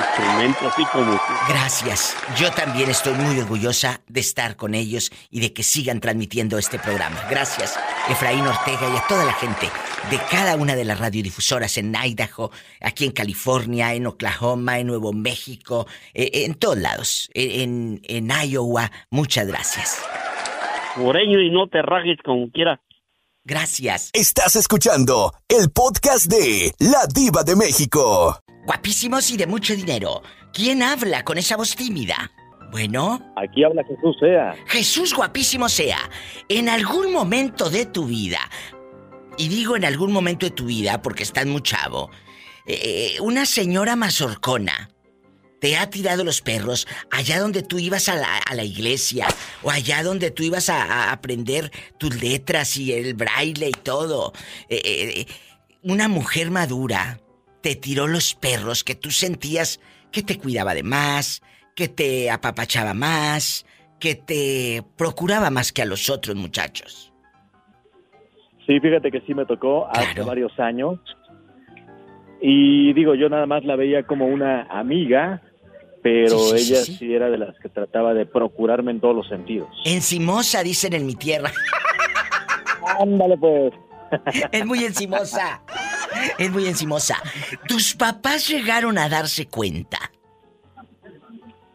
instrumento 0.00 0.68
así 0.68 0.84
como 0.86 1.12
tú. 1.12 1.32
Gracias. 1.48 2.16
Yo 2.36 2.50
también 2.50 2.90
estoy 2.90 3.14
muy 3.14 3.38
orgullosa 3.38 4.00
de 4.08 4.20
estar 4.20 4.56
con 4.56 4.74
ellos 4.74 5.10
y 5.30 5.40
de 5.40 5.52
que 5.52 5.62
sigan 5.62 6.00
transmitiendo 6.00 6.58
este 6.58 6.78
programa. 6.78 7.16
Gracias, 7.30 7.78
Efraín 8.08 8.46
Ortega 8.46 8.88
y 8.92 8.96
a 8.96 9.06
toda 9.06 9.24
la 9.24 9.32
gente 9.34 9.68
de 10.10 10.18
cada 10.30 10.56
una 10.56 10.74
de 10.74 10.84
las 10.84 10.98
radiodifusoras 10.98 11.76
en 11.78 11.94
Idaho, 11.94 12.50
aquí 12.80 13.04
en 13.04 13.12
California, 13.12 13.94
en 13.94 14.06
Oklahoma, 14.06 14.78
en 14.78 14.86
Nuevo 14.86 15.12
México, 15.12 15.86
eh, 16.14 16.30
en 16.44 16.54
todos 16.54 16.78
lados, 16.78 17.30
en, 17.34 18.00
en 18.04 18.30
Iowa. 18.30 18.90
Muchas 19.10 19.46
gracias. 19.46 20.02
Moreño 20.96 21.40
y 21.40 21.50
no 21.50 21.68
te 21.68 21.82
rajes 21.82 22.18
como 22.24 22.50
quiera. 22.50 22.80
Gracias. 23.44 24.10
Estás 24.12 24.56
escuchando 24.56 25.32
el 25.48 25.70
podcast 25.70 26.26
de 26.26 26.72
La 26.78 27.06
Diva 27.12 27.42
de 27.42 27.56
México. 27.56 28.38
Guapísimos 28.64 29.30
y 29.30 29.36
de 29.36 29.46
mucho 29.46 29.74
dinero. 29.74 30.22
¿Quién 30.52 30.82
habla 30.82 31.24
con 31.24 31.38
esa 31.38 31.56
voz 31.56 31.74
tímida? 31.74 32.30
Bueno. 32.70 33.32
Aquí 33.36 33.64
habla 33.64 33.82
Jesús 33.84 34.16
Sea. 34.20 34.54
Jesús 34.66 35.14
guapísimo 35.14 35.68
sea. 35.68 35.98
En 36.48 36.68
algún 36.68 37.12
momento 37.12 37.68
de 37.70 37.86
tu 37.86 38.06
vida, 38.06 38.40
y 39.36 39.48
digo 39.48 39.76
en 39.76 39.84
algún 39.84 40.12
momento 40.12 40.46
de 40.46 40.52
tu 40.52 40.66
vida 40.66 41.02
porque 41.02 41.22
estás 41.22 41.46
muy 41.46 41.62
chavo, 41.62 42.10
eh, 42.66 43.16
una 43.20 43.46
señora 43.46 43.96
mazorcona 43.96 44.90
te 45.60 45.76
ha 45.76 45.90
tirado 45.90 46.24
los 46.24 46.40
perros 46.40 46.88
allá 47.10 47.38
donde 47.38 47.62
tú 47.62 47.78
ibas 47.78 48.08
a 48.08 48.16
la, 48.16 48.38
a 48.38 48.54
la 48.54 48.64
iglesia 48.64 49.26
o 49.62 49.70
allá 49.70 50.02
donde 50.02 50.30
tú 50.30 50.42
ibas 50.42 50.70
a, 50.70 50.82
a 50.82 51.12
aprender 51.12 51.70
tus 51.98 52.20
letras 52.20 52.76
y 52.76 52.92
el 52.92 53.14
braille 53.14 53.68
y 53.68 53.72
todo. 53.72 54.32
Eh, 54.68 54.80
eh, 54.84 55.26
una 55.82 56.08
mujer 56.08 56.50
madura 56.50 57.20
te 57.60 57.76
tiró 57.76 58.06
los 58.06 58.34
perros 58.34 58.84
que 58.84 58.94
tú 58.94 59.10
sentías 59.10 59.80
que 60.10 60.22
te 60.22 60.38
cuidaba 60.38 60.74
de 60.74 60.82
más, 60.82 61.42
que 61.74 61.88
te 61.88 62.30
apapachaba 62.30 62.94
más, 62.94 63.64
que 63.98 64.14
te 64.14 64.82
procuraba 64.96 65.50
más 65.50 65.72
que 65.72 65.82
a 65.82 65.86
los 65.86 66.10
otros 66.10 66.36
muchachos. 66.36 67.12
Sí, 68.66 68.80
fíjate 68.80 69.10
que 69.10 69.20
sí 69.22 69.34
me 69.34 69.46
tocó 69.46 69.88
hace 69.90 70.22
varios 70.22 70.58
años. 70.58 70.98
Y 72.40 72.92
digo, 72.94 73.14
yo 73.14 73.28
nada 73.28 73.46
más 73.46 73.64
la 73.64 73.76
veía 73.76 74.04
como 74.04 74.26
una 74.26 74.62
amiga, 74.62 75.42
pero 76.02 76.38
Sí, 76.38 76.58
sí, 76.58 76.64
sí, 76.64 76.72
ella 76.72 76.82
sí. 76.84 76.96
sí, 76.96 77.14
era 77.14 77.28
de 77.30 77.38
las 77.38 77.58
que 77.58 77.68
trataba 77.68 78.14
de 78.14 78.26
procurarme 78.26 78.92
en 78.92 79.00
todos 79.00 79.14
los 79.14 79.28
sentidos. 79.28 79.68
Encimosa, 79.84 80.62
dicen 80.62 80.94
en 80.94 81.06
mi 81.06 81.14
tierra. 81.14 81.50
Ándale 82.98 83.36
pues. 83.36 83.72
Es 84.52 84.66
muy 84.66 84.84
encimosa. 84.84 85.62
Es 86.38 86.50
muy 86.50 86.66
encimosa. 86.66 87.16
¿Tus 87.66 87.94
papás 87.94 88.48
llegaron 88.48 88.98
a 88.98 89.08
darse 89.08 89.46
cuenta? 89.46 89.98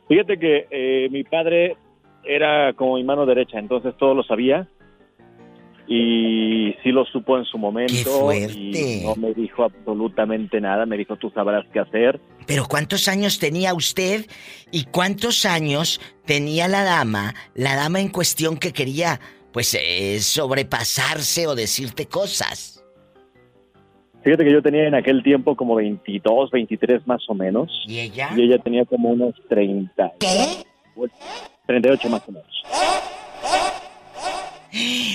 Fíjate 0.07 0.37
que 0.37 0.67
eh, 0.69 1.09
mi 1.09 1.23
padre 1.23 1.77
era 2.23 2.73
como 2.73 2.95
mi 2.95 3.03
mano 3.03 3.25
derecha, 3.25 3.57
entonces 3.59 3.95
todo 3.97 4.13
lo 4.13 4.23
sabía. 4.23 4.67
Y 5.87 6.73
sí 6.81 6.91
lo 6.91 7.05
supo 7.05 7.37
en 7.37 7.45
su 7.45 7.59
momento. 7.59 7.93
¡Qué 7.93 8.03
fuerte! 8.03 9.01
Y 9.01 9.05
no 9.05 9.15
me 9.15 9.33
dijo 9.35 9.63
absolutamente 9.63 10.59
nada. 10.59 10.87
Me 10.87 10.97
dijo, 10.97 11.15
tú 11.15 11.29
sabrás 11.29 11.63
qué 11.71 11.79
hacer. 11.79 12.19
Pero 12.47 12.65
¿cuántos 12.65 13.07
años 13.07 13.37
tenía 13.37 13.73
usted 13.75 14.25
y 14.71 14.85
cuántos 14.85 15.45
años 15.45 16.01
tenía 16.25 16.67
la 16.67 16.83
dama, 16.83 17.35
la 17.53 17.75
dama 17.75 17.99
en 17.99 18.09
cuestión 18.09 18.57
que 18.57 18.73
quería, 18.73 19.19
pues, 19.55 19.73
eh, 19.73 20.19
sobrepasarse 20.19 21.47
o 21.47 21.55
decirte 21.55 22.07
cosas? 22.07 22.83
Fíjate 24.21 24.43
que 24.43 24.51
yo 24.51 24.61
tenía 24.61 24.85
en 24.85 24.95
aquel 24.95 25.23
tiempo 25.23 25.55
como 25.55 25.75
22, 25.75 26.51
23 26.51 27.07
más 27.07 27.23
o 27.29 27.33
menos. 27.33 27.71
¿Y 27.87 27.99
ella? 27.99 28.31
Y 28.35 28.41
ella 28.41 28.59
tenía 28.59 28.83
como 28.83 29.11
unos 29.11 29.33
30. 29.47 30.11
¿Qué? 30.19 30.65
38 31.67 32.09
más 32.09 32.21
o 32.27 32.33
menos. 32.33 32.63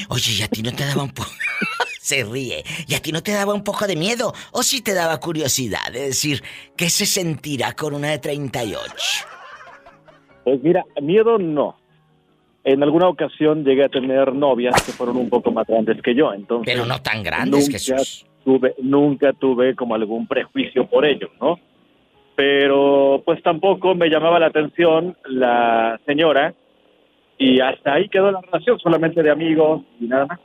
Oye, 0.08 0.32
¿y 0.38 0.42
a 0.42 0.48
ti 0.48 0.62
no 0.62 0.72
te 0.72 0.86
daba 0.86 1.02
un 1.02 1.10
poco... 1.10 1.28
Se 2.00 2.24
ríe. 2.24 2.64
¿Y 2.86 2.94
a 2.94 3.02
ti 3.02 3.12
no 3.12 3.22
te 3.22 3.32
daba 3.32 3.52
un 3.52 3.62
poco 3.62 3.86
de 3.86 3.94
miedo? 3.94 4.32
¿O 4.52 4.62
sí 4.62 4.80
te 4.80 4.94
daba 4.94 5.20
curiosidad 5.20 5.92
de 5.92 6.00
decir 6.00 6.42
qué 6.78 6.88
se 6.88 7.04
sentirá 7.04 7.74
con 7.74 7.92
una 7.92 8.08
de 8.08 8.18
38? 8.18 8.90
Pues 10.44 10.62
mira, 10.62 10.82
miedo 11.02 11.36
no. 11.36 11.79
En 12.62 12.82
alguna 12.82 13.08
ocasión 13.08 13.64
llegué 13.64 13.84
a 13.84 13.88
tener 13.88 14.34
novias 14.34 14.82
que 14.82 14.92
fueron 14.92 15.16
un 15.16 15.30
poco 15.30 15.50
más 15.50 15.66
grandes 15.66 16.00
que 16.02 16.14
yo, 16.14 16.32
entonces... 16.32 16.72
Pero 16.72 16.86
no 16.86 17.00
tan 17.00 17.22
grandes, 17.22 17.66
nunca 17.66 17.78
Jesús. 17.78 18.26
Tuve, 18.44 18.74
nunca 18.82 19.32
tuve 19.32 19.74
como 19.74 19.94
algún 19.94 20.26
prejuicio 20.26 20.86
por 20.86 21.04
ello, 21.04 21.30
¿no? 21.40 21.58
Pero 22.36 23.22
pues 23.24 23.42
tampoco 23.42 23.94
me 23.94 24.08
llamaba 24.08 24.38
la 24.38 24.46
atención 24.46 25.16
la 25.24 26.00
señora 26.06 26.54
y 27.38 27.60
hasta 27.60 27.94
ahí 27.94 28.08
quedó 28.08 28.30
la 28.30 28.40
relación, 28.40 28.78
solamente 28.78 29.22
de 29.22 29.30
amigos 29.30 29.82
y 29.98 30.06
nada 30.06 30.26
más. 30.26 30.40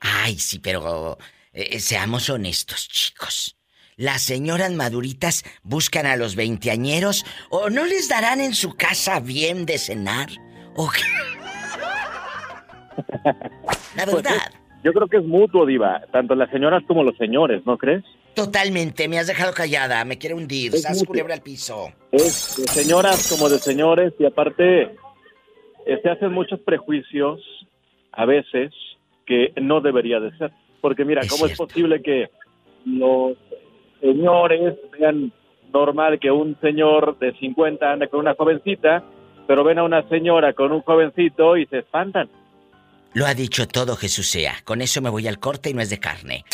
Ay, 0.00 0.34
sí, 0.34 0.58
pero 0.58 1.16
eh, 1.52 1.78
seamos 1.78 2.28
honestos, 2.30 2.88
chicos. 2.88 3.56
¿Las 3.96 4.22
señoras 4.22 4.72
maduritas 4.72 5.44
buscan 5.62 6.06
a 6.06 6.16
los 6.16 6.34
veinteañeros 6.34 7.24
o 7.50 7.70
no 7.70 7.84
les 7.84 8.08
darán 8.08 8.40
en 8.40 8.54
su 8.54 8.74
casa 8.74 9.20
bien 9.20 9.66
de 9.66 9.78
cenar? 9.78 10.28
¿O 10.76 10.90
qué? 10.90 11.43
La 13.96 14.04
Pues, 14.04 14.16
verdad. 14.22 14.32
yo 14.82 14.92
creo 14.92 15.06
que 15.08 15.16
es 15.18 15.24
mutuo, 15.24 15.66
Diva, 15.66 16.02
tanto 16.12 16.34
las 16.34 16.50
señoras 16.50 16.82
como 16.86 17.02
los 17.04 17.16
señores, 17.16 17.62
¿no 17.66 17.76
crees? 17.78 18.04
Totalmente, 18.34 19.06
me 19.08 19.18
has 19.18 19.26
dejado 19.28 19.52
callada, 19.52 20.04
me 20.04 20.18
quiere 20.18 20.34
hundir, 20.34 20.74
Es 20.74 20.82
sas 20.82 20.96
mutuo. 20.98 21.08
culebra 21.12 21.34
al 21.34 21.40
piso. 21.42 21.88
Es 22.10 22.56
de 22.56 22.64
señoras 22.66 23.30
como 23.30 23.48
de 23.48 23.58
señores 23.58 24.12
y 24.18 24.24
aparte 24.24 24.82
eh, 25.86 26.00
se 26.02 26.10
hacen 26.10 26.32
muchos 26.32 26.58
prejuicios 26.60 27.40
a 28.12 28.24
veces 28.26 28.72
que 29.26 29.52
no 29.60 29.80
debería 29.80 30.18
de 30.20 30.36
ser. 30.36 30.50
Porque 30.80 31.04
mira, 31.04 31.22
¿cómo 31.28 31.46
es 31.46 31.56
posible 31.56 32.02
que 32.02 32.28
los 32.84 33.36
señores 34.00 34.74
vean 34.98 35.32
normal 35.72 36.18
que 36.20 36.30
un 36.30 36.56
señor 36.60 37.18
de 37.18 37.32
50 37.38 37.90
ande 37.92 38.08
con 38.08 38.20
una 38.20 38.34
jovencita, 38.34 39.02
pero 39.46 39.64
ven 39.64 39.78
a 39.78 39.84
una 39.84 40.06
señora 40.08 40.52
con 40.52 40.72
un 40.72 40.82
jovencito 40.82 41.56
y 41.56 41.66
se 41.66 41.78
espantan? 41.78 42.28
Lo 43.14 43.26
ha 43.26 43.34
dicho 43.34 43.68
todo 43.68 43.96
Jesús 43.96 44.28
sea. 44.28 44.56
Con 44.64 44.82
eso 44.82 45.00
me 45.00 45.08
voy 45.08 45.28
al 45.28 45.38
corte 45.38 45.70
y 45.70 45.74
no 45.74 45.80
es 45.80 45.88
de 45.88 46.00
carne. 46.00 46.44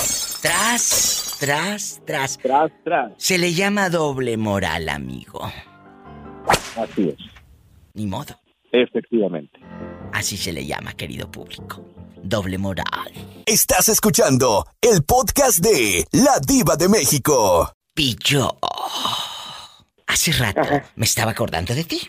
Tras, 0.43 1.39
tras, 1.41 2.03
tras. 2.05 2.37
Tras, 2.37 2.71
tras. 2.85 3.13
Se 3.17 3.39
le 3.39 3.55
llama 3.55 3.89
doble 3.89 4.37
moral, 4.37 4.91
amigo. 4.91 5.51
Así 6.77 7.09
es. 7.09 7.17
Ni 7.95 8.07
modo. 8.07 8.39
Efectivamente. 8.73 9.59
Así 10.13 10.37
se 10.37 10.53
le 10.53 10.67
llama, 10.67 10.93
querido 10.93 11.31
público. 11.31 11.83
Doble 12.23 12.59
moral. 12.59 13.11
Estás 13.47 13.89
escuchando 13.89 14.67
el 14.83 15.03
podcast 15.03 15.61
de 15.61 16.05
La 16.13 16.39
Diva 16.47 16.77
de 16.77 16.91
México. 16.91 17.73
Pillo. 17.95 18.59
Hace 20.07 20.33
rato 20.33 20.61
me 20.95 21.07
estaba 21.07 21.31
acordando 21.31 21.75
de 21.75 21.85
ti. 21.85 22.01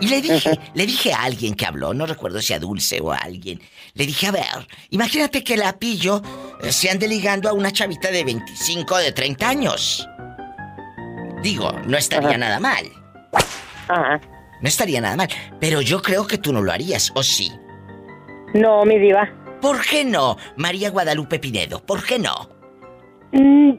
Y 0.00 0.08
le 0.08 0.20
dije, 0.20 0.58
le 0.74 0.86
dije 0.86 1.12
a 1.12 1.22
alguien 1.22 1.54
que 1.54 1.66
habló, 1.66 1.94
no 1.94 2.06
recuerdo 2.06 2.40
si 2.40 2.52
a 2.52 2.58
Dulce 2.58 3.00
o 3.00 3.12
a 3.12 3.16
alguien, 3.18 3.60
le 3.94 4.06
dije, 4.06 4.26
a 4.26 4.32
ver, 4.32 4.66
imagínate 4.90 5.42
que 5.42 5.56
la 5.56 5.78
pillo 5.78 6.20
eh, 6.62 6.72
se 6.72 6.90
ande 6.90 7.08
ligando 7.08 7.48
a 7.48 7.52
una 7.52 7.70
chavita 7.70 8.10
de 8.10 8.24
25 8.24 8.94
o 8.94 8.98
de 8.98 9.12
30 9.12 9.48
años. 9.48 10.08
Digo, 11.42 11.72
no 11.86 11.96
estaría 11.96 12.36
nada 12.38 12.58
mal. 12.58 12.84
No 14.60 14.68
estaría 14.68 15.00
nada 15.00 15.16
mal. 15.16 15.28
Pero 15.60 15.80
yo 15.80 16.00
creo 16.02 16.26
que 16.26 16.38
tú 16.38 16.52
no 16.52 16.62
lo 16.62 16.72
harías, 16.72 17.12
¿o 17.14 17.22
sí? 17.22 17.52
No, 18.54 18.84
mi 18.84 18.98
diva. 18.98 19.28
¿Por 19.60 19.80
qué 19.82 20.04
no, 20.04 20.36
María 20.56 20.90
Guadalupe 20.90 21.38
Pinedo? 21.38 21.84
¿Por 21.84 22.04
qué 22.04 22.18
no? 22.18 22.48
Mm, 23.32 23.72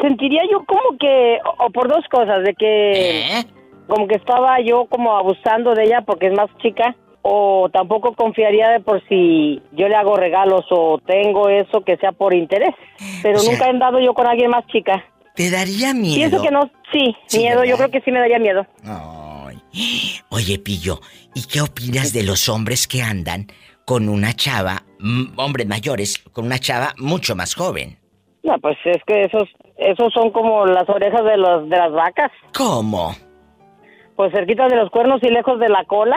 sentiría 0.00 0.42
yo 0.50 0.64
como 0.64 0.96
que, 0.98 1.38
o, 1.44 1.66
o 1.66 1.70
por 1.70 1.88
dos 1.88 2.04
cosas, 2.10 2.44
de 2.44 2.54
que 2.54 3.44
como 3.86 4.06
que 4.06 4.16
estaba 4.16 4.60
yo 4.60 4.86
como 4.86 5.16
abusando 5.16 5.74
de 5.74 5.84
ella 5.84 6.02
porque 6.02 6.26
es 6.26 6.32
más 6.32 6.48
chica, 6.58 6.96
o 7.22 7.70
tampoco 7.72 8.14
confiaría 8.14 8.68
de 8.68 8.80
por 8.80 9.02
si 9.08 9.62
yo 9.72 9.88
le 9.88 9.96
hago 9.96 10.14
regalos 10.16 10.66
o 10.70 10.98
tengo 11.06 11.48
eso 11.48 11.82
que 11.82 11.96
sea 11.96 12.12
por 12.12 12.34
interés. 12.34 12.74
Pero 13.22 13.38
O 13.38 13.40
sea, 13.40 13.52
nunca 13.52 13.66
he 13.66 13.70
andado 13.70 13.98
yo 13.98 14.12
con 14.12 14.26
alguien 14.26 14.50
más 14.50 14.66
chica. 14.66 15.02
¿Te 15.34 15.50
daría 15.50 15.94
miedo? 15.94 16.16
Pienso 16.16 16.42
que 16.42 16.50
no, 16.50 16.70
sí, 16.92 17.16
Sí, 17.26 17.38
miedo, 17.38 17.64
yo 17.64 17.76
creo 17.76 17.90
que 17.90 18.02
sí 18.02 18.12
me 18.12 18.20
daría 18.20 18.38
miedo. 18.38 18.66
Oye, 20.28 20.58
Pillo, 20.58 21.00
¿y 21.34 21.46
qué 21.46 21.62
opinas 21.62 22.12
de 22.12 22.22
los 22.22 22.48
hombres 22.48 22.86
que 22.86 23.02
andan 23.02 23.46
con 23.84 24.08
una 24.08 24.34
chava, 24.34 24.82
hombres 25.36 25.66
mayores, 25.66 26.18
con 26.32 26.44
una 26.44 26.58
chava 26.58 26.94
mucho 26.98 27.34
más 27.34 27.54
joven? 27.54 27.98
No, 28.42 28.58
pues 28.58 28.76
es 28.84 29.02
que 29.06 29.22
esos, 29.22 29.48
esos 29.78 30.12
son 30.12 30.30
como 30.30 30.66
las 30.66 30.88
orejas 30.88 31.24
de, 31.24 31.38
los, 31.38 31.68
de 31.70 31.76
las 31.76 31.90
vacas. 31.90 32.30
¿Cómo? 32.54 33.16
Pues 34.16 34.32
cerquita 34.32 34.68
de 34.68 34.76
los 34.76 34.90
cuernos 34.90 35.22
y 35.22 35.28
lejos 35.30 35.58
de 35.58 35.68
la 35.68 35.84
cola. 35.84 36.16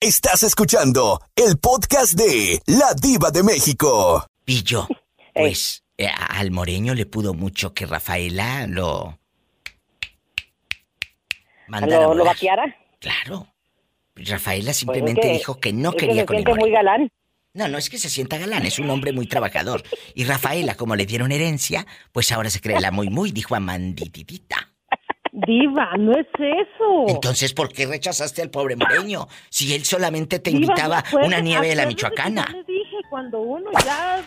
Estás 0.00 0.42
escuchando 0.42 1.20
el 1.36 1.58
podcast 1.58 2.14
de 2.14 2.60
La 2.66 2.92
Diva 3.00 3.30
de 3.30 3.42
México. 3.44 4.26
Pillo, 4.44 4.88
Pues 5.32 5.84
eh, 5.96 6.08
al 6.30 6.50
moreño 6.50 6.94
le 6.94 7.06
pudo 7.06 7.34
mucho 7.34 7.72
que 7.72 7.86
Rafaela 7.86 8.66
lo... 8.66 9.18
mandara 11.68 11.98
a 12.04 12.08
¿Lo, 12.08 12.14
lo 12.14 12.24
vaqueara? 12.24 12.76
Claro. 12.98 13.46
Rafaela 14.16 14.66
Pues 14.66 14.76
simplemente 14.78 15.20
es 15.20 15.26
que- 15.26 15.32
dijo 15.38 15.60
que 15.60 15.72
no 15.72 15.90
es 15.90 15.94
que 15.94 16.06
quería 16.06 16.22
se 16.22 16.26
con 16.26 16.36
el 16.36 16.42
siente 16.44 16.60
muy 16.60 16.70
galán. 16.72 17.08
No, 17.54 17.68
no 17.68 17.76
es 17.76 17.90
que 17.90 17.98
se 17.98 18.08
sienta 18.08 18.38
galán, 18.38 18.64
es 18.64 18.78
un 18.78 18.88
hombre 18.88 19.12
muy 19.12 19.26
trabajador. 19.26 19.82
Y 20.14 20.24
Rafaela, 20.24 20.74
como 20.74 20.96
le 20.96 21.04
dieron 21.04 21.32
herencia, 21.32 21.84
pues 22.10 22.32
ahora 22.32 22.48
se 22.48 22.60
cree 22.62 22.80
la 22.80 22.90
muy 22.90 23.10
muy, 23.10 23.30
dijo 23.30 23.54
Amandititita. 23.54 24.56
Diva, 25.32 25.90
no 25.98 26.12
es 26.12 26.26
eso. 26.38 27.04
Entonces, 27.08 27.52
¿por 27.52 27.70
qué 27.70 27.86
rechazaste 27.86 28.40
al 28.40 28.48
pobre 28.50 28.76
moreño? 28.76 29.26
Si 29.50 29.74
él 29.74 29.84
solamente 29.84 30.38
te 30.38 30.50
Diva, 30.50 30.62
invitaba 30.62 31.04
una 31.24 31.40
nieve 31.40 31.68
de 31.68 31.74
la 31.74 31.84
Michoacana. 31.86 32.46
yo 32.52 32.62
dije, 32.64 32.96
cuando 33.10 33.40
uno 33.40 33.70
ya 33.84 34.22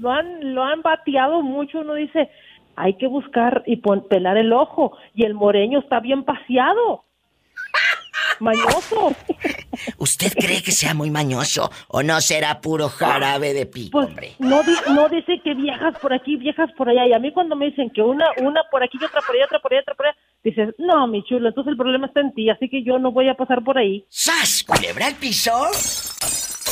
lo 0.00 0.10
han, 0.10 0.54
lo 0.54 0.62
han 0.64 0.80
bateado 0.80 1.42
mucho, 1.42 1.80
uno 1.80 1.94
dice, 1.94 2.30
hay 2.76 2.96
que 2.96 3.06
buscar 3.06 3.62
y 3.66 3.76
pon- 3.76 4.06
pelar 4.08 4.38
el 4.38 4.54
ojo. 4.54 4.96
Y 5.14 5.26
el 5.26 5.34
moreño 5.34 5.80
está 5.80 6.00
bien 6.00 6.24
paseado. 6.24 7.04
Mañoso. 8.40 9.14
¿Usted 9.98 10.32
cree 10.34 10.62
que 10.62 10.72
sea 10.72 10.94
muy 10.94 11.10
mañoso 11.10 11.70
o 11.88 12.02
no 12.02 12.20
será 12.20 12.60
puro 12.60 12.88
jarabe 12.88 13.52
de 13.54 13.66
pico, 13.66 13.98
Pues 13.98 14.08
hombre? 14.08 14.32
no, 14.38 14.62
di- 14.62 14.92
no 14.94 15.08
dice 15.08 15.40
que 15.42 15.54
viajas 15.54 15.98
por 16.00 16.12
aquí, 16.12 16.36
viajas 16.36 16.70
por 16.76 16.88
allá. 16.88 17.06
Y 17.06 17.12
a 17.12 17.18
mí 17.18 17.32
cuando 17.32 17.56
me 17.56 17.66
dicen 17.66 17.90
que 17.90 18.02
una, 18.02 18.26
una 18.40 18.62
por 18.70 18.82
aquí 18.82 18.98
y 19.00 19.04
otra 19.04 19.20
por 19.22 19.34
allá, 19.36 19.44
otra 19.46 19.58
por 19.60 19.72
allá, 19.72 19.82
otra 19.82 19.94
por 19.94 20.06
allá, 20.06 20.16
dices, 20.42 20.74
no, 20.78 21.06
mi 21.06 21.22
chulo, 21.24 21.48
entonces 21.48 21.70
el 21.72 21.76
problema 21.76 22.06
está 22.06 22.20
en 22.20 22.32
ti, 22.34 22.50
así 22.50 22.68
que 22.68 22.82
yo 22.84 22.98
no 22.98 23.12
voy 23.12 23.28
a 23.28 23.34
pasar 23.34 23.62
por 23.64 23.78
ahí. 23.78 24.04
¡Sas! 24.08 24.62
¿Culebra 24.64 25.08
el 25.08 25.14
piso? 25.16 25.52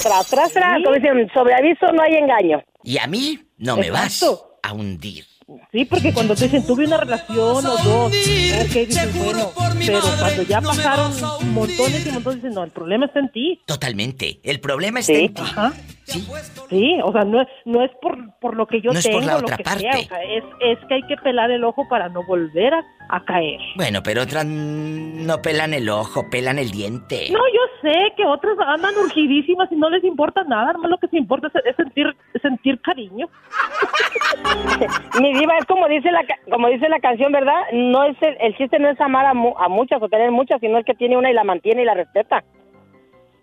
Tras, 0.02 0.28
tras, 0.30 0.52
tras, 0.52 0.82
como 0.82 0.96
dicen, 0.96 1.30
sobre 1.32 1.54
aviso 1.54 1.86
no 1.92 2.02
hay 2.02 2.14
engaño. 2.14 2.62
Y 2.82 2.98
a 2.98 3.06
mí 3.06 3.38
no 3.58 3.76
me 3.76 3.86
Exacto. 3.88 4.32
vas 4.32 4.70
a 4.70 4.72
hundir. 4.72 5.24
Sí, 5.72 5.84
porque 5.84 6.12
cuando 6.12 6.34
te 6.34 6.44
dicen 6.44 6.66
tuve 6.66 6.86
una 6.86 6.96
relación 6.98 7.38
o 7.38 7.60
dos, 7.62 7.82
ok, 7.82 8.12
dices, 8.12 9.14
bueno, 9.24 9.50
pero 9.84 10.00
cuando 10.18 10.42
ya 10.42 10.60
pasaron 10.60 11.12
montones 11.52 12.06
y 12.06 12.10
montones, 12.10 12.42
dicen, 12.42 12.54
no, 12.54 12.64
el 12.64 12.70
problema 12.70 13.06
está 13.06 13.20
en 13.20 13.32
ti. 13.32 13.60
Totalmente. 13.66 14.40
El 14.42 14.60
problema 14.60 15.00
está 15.00 15.12
Sí, 15.12 15.24
en 15.24 15.34
ti. 15.34 15.42
ajá. 15.42 15.72
Sí, 16.04 16.98
o 17.04 17.12
sea, 17.12 17.22
no 17.24 17.40
es, 17.42 17.48
no 17.64 17.82
es 17.84 17.90
por, 18.00 18.16
por 18.40 18.56
lo 18.56 18.66
que 18.66 18.80
yo 18.80 18.92
No 18.92 18.98
es 18.98 19.04
tengo, 19.04 19.18
por 19.18 19.26
la 19.26 19.32
lo 19.34 19.38
otra 19.40 19.56
que 19.56 19.62
parte. 19.64 19.80
sea, 19.80 19.98
o 19.98 20.02
sea, 20.02 20.22
es, 20.22 20.44
es 20.60 20.78
que 20.86 20.94
hay 20.94 21.02
que 21.02 21.16
pelar 21.18 21.50
el 21.50 21.62
ojo 21.64 21.86
para 21.88 22.08
no 22.08 22.24
volver 22.26 22.74
a, 22.74 22.82
a 23.08 23.24
caer. 23.24 23.60
Bueno, 23.76 24.00
pero 24.02 24.22
otras 24.22 24.44
no 24.46 25.40
pelan 25.42 25.74
el 25.74 25.88
ojo, 25.88 26.28
pelan 26.30 26.58
el 26.58 26.70
diente. 26.70 27.26
No, 27.30 27.38
yo 27.38 27.60
sé 27.82 28.12
que 28.16 28.24
otras 28.26 28.56
andan 28.66 28.96
urgidísimas 28.96 29.70
y 29.70 29.76
no 29.76 29.90
les 29.90 30.02
importa 30.04 30.42
nada, 30.44 30.72
nomás 30.72 30.90
lo 30.90 30.98
que 30.98 31.08
se 31.08 31.18
importa 31.18 31.48
es, 31.48 31.54
es 31.66 31.76
sentir, 31.76 32.06
sentir 32.40 32.80
cariño. 32.80 33.28
Mi 35.20 35.32
diva 35.34 35.56
es 35.58 35.64
como 35.66 35.86
dice 35.88 36.10
la 36.10 36.24
ca- 36.24 36.38
como 36.50 36.68
dice 36.68 36.88
la 36.88 37.00
canción, 37.00 37.32
¿verdad? 37.32 37.60
No 37.72 38.04
es 38.04 38.16
el, 38.22 38.36
el 38.40 38.56
chiste 38.56 38.78
no 38.78 38.88
es 38.90 39.00
amar 39.00 39.26
a, 39.26 39.34
mu- 39.34 39.56
a 39.58 39.68
muchas 39.68 40.02
o 40.02 40.08
tener 40.08 40.30
muchas, 40.30 40.60
sino 40.60 40.78
el 40.78 40.84
que 40.84 40.94
tiene 40.94 41.16
una 41.16 41.30
y 41.30 41.34
la 41.34 41.44
mantiene 41.44 41.82
y 41.82 41.84
la 41.84 41.94
respeta. 41.94 42.42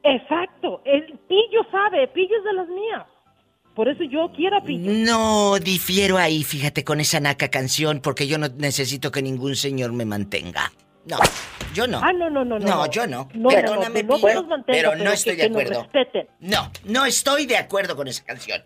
Exacto, 0.03 0.81
el 0.85 1.19
pillo 1.27 1.61
sabe, 1.71 2.07
pillo 2.07 2.37
es 2.37 2.43
de 2.43 2.53
las 2.53 2.67
mías. 2.67 3.05
Por 3.75 3.87
eso 3.87 4.03
yo 4.03 4.31
quiero 4.35 4.57
a 4.57 4.61
pillo. 4.61 4.91
No 4.91 5.57
difiero 5.59 6.17
ahí, 6.17 6.43
fíjate, 6.43 6.83
con 6.83 6.99
esa 6.99 7.19
naca 7.19 7.49
canción, 7.49 8.01
porque 8.01 8.27
yo 8.27 8.37
no 8.37 8.47
necesito 8.49 9.11
que 9.11 9.21
ningún 9.21 9.55
señor 9.55 9.93
me 9.93 10.05
mantenga. 10.05 10.71
No, 11.05 11.17
yo 11.73 11.87
no. 11.87 12.01
Ah, 12.03 12.11
no, 12.11 12.29
no, 12.29 12.43
no, 12.43 12.59
no. 12.59 12.65
No, 12.65 12.91
yo 12.91 13.07
no. 13.07 13.29
No, 13.33 13.49
Perdóname, 13.49 14.03
no, 14.03 14.15
Pillo, 14.15 14.43
mantenga, 14.43 14.63
pero 14.67 14.91
pero 14.91 15.03
no 15.03 15.11
estoy 15.11 15.35
de 15.35 15.45
acuerdo. 15.45 15.87
No, 16.39 16.71
no 16.83 17.05
estoy 17.05 17.45
de 17.45 17.57
acuerdo 17.57 17.95
con 17.95 18.07
esa 18.07 18.23
canción. 18.25 18.61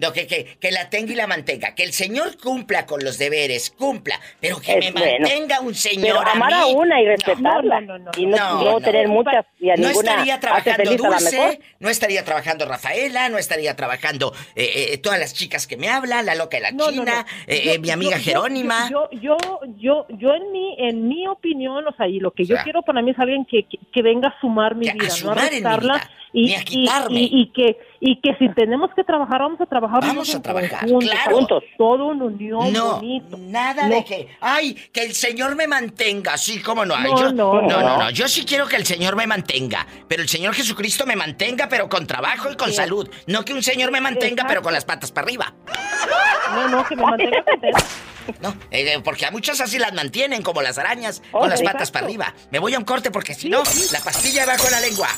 No, 0.00 0.12
que, 0.12 0.26
que, 0.26 0.56
que 0.60 0.70
la 0.70 0.88
tenga 0.90 1.12
y 1.12 1.16
la 1.16 1.26
mantenga. 1.26 1.74
Que 1.74 1.82
el 1.84 1.92
señor 1.92 2.36
cumpla 2.38 2.86
con 2.86 3.04
los 3.04 3.18
deberes, 3.18 3.70
cumpla. 3.70 4.18
Pero 4.40 4.60
que 4.60 4.72
Es 4.78 4.92
me 4.94 5.00
bueno. 5.00 5.18
mantenga 5.20 5.60
un 5.60 5.74
señor 5.74 6.18
Pero 6.18 6.30
amar 6.32 6.52
a 6.54 6.64
mí. 6.66 6.74
una 6.74 7.00
y 7.02 7.06
respetarla. 7.06 7.80
y 8.16 8.26
no, 8.26 8.64
no 8.64 8.80
tener 8.80 9.08
muchas 9.08 9.44
y 9.58 9.70
a 9.70 9.76
No 9.76 9.88
ninguna 9.88 10.10
estaría 10.12 10.40
trabajando 10.40 10.96
Dulce, 10.96 11.60
no 11.80 11.88
estaría 11.90 12.24
trabajando 12.24 12.64
Rafaela, 12.66 13.28
no 13.28 13.38
estaría 13.38 13.76
trabajando 13.76 14.32
eh, 14.56 14.88
eh, 14.92 14.98
todas 14.98 15.18
las 15.20 15.34
chicas 15.34 15.66
que 15.66 15.76
me 15.76 15.88
hablan, 15.88 16.24
la 16.26 16.34
loca 16.34 16.56
de 16.56 16.62
la 16.62 16.70
No, 16.72 16.86
no, 16.86 16.90
China, 16.92 17.26
no. 17.26 17.42
eh, 17.54 17.62
Yo- 17.64 17.72
eh, 17.72 17.78
mi 17.78 17.90
amiga 17.90 18.16
yo- 18.16 18.22
Jerónima. 18.24 18.88
Yo, 18.90 19.08
yo, 19.12 19.36
yo, 19.78 20.06
yo 20.18 20.34
en 20.34 20.50
mi, 20.52 20.76
en 20.78 21.08
mi 21.08 21.26
opinión, 21.28 21.86
o 21.86 21.92
sea, 21.96 22.06
y 22.08 22.20
lo 22.20 22.30
que 22.32 22.44
O 22.44 22.46
sea, 22.46 22.56
yo 22.58 22.62
quiero 22.64 22.82
para 22.82 23.02
mí 23.02 23.10
es 23.10 23.18
alguien 23.18 23.44
que, 23.44 23.64
que, 23.64 23.78
que 23.92 24.02
venga 24.02 24.28
a 24.28 24.40
sumar 24.40 24.74
mi 24.74 24.86
que 24.86 24.90
a 24.92 24.94
vida, 24.94 25.04
no 25.08 25.12
a 25.12 25.16
sumar 25.16 25.38
en 25.38 25.44
mi 25.44 25.50
restarla. 25.56 25.94
vida, 25.94 26.10
y, 26.32 26.54
a 26.54 26.62
quitarme. 26.64 27.20
Y, 27.20 27.42
y 27.42 27.52
que, 27.52 27.76
y 28.00 28.20
que 28.20 28.34
si 28.38 28.48
tenemos 28.54 28.90
que 28.94 29.02
trabajar, 29.04 29.40
vamos 29.40 29.60
a 29.60 29.66
trabajar. 29.66 30.00
Vamos 30.00 30.28
juntos 30.28 30.34
a 30.36 30.42
trabajar, 30.42 30.80
conjunto, 30.80 31.10
claro. 31.10 31.36
juntos. 31.36 31.64
Todo 31.76 32.06
una 32.06 32.24
unión 32.24 32.72
No, 32.72 32.94
bonito. 32.96 33.36
nada 33.38 33.88
No. 33.88 33.94
de 33.96 34.04
que, 34.04 34.28
ay, 34.40 34.74
que 34.92 35.02
el 35.02 35.14
Señor 35.14 35.56
me 35.56 35.66
mantenga, 35.66 36.36
sí, 36.38 36.60
cómo 36.62 36.84
no. 36.84 36.96
No, 36.98 37.18
yo, 37.18 37.32
no, 37.32 37.60
no, 37.62 37.80
no, 37.80 37.98
no. 37.98 38.10
yo 38.10 38.28
sí 38.28 38.44
quiero 38.44 38.66
que 38.68 38.76
el 38.76 38.86
Señor 38.86 39.16
me 39.16 39.26
mantenga, 39.26 39.86
pero 40.08 40.22
el 40.22 40.28
Señor 40.28 40.54
Jesucristo 40.54 41.04
me 41.06 41.16
mantenga, 41.16 41.68
pero 41.68 41.88
con 41.88 42.06
trabajo 42.06 42.50
y 42.52 42.56
con 42.56 42.68
Sí. 42.70 42.76
salud. 42.76 43.08
No 43.26 43.44
que 43.44 43.52
un 43.52 43.62
Señor 43.62 43.90
me 43.90 44.00
mantenga, 44.00 44.28
Exacto. 44.42 44.48
pero 44.48 44.62
con 44.62 44.72
las 44.72 44.84
patas 44.84 45.10
para 45.12 45.24
arriba. 45.26 45.52
No, 46.54 46.68
no, 46.68 46.84
que 46.86 46.96
me 46.96 47.02
mantenga. 47.02 47.44
No, 48.40 48.54
eh, 48.70 49.00
porque 49.02 49.26
a 49.26 49.32
muchas 49.32 49.60
así 49.60 49.76
las 49.78 49.92
mantienen, 49.92 50.42
como 50.42 50.62
las 50.62 50.78
arañas, 50.78 51.20
Oh, 51.32 51.40
con 51.40 51.50
las 51.50 51.58
exacto. 51.60 51.78
patas 51.78 51.90
para 51.90 52.06
arriba. 52.06 52.32
Me 52.52 52.60
voy 52.60 52.74
a 52.74 52.78
un 52.78 52.84
corte 52.84 53.10
porque 53.10 53.34
si 53.34 53.48
no, 53.48 53.62
la 53.92 54.00
pastilla 54.00 54.46
va 54.46 54.56
con 54.56 54.70
la 54.70 54.80
lengua. 54.80 55.08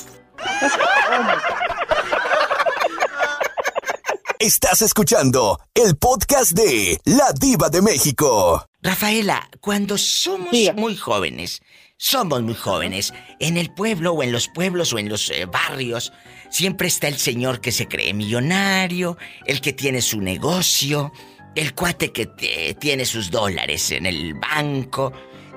Estás 4.39 4.81
escuchando 4.81 5.59
el 5.73 5.95
podcast 5.95 6.51
de 6.51 6.99
La 7.05 7.31
Diva 7.33 7.69
de 7.69 7.81
México. 7.81 8.67
Rafaela, 8.81 9.49
cuando 9.61 9.97
somos 9.97 10.51
muy 10.75 10.97
jóvenes, 10.97 11.61
somos 11.97 12.41
muy 12.41 12.53
jóvenes, 12.55 13.13
en 13.39 13.55
el 13.55 13.73
pueblo 13.73 14.11
o 14.13 14.23
en 14.23 14.33
los 14.33 14.49
pueblos 14.49 14.91
o 14.91 14.99
en 14.99 15.07
los 15.07 15.29
eh, 15.29 15.45
barrios, 15.45 16.11
siempre 16.49 16.87
está 16.89 17.07
el 17.07 17.17
señor 17.17 17.61
que 17.61 17.71
se 17.71 17.87
cree 17.87 18.13
millonario, 18.13 19.17
el 19.45 19.61
que 19.61 19.71
tiene 19.71 20.01
su 20.01 20.19
negocio, 20.19 21.13
el 21.55 21.73
cuate 21.73 22.11
que 22.11 22.25
te- 22.25 22.73
tiene 22.73 23.05
sus 23.05 23.31
dólares 23.31 23.91
en 23.91 24.05
el 24.05 24.33
banco. 24.33 25.13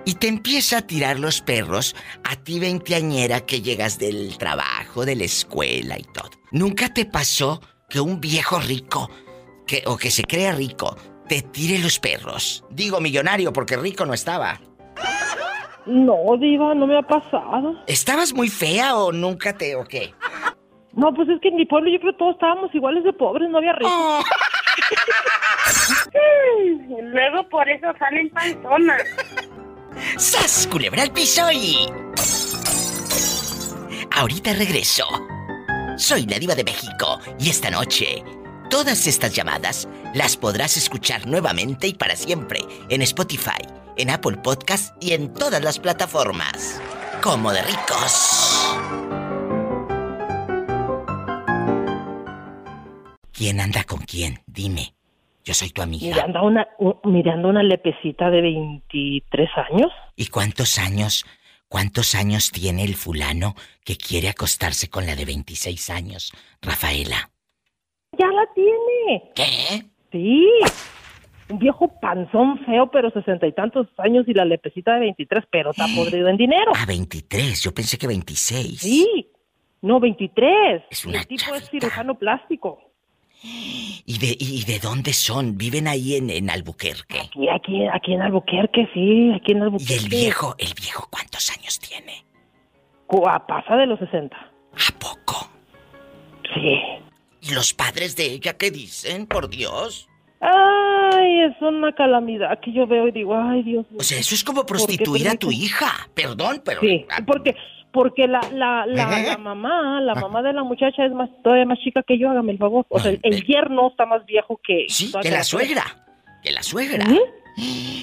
Y 0.09 0.15
te 0.15 0.29
empieza 0.29 0.79
a 0.79 0.83
tirar 0.83 1.19
los 1.19 1.41
perros 1.41 1.97
a 2.23 2.37
ti 2.37 2.61
veinteañera 2.61 3.41
que 3.41 3.61
llegas 3.61 3.99
del 3.99 4.39
trabajo, 4.39 5.05
de 5.05 5.17
la 5.17 5.25
escuela 5.25 5.99
y 5.99 6.05
todo. 6.05 6.31
¿Nunca 6.53 6.95
te 6.95 7.07
pasó 7.07 7.61
que 7.91 7.99
un 7.99 8.21
viejo 8.21 8.61
rico, 8.61 9.11
que, 9.67 9.83
o 9.85 9.97
que 9.97 10.13
se 10.13 10.23
crea 10.23 10.53
rico, 10.53 10.97
te 11.29 11.43
tire 11.43 11.81
los 11.81 11.99
perros? 11.99 12.65
Digo 12.71 13.01
millonario 13.01 13.53
porque 13.53 13.77
rico 13.77 14.07
no 14.07 14.15
estaba. 14.15 14.61
No, 15.87 16.37
Diva, 16.39 16.73
no 16.77 16.87
me 16.87 16.99
ha 16.99 17.03
pasado. 17.03 17.75
¿Estabas 17.89 18.33
muy 18.33 18.49
fea 18.49 18.97
o 18.97 19.11
nunca 19.11 19.59
te 19.59 19.75
o 19.75 19.85
qué? 19.85 20.15
No, 20.93 21.13
pues 21.15 21.29
es 21.31 21.41
que 21.41 21.49
en 21.49 21.57
mi 21.57 21.67
pueblo 21.67 21.91
yo 21.91 21.99
creo 21.99 22.13
que 22.13 22.19
todos 22.19 22.35
estábamos 22.35 22.73
iguales 22.73 23.03
de 23.03 23.13
pobres, 23.13 23.51
no 23.51 23.59
había 23.59 23.73
ricos. 23.73 23.93
Oh. 23.93 24.23
Luego 27.03 27.49
por 27.49 27.69
eso 27.69 27.89
salen 27.99 28.31
panzonas. 28.31 29.03
¡Sas! 30.19 30.69
Culebra 30.71 31.03
al. 31.03 31.13
Ahorita 34.13 34.53
regreso. 34.55 35.07
Soy 35.97 36.27
la 36.27 36.39
diva 36.39 36.55
de 36.55 36.65
México 36.65 37.21
y 37.39 37.51
esta 37.51 37.71
noche 37.71 38.23
todas 38.71 39.07
estas 39.07 39.33
llamadas 39.33 39.89
las 40.15 40.37
podrás 40.37 40.77
escuchar 40.77 41.27
nuevamente 41.27 41.87
y 41.87 41.95
para 41.95 42.17
siempre 42.17 42.61
en 42.89 43.03
Spotify, 43.03 43.63
en 43.97 44.11
Apple 44.11 44.39
Podcast 44.39 44.95
y 45.03 45.13
en 45.13 45.33
todas 45.33 45.63
las 45.63 45.79
plataformas. 45.79 46.81
Como 47.23 47.53
de 47.53 47.63
ricos. 47.63 48.77
¿Quién 53.33 53.61
anda 53.61 53.85
con 53.85 53.99
quién? 54.01 54.43
Dime. 54.47 54.96
Yo 55.47 55.55
soy 55.55 55.71
tu 55.71 55.81
amiga. 55.81 56.09
Mirando 56.09 56.39
a 56.41 56.43
una, 56.43 56.67
u- 56.81 56.99
mirando 57.05 57.49
una 57.49 57.63
lepecita 57.63 58.31
de 58.31 58.43
23 58.43 59.49
años. 59.71 59.93
¿Y 60.17 60.27
cuántos 60.27 60.77
años, 60.79 61.25
cuántos 61.69 62.17
años 62.17 62.51
tiene 62.51 62.83
el 62.83 62.97
fulano 62.97 63.55
que 63.85 63.97
quiere 63.97 64.29
acostarse 64.29 64.91
con 64.91 65.07
la 65.07 65.15
de 65.15 65.25
26 65.25 65.89
años, 65.91 66.33
Rafaela? 66.61 67.31
Ya 68.19 68.27
la 68.27 68.45
tiene. 68.55 69.31
¿Qué? 69.37 69.87
Sí. 70.11 70.49
Un 71.49 71.61
viejo 71.61 71.93
panzón 72.01 72.59
feo, 72.67 72.91
pero 72.91 73.11
sesenta 73.11 73.47
y 73.47 73.53
tantos 73.53 73.87
años 73.99 74.25
y 74.27 74.35
la 74.35 74.45
lepecita 74.45 74.95
de 74.95 75.01
23, 75.01 75.45
pero 75.49 75.71
está 75.71 75.87
podrido 75.95 76.27
en 76.29 76.39
dinero. 76.39 76.73
Ah, 76.75 76.87
23, 76.89 77.63
yo 77.63 77.73
pensé 77.73 77.97
que 77.99 78.09
26. 78.09 78.81
Sí. 78.81 79.31
No, 79.81 80.01
23. 80.01 80.83
Es 80.91 81.05
una 81.05 81.21
El 81.21 81.27
tipo 81.29 81.55
es 81.55 81.71
cirujano 81.71 82.19
plástico. 82.19 82.81
¿Y 84.09 84.19
de, 84.19 84.37
y 84.39 84.65
de 84.65 84.79
dónde 84.79 85.13
son? 85.13 85.57
¿Viven 85.59 85.89
ahí 85.89 86.15
en, 86.17 86.31
en 86.31 86.49
Albuquerque? 86.51 87.31
Y 87.35 87.49
aquí, 87.49 87.87
aquí 87.93 88.13
en 88.15 88.23
Albuquerque, 88.23 88.89
sí, 88.95 89.33
aquí 89.35 89.53
en 89.53 89.59
¿Y 89.59 89.63
Albuquerque. 89.63 89.95
el 89.97 90.09
viejo, 90.09 90.55
el 90.59 90.75
viejo 90.75 91.09
cuántos 91.11 91.51
años 91.51 91.79
tiene? 91.81 92.25
Cua- 93.09 93.45
pasa 93.47 93.77
de 93.77 93.87
los 93.87 93.99
60. 93.99 94.37
¿A 94.37 94.99
poco? 94.99 95.49
Sí. 96.55 96.79
¿Y 97.43 97.55
los 97.55 97.73
padres 97.75 98.17
de 98.17 98.27
ella 98.33 98.57
qué 98.57 98.71
dicen? 98.71 99.27
Por 99.27 99.49
Dios. 99.49 100.09
Ay, 100.41 101.43
es 101.43 101.61
una 101.63 101.93
calamidad 101.93 102.61
que 102.61 102.73
yo 102.73 102.87
veo 102.87 103.09
y 103.09 103.13
digo, 103.13 103.37
ay, 103.37 103.63
Dios 103.63 103.87
mío. 103.91 103.99
O 104.01 104.03
sea, 104.03 104.19
eso 104.19 104.35
es 104.35 104.45
como 104.45 104.61
¿Por 104.61 104.67
qué 104.67 104.85
prostituir 104.85 105.29
a 105.29 105.35
tu 105.37 105.51
hija. 105.51 106.09
Perdón, 106.15 106.63
pero... 106.65 106.81
Sí, 106.81 107.05
porque 107.27 107.55
porque 107.97 108.29
la, 108.29 108.41
la, 108.53 108.87
la, 108.87 109.19
la 109.27 109.39
mamá, 109.39 110.01
la 110.01 110.15
mamá 110.15 110.43
de 110.43 110.53
la 110.53 110.63
muchacha 110.63 111.05
es 111.05 111.13
más 111.13 111.29
todavía 111.43 111.65
más 111.67 111.79
chica 111.81 112.03
que 112.07 112.17
yo, 112.19 112.31
hágame 112.31 112.53
el 112.53 112.59
favor. 112.59 112.87
O 112.89 113.01
sea, 113.01 113.11
el, 113.11 113.19
el 113.25 113.45
yerno 113.45 113.89
está 113.89 114.07
más 114.07 114.25
viejo 114.27 114.61
que... 114.65 114.87
Sí, 114.89 115.11
que 115.21 115.31
la 115.31 115.43
suegra. 115.43 115.83
Que 116.45 116.53
la 116.53 116.63
suegra. 116.63 117.05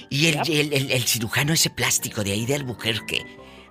Y 0.09 0.27
el, 0.27 0.39
el- 0.49 0.73
el- 0.73 0.91
el 0.91 1.01
cirujano 1.03 1.53
ese 1.53 1.69
plástico 1.69 2.23
de 2.23 2.31
ahí 2.33 2.45
de 2.45 2.55
Albuquerque 2.55 3.23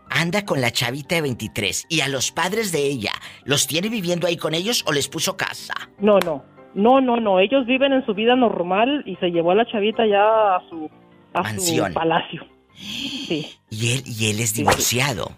anda 0.09 0.45
con 0.45 0.61
la 0.61 0.71
chavita 0.71 1.15
de 1.17 1.23
23 1.23 1.87
y 1.89 2.01
a 2.03 2.09
los 2.09 2.31
padres 2.33 2.71
de 2.71 2.87
ella, 2.87 3.13
¿los 3.45 3.67
tiene 3.67 3.89
viviendo 3.89 4.27
ahí 4.27 4.37
con 4.37 4.55
ellos 4.55 4.85
o 4.87 4.93
les 4.93 5.09
puso 5.09 5.37
casa? 5.37 5.75
No, 5.99 6.19
no, 6.21 6.45
no, 6.75 7.01
no, 7.01 7.17
no. 7.17 7.41
Ellos 7.41 7.67
viven 7.67 7.93
en 7.93 8.05
su 8.07 8.15
vida 8.15 8.37
normal 8.37 9.03
y 9.07 9.17
se 9.17 9.31
llevó 9.31 9.51
a 9.53 9.55
la 9.57 9.67
chavita 9.67 10.07
ya 10.07 10.57
a 10.57 10.63
su, 10.69 10.89
a 11.35 11.43
Mansión. 11.43 11.89
su 11.89 11.95
palacio. 11.95 12.47
Sí. 12.75 13.47
Y 13.71 13.93
él, 13.95 14.03
y 14.07 14.31
él 14.31 14.41
es 14.41 14.55
divorciado. 14.55 15.33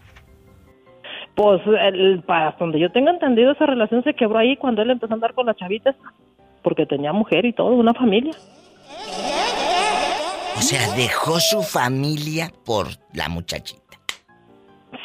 Pues 1.35 1.61
el, 1.67 2.23
para 2.25 2.53
donde 2.59 2.79
yo 2.79 2.91
tengo 2.93 3.11
entendido 3.11 3.53
esa 3.53 3.67
relación 3.67 4.05
se 4.05 4.15
quebró 4.15 4.39
ahí 4.39 4.57
cuando 4.57 4.83
él 4.83 4.91
empezó 4.91 5.13
a 5.13 5.17
andar 5.17 5.35
con 5.35 5.47
la 5.47 5.55
chavita 5.55 5.95
porque 6.63 6.87
tenía 6.87 7.13
mujer 7.13 7.45
y 7.45 7.53
todo, 7.53 7.69
una 7.73 7.93
familia. 7.93 8.33
O 10.57 10.61
sea, 10.63 10.95
dejó 10.95 11.41
su 11.41 11.63
familia 11.63 12.51
por 12.65 12.87
la 13.13 13.29
muchachita. 13.29 13.83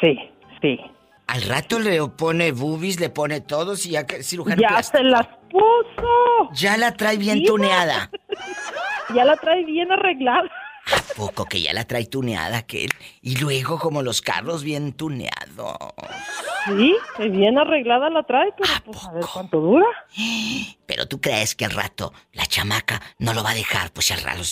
Sí, 0.00 0.16
sí. 0.62 0.80
Al 1.26 1.42
rato 1.42 1.78
le 1.78 2.00
pone 2.16 2.52
boobies, 2.52 2.98
le 3.00 3.10
pone 3.10 3.40
todos 3.40 3.84
y 3.86 3.90
ya 3.90 4.06
que 4.06 4.22
cirujano 4.22 4.60
Ya 4.62 4.68
plástico. 4.68 4.98
se 4.98 5.04
las 5.04 5.26
puso. 5.50 6.50
Ya 6.54 6.76
la 6.76 6.92
trae 6.94 7.16
bien 7.18 7.38
Sí, 7.38 7.44
tuneada. 7.44 8.10
Ya 9.14 9.24
la 9.24 9.34
trae 9.36 9.64
bien 9.64 9.90
arreglada. 9.90 10.48
Poco 11.16 11.44
que 11.44 11.60
ya 11.60 11.72
la 11.72 11.84
trae 11.84 12.06
tuneada 12.06 12.58
aquel. 12.58 12.90
Y 13.20 13.36
luego 13.36 13.78
como 13.78 14.02
los 14.02 14.22
carros 14.22 14.64
bien 14.64 14.92
tuneados. 14.92 15.76
Sí, 16.66 16.96
bien 17.30 17.58
arreglada 17.58 18.10
la 18.10 18.22
trae, 18.22 18.52
pero 18.56 18.72
pues 18.84 19.04
a 19.04 19.12
ver 19.12 19.24
cuánto 19.32 19.60
dura. 19.60 19.86
Pero 20.86 21.06
tú 21.06 21.20
crees 21.20 21.54
que 21.54 21.64
al 21.64 21.72
rato 21.72 22.12
la 22.32 22.46
chamaca 22.46 23.00
no 23.18 23.34
lo 23.34 23.42
va 23.42 23.50
a 23.50 23.54
dejar, 23.54 23.92
pues 23.92 24.10
al 24.10 24.22
rato. 24.22 24.42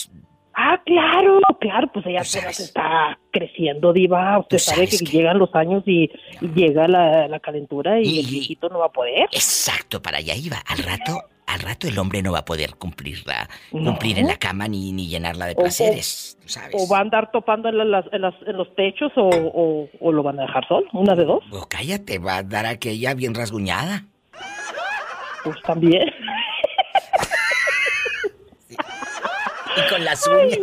Ah, 0.61 0.81
claro, 0.85 1.39
claro, 1.61 1.89
pues 1.93 2.05
ella 2.05 2.19
apenas 2.19 2.59
está 2.59 3.17
creciendo, 3.31 3.93
diva. 3.93 4.37
Usted 4.39 4.57
sabe 4.57 4.87
que, 4.87 4.97
llegan 4.97 5.39
los 5.39 5.55
años 5.55 5.83
y, 5.85 6.11
y 6.41 6.47
llega 6.53 6.85
la, 6.87 7.29
la 7.29 7.39
calentura 7.39 8.01
y, 8.01 8.19
el 8.19 8.25
viejito 8.25 8.67
no 8.67 8.79
va 8.79 8.87
a 8.87 8.91
poder. 8.91 9.29
Exacto, 9.31 10.01
para 10.01 10.17
allá 10.17 10.35
iba. 10.35 10.57
Al 10.67 10.79
rato, 10.79 11.23
al 11.49 11.59
rato 11.61 11.87
el 11.87 11.97
hombre 11.99 12.21
no 12.21 12.31
va 12.31 12.39
a 12.39 12.45
poder 12.45 12.75
cumplirla, 12.75 13.49
No. 13.71 13.91
cumplir 13.91 14.19
en 14.19 14.27
la 14.27 14.37
cama 14.37 14.67
ni, 14.67 14.91
ni 14.91 15.07
llenarla 15.07 15.45
de 15.47 15.53
O- 15.53 15.59
o- 15.59 15.61
placeres. 15.63 16.37
tú 16.41 16.49
sabes. 16.49 16.75
O 16.77 16.87
va 16.87 16.99
a 16.99 17.01
andar 17.01 17.31
topando 17.31 17.69
en, 17.69 17.77
las- 17.91 18.05
en 18.11 18.21
las- 18.21 18.35
en 18.45 18.55
los 18.57 18.73
techos 18.75 19.11
o, 19.15 19.27
o- 19.29 19.89
o 19.99 20.11
lo 20.11 20.21
van 20.23 20.39
a 20.39 20.43
dejar 20.43 20.67
sol, 20.67 20.85
una 20.93 21.15
de 21.15 21.25
dos. 21.25 21.43
O 21.51 21.67
cállate, 21.67 22.19
va 22.19 22.37
a 22.37 22.43
dar 22.43 22.65
aquella 22.65 23.13
bien 23.13 23.33
rasguñada. 23.33 24.05
Pues 25.43 25.55
también. 25.65 26.07
Y 28.69 29.89
con 29.89 30.03
las 30.03 30.27
uñas. 30.27 30.57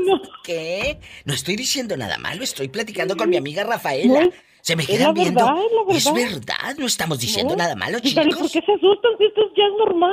¿Qué? 0.45 0.99
No 1.25 1.35
estoy 1.35 1.57
diciendo 1.57 1.97
nada 1.97 2.19
malo, 2.19 2.43
estoy 2.45 2.69
platicando 2.69 3.17
con 3.17 3.31
mi 3.31 3.37
amiga 3.37 3.65
Rafaela. 3.65 4.21
No, 4.25 4.31
Se 4.61 4.77
me 4.77 4.83
es 4.83 4.89
quedan 4.89 5.07
la 5.09 5.13
viendo. 5.13 5.41
verdad, 5.45 5.63
es 5.91 6.05
la 6.05 6.13
verdad. 6.13 6.31
verdad, 6.35 6.77
no 6.79 6.87
estamos 6.87 7.19
diciendo 7.21 7.55
No. 7.57 7.63
nada 7.63 7.75
malo, 7.77 7.99
chicos. 8.01 8.25
¿por 8.27 8.51
qué 8.51 8.61
se 8.61 8.73
asustan 8.73 9.13
si 9.19 9.25
esto 9.25 9.41
ya 9.57 9.65
es 9.65 9.73
normal? 9.79 10.13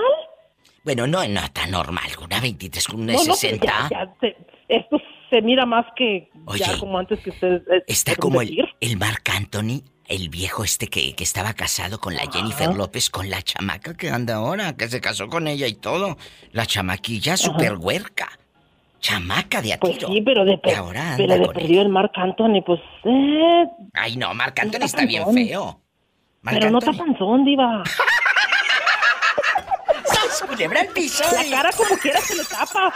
Bueno, 0.84 1.08
no, 1.08 1.26
no 1.28 1.42
tan 1.52 1.72
normal. 1.72 2.06
Una 2.22 2.40
23 2.40 2.88
con 2.88 3.02
una 3.02 3.14
No, 3.14 3.20
no, 3.20 3.24
pero 3.26 3.36
60. 3.36 3.66
ya- 3.66 3.90
ya 3.90 4.28
esto 4.70 4.98
se 5.30 5.42
mira 5.42 5.66
más 5.66 5.86
que 5.96 6.30
Oye, 6.46 6.60
ya 6.66 6.78
como 6.80 6.98
antes 6.98 7.20
que 7.20 7.30
ustedes... 7.30 7.62
eh, 7.72 7.84
Está 7.88 8.16
como 8.16 8.42
el, 8.42 8.58
el 8.82 8.98
Marc 8.98 9.30
Anthony, 9.30 9.82
el 10.08 10.30
viejo 10.30 10.64
este 10.64 10.88
que, 10.88 11.14
que 11.16 11.24
estaba 11.24 11.54
casado 11.54 12.00
con 12.00 12.16
la 12.16 12.24
Jennifer 12.32 12.74
López, 12.76 13.10
con 13.10 13.30
la 13.30 13.42
chamaca 13.42 13.96
que 13.96 14.10
anda 14.10 14.36
ahora, 14.36 14.76
que 14.76 14.88
se 14.88 15.00
casó 15.02 15.28
con 15.28 15.48
ella 15.48 15.68
y 15.68 15.74
todo. 15.76 16.18
La 16.52 16.66
chamaquilla 16.66 17.38
super 17.38 17.76
huerca. 17.78 18.30
Chamaca 19.00 19.62
de 19.62 19.74
a 19.74 19.80
Pues 19.80 19.98
sí, 20.00 20.22
pero 20.22 20.46
de, 20.46 20.60
ahora 20.78 21.16
pero 21.18 21.34
de 21.38 21.46
con 21.46 21.54
perdido 21.56 21.82
el 21.82 21.90
Marc 21.90 22.14
Anthony, 22.16 22.62
pues... 22.66 22.80
Eh, 23.04 23.66
Ay, 23.94 24.16
no, 24.16 24.34
Marc 24.34 24.58
Anthony 24.60 24.80
No 24.80 24.86
está 24.86 25.04
está 25.04 25.06
bien 25.06 25.48
feo. 25.50 25.82
Marc 26.42 26.58
pero 26.58 26.72
no 26.72 26.80
está 26.80 26.94
panzón, 26.94 27.44
diva. 27.44 27.84
¡Sas, 30.44 30.50
culebra 30.50 30.82
al 30.82 30.88
piso! 30.88 31.24
La 31.32 31.58
cara 31.58 31.72
como 31.72 31.98
quiera 31.98 32.20
se 32.22 32.36
le 32.36 32.44
tapa. 32.46 32.94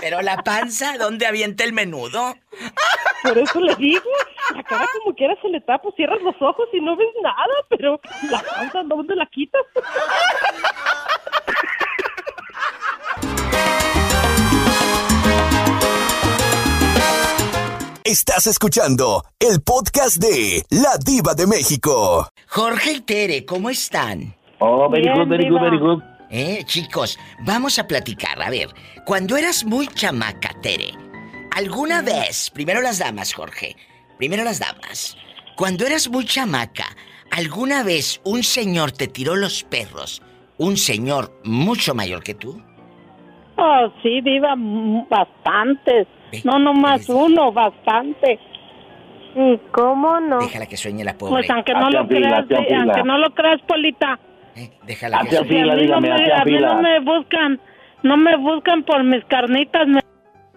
Pero 0.00 0.22
la 0.22 0.42
panza, 0.42 0.96
¿dónde 0.98 1.26
avienta 1.26 1.64
el 1.64 1.72
menudo? 1.72 2.36
Por 3.22 3.38
eso 3.38 3.60
le 3.60 3.74
digo, 3.76 4.10
la 4.54 4.62
cara 4.64 4.86
como 4.98 5.14
quiera 5.14 5.34
se 5.40 5.48
le 5.48 5.60
tapa, 5.60 5.88
cierras 5.96 6.20
los 6.22 6.34
ojos 6.40 6.68
y 6.72 6.80
no 6.80 6.96
ves 6.96 7.08
nada, 7.22 7.54
pero 7.68 8.00
la 8.30 8.42
panza, 8.42 8.82
¿dónde 8.84 9.14
la 9.14 9.26
quitas? 9.26 9.62
Estás 18.04 18.46
escuchando 18.46 19.24
el 19.38 19.60
podcast 19.60 20.16
de 20.16 20.64
La 20.70 20.96
Diva 20.96 21.34
de 21.34 21.46
México. 21.46 22.28
Jorge 22.48 22.92
y 22.92 23.00
Tere, 23.00 23.44
¿cómo 23.44 23.68
están? 23.68 24.37
Oh, 24.60 24.88
very 24.90 25.08
good, 25.08 25.28
very 25.28 25.48
good, 25.48 25.60
very 25.60 25.78
good. 25.78 26.02
Eh, 26.30 26.62
chicos, 26.64 27.18
vamos 27.40 27.78
a 27.78 27.86
platicar. 27.86 28.42
A 28.42 28.50
ver, 28.50 28.68
cuando 29.06 29.36
eras 29.36 29.64
muy 29.64 29.86
chamaca, 29.88 30.50
Tere, 30.60 30.92
¿alguna 31.56 32.02
vez, 32.02 32.50
primero 32.50 32.80
las 32.80 32.98
damas, 32.98 33.32
Jorge, 33.32 33.76
primero 34.18 34.44
las 34.44 34.58
damas, 34.58 35.16
cuando 35.56 35.86
eras 35.86 36.08
muy 36.10 36.24
chamaca, 36.24 36.84
¿alguna 37.30 37.82
vez 37.82 38.20
un 38.24 38.42
señor 38.42 38.92
te 38.92 39.06
tiró 39.06 39.36
los 39.36 39.64
perros? 39.64 40.22
Un 40.58 40.76
señor 40.76 41.40
mucho 41.44 41.94
mayor 41.94 42.22
que 42.22 42.34
tú. 42.34 42.60
Oh, 43.56 43.92
sí, 44.02 44.20
viva 44.20 44.54
bastantes. 45.08 46.06
No, 46.44 46.58
no 46.58 46.74
más 46.74 47.08
uno, 47.08 47.52
bastante. 47.52 48.38
Sí, 49.34 49.60
¿cómo 49.72 50.20
no? 50.20 50.38
Déjala 50.40 50.66
que 50.66 50.76
sueñe 50.76 51.04
la 51.04 51.16
pobre. 51.16 51.32
Pues 51.32 51.50
aunque 51.50 51.72
no 51.72 51.90
lo 51.90 52.06
creas, 52.06 52.44
sí, 52.48 52.54
aunque 52.74 53.02
no 53.04 53.18
lo 53.18 53.30
creas, 53.34 53.60
Polita. 53.66 54.18
Déjala 54.86 55.20
que 55.24 55.30
Sí, 55.30 55.36
a 55.36 55.38
sueñe. 55.40 55.76
mí, 55.76 55.86
no 55.86 56.00
me, 56.00 56.10
a 56.32 56.44
mí 56.44 56.58
no 56.58 56.80
me 56.82 57.00
buscan, 57.00 57.60
no 58.02 58.16
me 58.16 58.36
buscan 58.36 58.82
por 58.84 59.02
mis 59.04 59.24
carnitas, 59.26 59.86
me 59.86 60.00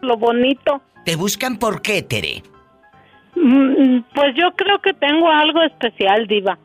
lo 0.01 0.17
bonito. 0.17 0.81
¿Te 1.05 1.15
buscan 1.15 1.57
por 1.57 1.81
qué, 1.81 2.01
Tere? 2.01 2.43
Mm, 3.35 3.99
Pues 4.13 4.35
yo 4.35 4.51
creo 4.55 4.79
que 4.81 4.93
tengo 4.93 5.29
algo 5.29 5.61
especial, 5.63 6.27
diva. 6.27 6.57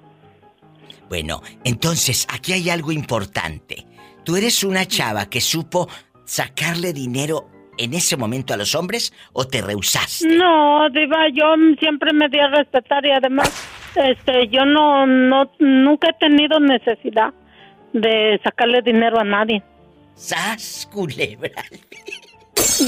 Bueno, 1.09 1.41
entonces 1.65 2.27
aquí 2.33 2.53
hay 2.53 2.69
algo 2.71 2.91
importante. 2.93 3.85
Tú 4.25 4.37
eres 4.37 4.65
una 4.65 4.85
chava 4.87 5.27
que 5.27 5.41
supo 5.41 5.89
sacarle 6.25 6.93
dinero 6.93 7.49
en 7.79 7.95
ese 7.95 8.17
momento 8.17 8.53
a 8.53 8.57
los 8.57 8.75
hombres 8.75 9.13
o 9.33 9.47
te 9.47 9.63
rehusaste. 9.63 10.27
No, 10.37 10.89
diva, 10.91 11.29
yo 11.33 11.55
siempre 11.79 12.13
me 12.13 12.29
di 12.29 12.39
a 12.41 12.49
respetar 12.49 13.07
y 13.07 13.11
además, 13.13 13.49
este, 13.97 14.49
yo 14.49 14.65
no, 14.65 15.07
no, 15.07 15.51
nunca 15.59 16.11
he 16.11 16.13
tenido 16.15 16.61
necesidad 16.61 17.33
de 17.93 18.41
sacarle 18.45 18.83
dinero 18.83 19.19
a 19.19 19.25
nadie. 19.25 19.63
¡Sas, 20.15 20.89
culebra! 20.93 21.63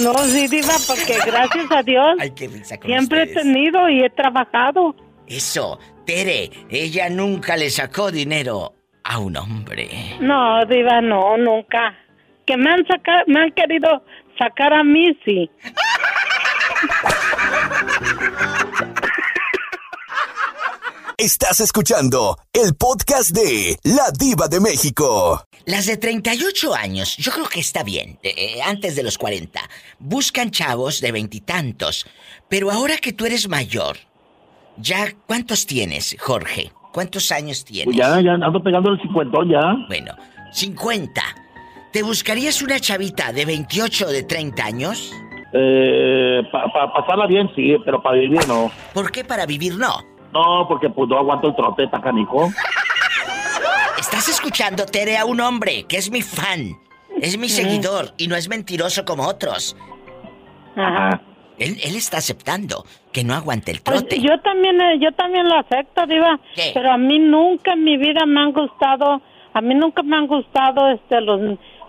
No, 0.03 0.15
sí, 0.19 0.49
diva, 0.49 0.73
porque 0.87 1.17
gracias 1.27 1.71
a 1.71 1.83
Dios 1.83 2.17
Ay, 2.19 2.31
qué 2.33 2.49
risa 2.49 2.79
con 2.79 2.89
siempre 2.89 3.23
ustedes. 3.25 3.37
he 3.37 3.41
tenido 3.43 3.89
y 3.89 4.03
he 4.03 4.11
trabajado. 4.11 4.95
Eso, 5.27 5.79
Tere, 6.05 6.51
ella 6.71 7.09
nunca 7.11 7.57
le 7.57 7.71
sacó 7.71 8.11
dinero 8.11 8.75
a 9.05 9.19
un 9.19 9.37
hombre. 9.37 9.89
No, 10.21 10.65
diva, 10.67 11.01
no, 11.01 11.37
nunca. 11.37 11.95
Que 12.47 12.57
me 12.57 12.71
han 12.71 12.87
sacado, 12.87 13.25
me 13.27 13.41
han 13.41 13.53
querido 13.53 14.03
sacar 14.39 14.73
a 14.73 14.85
mí, 14.85 15.17
sí. 15.25 15.51
Estás 21.21 21.59
escuchando 21.59 22.37
el 22.53 22.77
podcast 22.79 23.35
de 23.35 23.77
La 23.83 24.13
Diva 24.17 24.47
de 24.47 24.61
México. 24.61 25.43
Las 25.67 25.87
de 25.87 25.97
38 25.97 26.73
años, 26.73 27.17
yo 27.17 27.33
creo 27.33 27.49
que 27.49 27.59
está 27.59 27.83
bien, 27.83 28.21
eh, 28.23 28.33
eh, 28.39 28.63
antes 28.65 28.95
de 28.95 29.03
los 29.03 29.19
40. 29.19 29.59
Buscan 29.99 30.53
chavos 30.53 31.01
de 31.01 31.11
veintitantos. 31.11 32.07
Pero 32.49 32.71
ahora 32.71 32.99
que 32.99 33.13
tú 33.13 33.27
eres 33.27 33.49
mayor, 33.49 33.97
ya, 34.77 35.07
¿cuántos 35.27 35.67
tienes, 35.67 36.17
Jorge? 36.21 36.71
¿Cuántos 36.93 37.33
años 37.33 37.65
tienes? 37.65 37.87
Pues 37.87 37.97
ya, 37.97 38.21
ya 38.21 38.35
ando 38.35 38.63
pegando 38.63 38.93
el 38.93 39.01
cincuentón 39.01 39.51
ya. 39.51 39.75
Bueno, 39.89 40.15
50. 40.53 41.21
¿Te 41.93 42.05
buscarías 42.05 42.63
una 42.63 42.79
chavita 42.79 43.33
de 43.33 43.45
28 43.45 44.07
o 44.07 44.11
de 44.11 44.23
30 44.23 44.65
años? 44.65 45.13
Eh, 45.53 46.43
para 46.53 46.93
pasarla 46.93 47.27
bien, 47.27 47.51
sí, 47.57 47.75
pero 47.85 48.01
para 48.01 48.19
vivir 48.19 48.47
no. 48.47 48.71
¿Por 48.95 49.11
qué 49.11 49.25
para 49.25 49.47
vivir 49.47 49.75
no? 49.75 50.17
No, 50.33 50.67
porque 50.69 50.89
pues 50.91 51.09
no 51.09 51.19
aguanto 51.19 51.49
el 51.49 51.57
trote, 51.57 51.85
está 51.85 52.01
canijo. 52.01 52.49
Estás 53.99 54.29
escuchando, 54.29 54.87
Tere, 54.87 55.17
a 55.19 55.25
un 55.25 55.41
hombre 55.41 55.85
que 55.89 55.97
es 55.97 56.11
mi 56.11 56.23
fan. 56.23 56.77
Es 57.21 57.37
mi 57.37 57.49
seguidor 57.49 58.15
y 58.17 58.29
no 58.29 58.37
es 58.37 58.49
mentiroso 58.49 59.05
como 59.05 59.27
otros. 59.27 59.77
Ajá. 60.77 61.21
Él, 61.59 61.77
él 61.83 61.97
está 61.97 62.19
aceptando 62.19 62.85
que 63.13 63.25
no 63.25 63.35
aguante 63.35 63.73
el 63.73 63.81
Pues 63.81 63.99
trote. 63.99 64.21
yo 64.21 64.39
también, 64.43 64.81
eh, 64.81 64.99
yo 65.01 65.11
también 65.13 65.49
lo 65.49 65.59
acepto, 65.59 66.07
Diva. 66.07 66.39
¿Qué? 66.55 66.71
Pero 66.73 66.93
a 66.93 66.97
mí 66.97 67.19
nunca 67.19 67.73
en 67.73 67.83
mi 67.83 67.97
vida 67.97 68.25
me 68.27 68.41
han 68.41 68.53
gustado, 68.53 69.21
a 69.55 69.61
mí 69.61 69.75
nunca 69.75 70.05
me 70.05 70.17
han 70.17 70.29
gustado 70.29 70.89
este 70.93 71.21
los, 71.21 71.41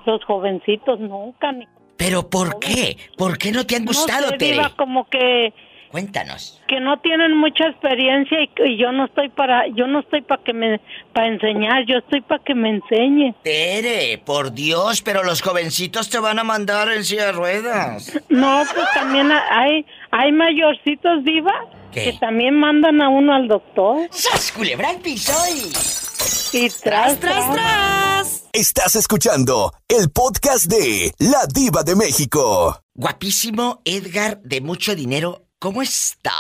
los 0.08 0.26
jovencitos, 0.26 1.00
nunca. 1.00 1.52
Ni, 1.52 1.68
¿Pero 1.98 2.28
por 2.28 2.58
qué? 2.58 2.98
¿Por 3.16 3.38
qué 3.38 3.52
no 3.52 3.64
te 3.68 3.76
han 3.76 3.86
gustado, 3.86 4.22
no 4.22 4.30
sé, 4.30 4.38
Tere? 4.38 4.52
Diva, 4.54 4.72
como 4.76 5.06
que 5.08 5.54
Cuéntanos. 5.92 6.62
que 6.68 6.80
no 6.80 7.00
tienen 7.00 7.36
mucha 7.36 7.66
experiencia 7.68 8.38
y, 8.42 8.52
y 8.64 8.78
yo 8.78 8.92
no 8.92 9.06
estoy 9.06 9.30
para, 9.30 9.68
yo 9.70 9.88
no 9.88 10.02
estoy 10.02 10.22
para 10.22 10.44
que 10.44 10.54
me, 10.54 10.80
para 11.14 11.28
enseñar, 11.28 11.86
yo 11.88 11.98
estoy 11.98 12.22
para 12.22 12.44
que 12.44 12.54
me 12.54 12.70
enseñe. 12.70 13.34
Tere, 13.44 14.20
por 14.24 14.54
Dios, 14.54 15.02
pero 15.02 15.24
los 15.24 15.42
jovencitos 15.42 16.10
te 16.10 16.20
van 16.20 16.38
a 16.38 16.44
mandar 16.44 16.90
en 16.92 17.04
silla 17.04 17.26
de 17.28 17.32
ruedas. 17.32 18.20
No, 18.30 18.64
pues 18.74 18.86
también 18.94 19.32
hay, 19.32 19.86
hay 20.12 20.32
mayorcitos, 20.32 21.24
Diva, 21.24 21.54
¿Qué? 21.92 22.04
que 22.06 22.14
también 22.20 22.60
mandan 22.60 23.02
a 23.02 23.10
uno 23.10 23.34
al 23.34 23.48
doctor. 23.48 24.08
¡Sas, 24.12 24.52
culebra 24.52 24.90
al 24.90 24.98
piso 24.98 25.34
y... 25.56 25.72
Y 26.52 26.68
tras, 26.84 27.20
tras, 27.20 27.54
tras. 27.54 28.50
Estás 28.54 28.96
escuchando 28.96 29.72
el 29.88 30.10
podcast 30.10 30.66
de 30.66 31.14
La 31.20 31.46
Diva 31.54 31.84
de 31.84 31.96
México. 31.96 32.82
Guapísimo 32.96 33.82
Edgar 33.86 34.42
de 34.42 34.60
mucho 34.60 34.96
dinero, 34.96 35.44
¿cómo 35.60 35.82
estás? 35.82 36.36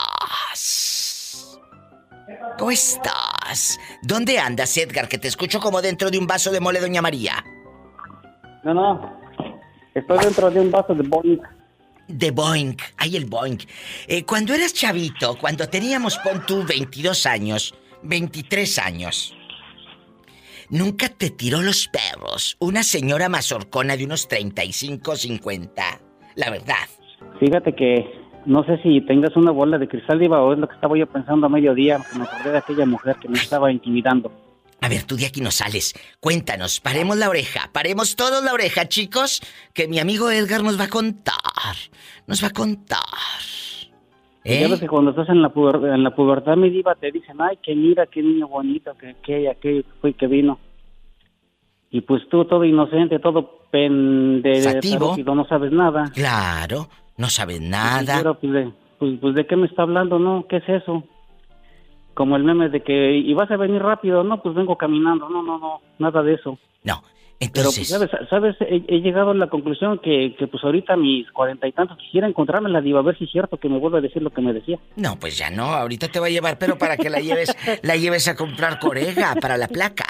¿Cómo 2.57 2.71
estás? 2.71 3.77
¿Dónde 4.01 4.39
andas, 4.39 4.77
Edgar? 4.77 5.07
Que 5.09 5.17
te 5.17 5.27
escucho 5.27 5.59
como 5.59 5.81
dentro 5.81 6.09
de 6.09 6.17
un 6.17 6.25
vaso 6.25 6.51
de 6.51 6.59
mole, 6.59 6.79
Doña 6.79 7.01
María. 7.01 7.43
No, 8.63 8.73
no. 8.73 9.19
Estoy 9.93 10.19
dentro 10.19 10.49
de 10.49 10.61
un 10.61 10.71
vaso 10.71 10.95
de 10.95 11.03
Boeing. 11.03 11.41
De 12.07 12.31
Boink, 12.31 12.81
hay 12.97 13.17
el 13.17 13.25
Boink. 13.25 13.63
Eh, 14.07 14.23
cuando 14.25 14.53
eras 14.53 14.73
chavito, 14.73 15.37
cuando 15.37 15.67
teníamos, 15.67 16.17
pon 16.19 16.43
tú, 16.45 16.63
22 16.63 17.25
años, 17.27 17.75
23 18.01 18.79
años, 18.79 19.35
nunca 20.69 21.09
te 21.09 21.29
tiró 21.29 21.61
los 21.61 21.87
perros 21.87 22.57
una 22.59 22.81
señora 22.83 23.29
mazorcona 23.29 23.95
de 23.95 24.05
unos 24.05 24.27
35, 24.27 25.15
50. 25.15 26.01
La 26.35 26.49
verdad. 26.49 26.87
Fíjate 27.39 27.75
que 27.75 28.18
no 28.45 28.63
sé 28.63 28.77
si 28.81 29.01
tengas 29.01 29.35
una 29.35 29.51
bola 29.51 29.77
de 29.77 29.87
cristal, 29.87 30.19
Diva, 30.19 30.41
o 30.41 30.53
es 30.53 30.59
lo 30.59 30.67
que 30.67 30.75
estaba 30.75 30.97
yo 30.97 31.07
pensando 31.07 31.45
a 31.45 31.49
mediodía. 31.49 31.99
que 32.11 32.17
Me 32.17 32.25
acordé 32.25 32.51
de 32.51 32.57
aquella 32.57 32.85
mujer 32.85 33.15
que 33.21 33.27
me 33.29 33.37
estaba 33.37 33.71
intimidando. 33.71 34.31
A 34.81 34.87
ver, 34.87 35.03
tú 35.03 35.17
de 35.17 35.25
aquí 35.25 35.41
no 35.41 35.51
sales. 35.51 35.93
Cuéntanos, 36.21 36.79
paremos 36.79 37.17
la 37.17 37.29
oreja, 37.29 37.69
paremos 37.73 38.15
todos 38.15 38.41
la 38.43 38.53
oreja, 38.53 38.87
chicos, 38.87 39.41
que 39.73 39.87
mi 39.89 39.99
amigo 39.99 40.31
Edgar 40.31 40.63
nos 40.63 40.79
va 40.79 40.85
a 40.85 40.89
contar. 40.89 41.75
Nos 42.27 42.41
va 42.43 42.47
a 42.47 42.51
contar. 42.51 42.99
Y 44.45 44.53
¿Eh? 44.53 44.61
Ya 44.61 44.67
ves 44.69 44.79
que 44.79 44.87
cuando 44.87 45.11
estás 45.11 45.27
en 45.29 45.41
la, 45.41 45.49
puber- 45.53 45.93
en 45.93 46.01
la 46.01 46.15
pubertad, 46.15 46.55
mi 46.55 46.69
diva, 46.69 46.95
te 46.95 47.11
dicen, 47.11 47.35
ay, 47.41 47.57
que 47.61 47.75
mira, 47.75 48.05
qué 48.07 48.23
niño 48.23 48.47
bonito, 48.47 48.93
que, 48.97 49.15
que 49.21 49.49
aquel 49.49 49.85
fue 49.99 50.13
que 50.13 50.27
vino. 50.27 50.59
Y 51.91 52.01
pues 52.01 52.21
tú, 52.29 52.45
todo 52.45 52.63
inocente, 52.63 53.19
todo 53.19 53.67
pendejo, 53.71 55.35
no 55.35 55.45
sabes 55.47 55.71
nada. 55.71 56.05
Claro, 56.13 56.87
no 57.19 57.29
sabes 57.29 57.59
nada. 57.59 58.17
ahora, 58.17 58.33
pues, 58.33 58.53
de, 58.53 58.71
pues, 58.97 59.19
pues, 59.19 59.35
¿de 59.35 59.45
qué 59.45 59.57
me 59.57 59.67
está 59.67 59.81
hablando? 59.81 60.17
No, 60.19 60.45
¿qué 60.47 60.57
es 60.57 60.69
eso? 60.69 61.03
Como 62.13 62.37
el 62.37 62.45
meme 62.45 62.69
de 62.69 62.81
que, 62.81 63.17
¿y 63.17 63.33
vas 63.33 63.51
a 63.51 63.57
venir 63.57 63.81
rápido? 63.81 64.23
No, 64.23 64.41
pues 64.41 64.55
vengo 64.55 64.77
caminando. 64.77 65.27
No, 65.29 65.43
no, 65.43 65.59
no, 65.59 65.81
nada 65.99 66.23
de 66.23 66.35
eso. 66.35 66.57
No, 66.83 67.03
Pero, 67.37 67.69
pues, 67.75 67.89
¿sabes? 67.89 68.09
¿sabes? 68.29 68.55
He, 68.61 68.83
he 68.87 69.01
llegado 69.01 69.31
a 69.31 69.33
la 69.33 69.47
conclusión 69.47 69.99
que, 69.99 70.33
que, 70.39 70.47
pues, 70.47 70.63
ahorita 70.63 70.95
mis 70.95 71.29
cuarenta 71.31 71.67
y 71.67 71.73
tantos 71.73 71.97
quisiera 71.97 72.25
encontrarme 72.25 72.69
la 72.69 72.79
diva, 72.79 72.99
a 72.99 73.03
ver 73.03 73.17
si 73.17 73.25
es 73.25 73.31
cierto 73.31 73.57
que 73.57 73.67
me 73.67 73.79
vuelve 73.79 73.97
a 73.97 74.01
decir 74.01 74.21
lo 74.21 74.29
que 74.29 74.41
me 74.41 74.53
decía. 74.53 74.79
No, 74.95 75.19
pues 75.19 75.37
ya 75.37 75.49
no, 75.49 75.65
ahorita 75.65 76.07
te 76.07 76.21
va 76.21 76.27
a 76.27 76.29
llevar, 76.29 76.57
pero 76.57 76.77
para 76.77 76.95
que 76.95 77.09
la 77.09 77.19
lleves, 77.19 77.53
la 77.83 77.97
lleves 77.97 78.29
a 78.29 78.35
comprar 78.37 78.79
corega 78.79 79.35
para 79.41 79.57
la 79.57 79.67
placa. 79.67 80.05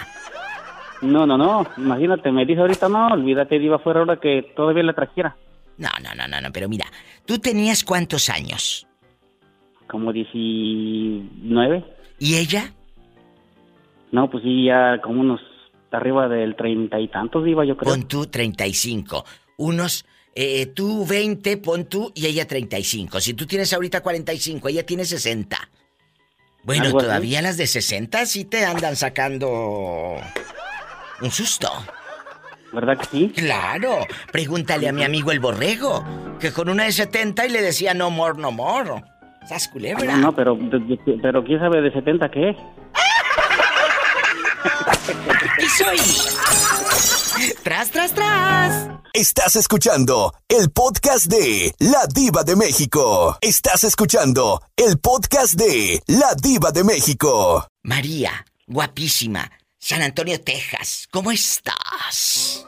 No, 1.01 1.25
no, 1.25 1.37
no, 1.39 1.65
imagínate, 1.77 2.31
me 2.31 2.45
dice 2.45 2.61
ahorita, 2.61 2.87
no, 2.87 3.07
olvídate, 3.07 3.57
diva, 3.57 3.79
fuera 3.79 4.01
ahora 4.01 4.17
que 4.17 4.43
todavía 4.55 4.83
la 4.83 4.93
trajera. 4.93 5.35
No, 5.79 5.89
no, 6.03 6.13
no, 6.13 6.27
no, 6.27 6.41
no, 6.41 6.51
pero 6.51 6.67
mira, 6.67 6.85
¿tú 7.25 7.39
tenías 7.39 7.83
cuántos 7.83 8.29
años? 8.29 8.85
Como 9.87 10.11
19. 10.11 11.85
¿Y 12.19 12.35
ella? 12.35 12.73
No, 14.11 14.29
pues 14.29 14.43
sí, 14.43 14.65
ya 14.65 14.99
como 15.01 15.21
unos 15.21 15.39
arriba 15.91 16.27
del 16.27 16.55
treinta 16.55 16.99
y 16.99 17.07
tantos, 17.07 17.45
diva, 17.45 17.65
yo 17.65 17.77
creo. 17.77 17.93
Pon 17.93 18.07
tú 18.07 18.27
35. 18.27 19.25
Unos, 19.57 20.05
eh, 20.35 20.67
tú 20.67 21.05
20, 21.05 21.57
pon 21.57 21.85
tú 21.85 22.11
y 22.13 22.25
ella 22.25 22.45
35. 22.45 23.21
Si 23.21 23.33
tú 23.33 23.47
tienes 23.47 23.71
ahorita 23.73 24.01
45, 24.01 24.67
ella 24.67 24.85
tiene 24.85 25.05
60. 25.05 25.57
Bueno, 26.63 26.83
así. 26.83 26.91
todavía 26.91 27.41
las 27.41 27.55
de 27.55 27.67
60 27.67 28.25
sí 28.25 28.43
te 28.43 28.65
andan 28.65 28.97
sacando 28.97 30.17
un 31.21 31.31
susto. 31.31 31.69
¿Verdad 32.71 32.97
que 32.99 33.05
sí? 33.05 33.33
Claro. 33.35 33.97
Pregúntale 34.31 34.87
a 34.87 34.93
mi 34.93 35.03
amigo 35.03 35.31
el 35.31 35.39
borrego, 35.39 36.03
que 36.39 36.51
con 36.53 36.69
una 36.69 36.83
de 36.83 36.91
70 36.91 37.47
y 37.47 37.49
le 37.49 37.61
decía 37.61 37.93
no 37.93 38.11
more, 38.11 38.37
no 38.39 38.51
more. 38.51 39.03
¿Sas 39.47 39.67
culebra? 39.69 40.15
No, 40.17 40.35
pero, 40.35 40.55
de- 40.55 40.79
de- 40.79 41.19
pero 41.21 41.43
quién 41.43 41.59
sabe 41.59 41.81
de 41.81 41.91
70 41.91 42.29
qué. 42.29 42.51
¿Y 45.59 45.65
soy? 45.65 45.99
Tras, 47.63 47.89
tras, 47.89 48.13
tras. 48.13 48.87
Estás 49.13 49.55
escuchando 49.55 50.33
el 50.47 50.69
podcast 50.71 51.25
de 51.25 51.73
La 51.79 52.05
Diva 52.13 52.43
de 52.43 52.55
México. 52.55 53.35
Estás 53.41 53.83
escuchando 53.83 54.61
el 54.75 54.99
podcast 54.99 55.55
de 55.55 56.01
La 56.07 56.35
Diva 56.35 56.71
de 56.71 56.83
México. 56.83 57.65
María, 57.83 58.45
guapísima, 58.67 59.49
San 59.79 60.01
Antonio, 60.03 60.39
Texas, 60.41 61.07
¿cómo 61.11 61.31
estás? 61.31 62.58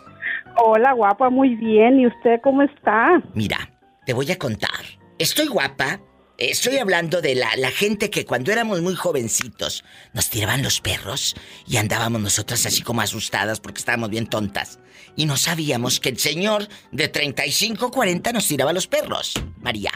Hola, 0.58 0.94
guapa, 0.94 1.30
muy 1.30 1.56
bien. 1.56 2.00
¿Y 2.00 2.08
usted 2.08 2.40
cómo 2.42 2.62
está? 2.62 3.22
Mira, 3.34 3.58
te 4.06 4.14
voy 4.14 4.32
a 4.32 4.38
contar. 4.38 4.70
Estoy 5.18 5.48
guapa. 5.48 6.00
Estoy 6.38 6.78
hablando 6.78 7.22
de 7.22 7.36
la, 7.36 7.50
la 7.58 7.70
gente 7.70 8.10
que 8.10 8.26
cuando 8.26 8.52
éramos 8.52 8.82
muy 8.82 8.96
jovencitos 8.96 9.86
nos 10.14 10.32
tiraban 10.32 10.64
los 10.64 10.82
perros 10.82 11.36
y 11.68 11.78
andábamos 11.78 12.20
nosotras 12.20 12.66
así 12.66 12.82
como 12.82 13.02
asustadas 13.02 13.60
porque 13.60 13.78
estábamos 13.78 14.10
bien 14.10 14.26
tontas. 14.26 14.80
Y 15.16 15.28
no 15.28 15.38
sabíamos 15.38 16.00
que 16.00 16.10
el 16.10 16.18
señor 16.18 16.64
de 16.92 17.08
35, 17.10 17.92
40 17.92 18.32
nos 18.34 18.48
tiraba 18.48 18.74
los 18.74 18.88
perros. 18.88 19.34
María, 19.60 19.92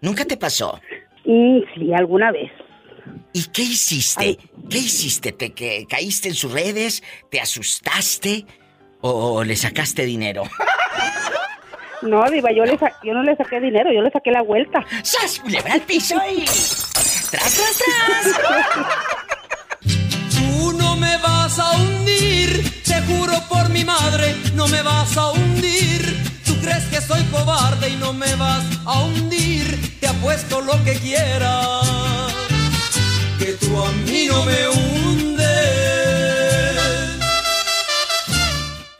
¿nunca 0.00 0.24
te 0.24 0.36
pasó? 0.36 0.80
Mm, 1.24 1.60
sí, 1.74 1.94
alguna 1.94 2.32
vez. 2.32 2.50
¿Y 3.32 3.44
qué 3.52 3.62
hiciste? 3.62 4.38
¿Qué 4.68 4.78
hiciste? 4.78 5.32
¿Te 5.32 5.52
que 5.52 5.86
caíste 5.88 6.28
en 6.28 6.34
sus 6.34 6.52
redes? 6.52 7.02
¿Te 7.30 7.40
asustaste? 7.40 8.46
¿O 9.06 9.44
le 9.44 9.54
sacaste 9.54 10.04
dinero? 10.06 10.44
No, 12.02 12.22
Diva, 12.30 12.50
yo, 12.52 12.64
le 12.66 12.76
sa- 12.78 12.92
yo 13.02 13.14
no 13.14 13.22
le 13.22 13.34
saqué 13.34 13.60
dinero, 13.60 13.90
yo 13.90 14.02
le 14.02 14.10
saqué 14.10 14.30
la 14.30 14.42
vuelta. 14.42 14.84
¡Sas! 15.02 15.38
¡Culebra 15.40 15.72
al 15.72 15.80
piso 15.80 16.16
y... 16.30 16.44
¡Tras, 16.44 17.30
tras, 17.30 17.78
tras! 17.78 18.26
Tú 20.34 20.72
no 20.74 20.96
me 20.96 21.16
vas 21.18 21.58
a 21.58 21.70
hundir, 21.78 22.82
te 22.84 23.00
juro 23.02 23.32
por 23.48 23.70
mi 23.70 23.84
madre, 23.84 24.36
no 24.54 24.66
me 24.68 24.82
vas 24.82 25.16
a 25.16 25.30
hundir. 25.30 26.14
Tú 26.44 26.54
crees 26.60 26.84
que 26.88 27.00
soy 27.00 27.22
cobarde 27.32 27.88
y 27.88 27.96
no 27.96 28.12
me 28.12 28.34
vas 28.34 28.64
a 28.84 29.00
hundir, 29.04 29.98
te 29.98 30.06
apuesto 30.08 30.60
lo 30.60 30.72
que 30.84 30.92
quieras, 30.96 32.34
que 33.38 33.52
tú 33.64 33.82
a 33.82 33.90
mí 33.92 34.26
no 34.28 34.44
me 34.44 34.68
hundes. 34.68 35.33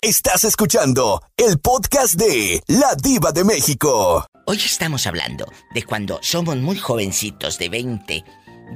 Estás 0.05 0.45
escuchando 0.45 1.23
el 1.35 1.59
podcast 1.59 2.21
de 2.21 2.61
La 2.69 2.95
Diva 3.03 3.33
de 3.33 3.43
México. 3.43 4.27
Hoy 4.45 4.57
estamos 4.59 5.07
hablando 5.07 5.47
de 5.75 5.83
cuando 5.83 6.19
somos 6.21 6.57
muy 6.57 6.77
jovencitos, 6.77 7.59
de 7.59 7.71
20, 7.71 8.23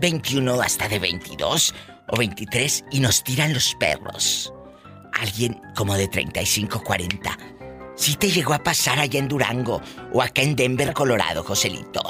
21 0.01 0.63
hasta 0.63 0.89
de 0.89 0.99
22 0.99 1.75
o 2.09 2.17
23 2.17 2.87
y 2.93 3.01
nos 3.01 3.23
tiran 3.25 3.53
los 3.53 3.75
perros. 3.75 4.55
Alguien 5.21 5.61
como 5.77 5.99
de 5.99 6.09
35, 6.09 6.83
40. 6.83 7.39
¿Sí 7.95 8.17
te 8.17 8.31
llegó 8.31 8.55
a 8.55 8.63
pasar 8.63 8.99
allá 8.99 9.19
en 9.19 9.29
Durango 9.29 9.83
o 10.15 10.23
acá 10.23 10.41
en 10.41 10.57
Denver, 10.57 10.95
Colorado, 10.95 11.45
Joselito? 11.45 12.01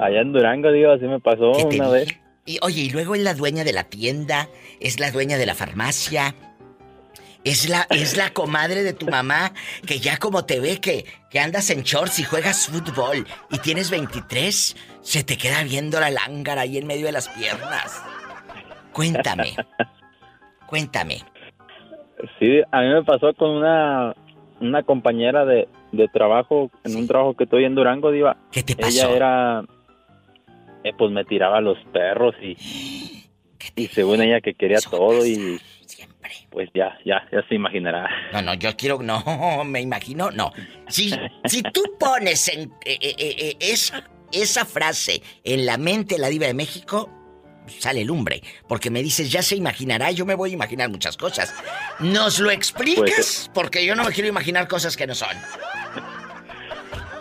Allá 0.00 0.22
en 0.22 0.32
Durango, 0.32 0.72
digo, 0.72 0.90
así 0.92 1.04
me 1.04 1.20
pasó 1.20 1.52
¿Qué 1.52 1.66
te 1.66 1.76
una 1.76 1.90
vez. 1.90 2.08
Y 2.46 2.58
oye, 2.62 2.80
y 2.80 2.90
luego 2.90 3.14
es 3.14 3.20
la 3.20 3.34
dueña 3.34 3.62
de 3.62 3.74
la 3.74 3.84
tienda, 3.84 4.48
es 4.80 5.00
la 5.00 5.10
dueña 5.10 5.36
de 5.36 5.44
la 5.44 5.54
farmacia, 5.54 6.34
es 7.44 7.68
la, 7.68 7.86
es 7.90 8.16
la 8.16 8.30
comadre 8.30 8.82
de 8.82 8.92
tu 8.92 9.06
mamá, 9.06 9.52
que 9.86 9.98
ya 10.00 10.16
como 10.18 10.44
te 10.44 10.60
ve 10.60 10.80
que, 10.80 11.04
que 11.30 11.40
andas 11.40 11.70
en 11.70 11.82
shorts 11.82 12.18
y 12.18 12.24
juegas 12.24 12.66
fútbol 12.68 13.26
y 13.50 13.58
tienes 13.58 13.90
23, 13.90 14.76
se 15.02 15.24
te 15.24 15.36
queda 15.36 15.62
viendo 15.62 16.00
la 16.00 16.10
lángara 16.10 16.62
ahí 16.62 16.78
en 16.78 16.86
medio 16.86 17.06
de 17.06 17.12
las 17.12 17.28
piernas. 17.28 18.02
Cuéntame, 18.92 19.54
cuéntame. 20.66 21.18
Sí, 22.38 22.62
a 22.70 22.80
mí 22.80 22.88
me 22.88 23.04
pasó 23.04 23.34
con 23.34 23.50
una 23.50 24.14
una 24.60 24.82
compañera 24.82 25.44
de, 25.44 25.68
de 25.92 26.08
trabajo, 26.08 26.70
en 26.84 26.96
un 26.96 27.06
trabajo 27.06 27.34
que 27.34 27.44
estoy 27.44 27.64
en 27.64 27.74
Durango, 27.74 28.10
Diva. 28.10 28.36
¿Qué 28.50 28.62
te 28.62 28.72
Ella 28.72 29.02
pasó? 29.04 29.16
era, 29.16 29.64
eh, 30.84 30.92
pues 30.96 31.10
me 31.10 31.24
tiraba 31.24 31.58
a 31.58 31.60
los 31.60 31.78
perros 31.92 32.34
y, 32.42 32.56
y 33.76 33.86
según 33.88 34.22
ella 34.22 34.40
que 34.40 34.54
quería 34.54 34.78
todo 34.78 35.26
y 35.26 35.60
pues 36.54 36.70
ya, 36.72 36.96
ya, 37.04 37.26
ya 37.32 37.44
se 37.48 37.56
imaginará. 37.56 38.08
No, 38.32 38.40
no, 38.40 38.54
yo 38.54 38.76
quiero, 38.76 39.02
no, 39.02 39.20
me 39.64 39.80
imagino, 39.80 40.30
no. 40.30 40.52
Si, 40.86 41.12
si 41.46 41.62
tú 41.64 41.82
pones 41.98 42.48
en, 42.48 42.72
eh, 42.84 42.96
eh, 43.00 43.16
eh, 43.18 43.56
esa, 43.58 44.08
esa 44.30 44.64
frase 44.64 45.20
en 45.42 45.66
la 45.66 45.76
mente 45.78 46.14
de 46.14 46.20
la 46.20 46.28
diva 46.28 46.46
de 46.46 46.54
México, 46.54 47.10
sale 47.66 48.04
lumbre. 48.04 48.40
Porque 48.68 48.88
me 48.88 49.02
dices, 49.02 49.32
ya 49.32 49.42
se 49.42 49.56
imaginará, 49.56 50.12
yo 50.12 50.24
me 50.24 50.36
voy 50.36 50.50
a 50.50 50.54
imaginar 50.54 50.88
muchas 50.90 51.16
cosas. 51.16 51.52
¿Nos 51.98 52.38
lo 52.38 52.52
explicas? 52.52 53.02
Pues, 53.04 53.50
Porque 53.52 53.84
yo 53.84 53.96
no 53.96 54.04
me 54.04 54.12
quiero 54.12 54.28
imaginar 54.28 54.68
cosas 54.68 54.96
que 54.96 55.08
no 55.08 55.14
son. 55.16 55.36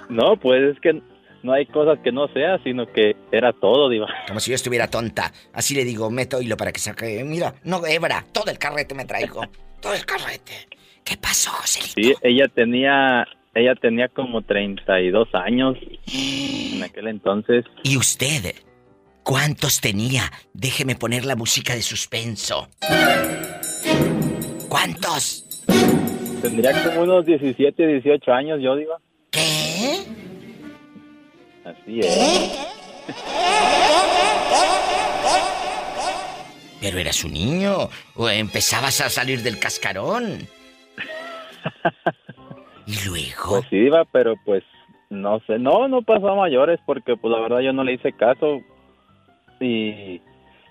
No, 0.10 0.38
pues 0.38 0.76
es 0.76 0.80
que 0.80 1.02
no 1.44 1.54
hay 1.54 1.66
cosas 1.66 2.00
que 2.04 2.12
no 2.12 2.28
sea, 2.30 2.58
sino 2.64 2.88
que 2.92 3.16
era 3.32 3.54
todo, 3.54 3.90
Diva. 3.90 4.08
Como 4.28 4.40
si 4.40 4.52
yo 4.52 4.56
estuviera 4.56 4.88
tonta. 4.88 5.32
Así 5.54 5.76
le 5.76 5.84
digo, 5.84 6.10
meto 6.10 6.42
hilo 6.42 6.58
para 6.58 6.72
que 6.72 6.80
saque. 6.80 7.24
Mira, 7.24 7.54
no 7.64 7.86
hebra, 7.86 8.26
todo 8.32 8.50
el 8.50 8.58
carrete 8.58 8.96
me 8.96 9.06
traigo. 9.06 9.44
Todo 9.84 9.96
el 9.96 10.06
carrete. 10.06 10.54
¿Qué 11.04 11.18
pasó, 11.18 11.52
Joselito? 11.52 11.94
Sí, 11.96 12.16
ella 12.22 12.48
tenía, 12.48 13.28
ella 13.54 13.76
tenía 13.76 14.08
como 14.08 14.42
32 14.42 15.28
años 15.34 15.76
en 16.08 16.82
aquel 16.82 17.08
entonces. 17.10 17.66
¿Y 17.84 17.98
usted? 17.98 18.56
¿Cuántos 19.24 19.82
tenía? 19.82 20.32
Déjeme 20.54 20.96
poner 20.96 21.26
la 21.26 21.36
música 21.36 21.76
de 21.76 21.82
suspenso. 21.82 22.70
¿Cuántos? 24.70 25.66
Tendría 26.42 26.82
como 26.84 27.02
unos 27.02 27.26
17, 27.26 27.86
18 27.86 28.32
años, 28.32 28.60
yo, 28.62 28.78
Diva. 28.78 29.00
¿Qué? 29.32 30.04
Así 31.66 32.00
es. 32.00 32.74
Pero 36.82 36.98
eras 36.98 37.24
un 37.24 37.34
niño 37.34 37.90
o 38.16 38.30
empezabas 38.30 39.00
a 39.02 39.10
salir 39.10 39.42
del 39.42 39.60
cascarón. 39.60 40.40
¿Y 42.86 43.08
luego? 43.08 43.60
Pues 43.60 43.66
sí, 43.70 43.78
Diva, 43.78 44.04
pero 44.12 44.36
pues 44.44 44.64
no 45.10 45.40
sé. 45.48 45.58
No, 45.60 45.88
no 45.88 46.02
pasó 46.02 46.30
a 46.30 46.36
mayores 46.36 46.80
porque 46.86 47.16
pues 47.16 47.32
la 47.32 47.40
verdad 47.40 47.60
yo 47.60 47.72
no 47.72 47.84
le 47.84 47.94
hice 47.94 48.12
caso. 48.12 48.60
Y 49.62 50.20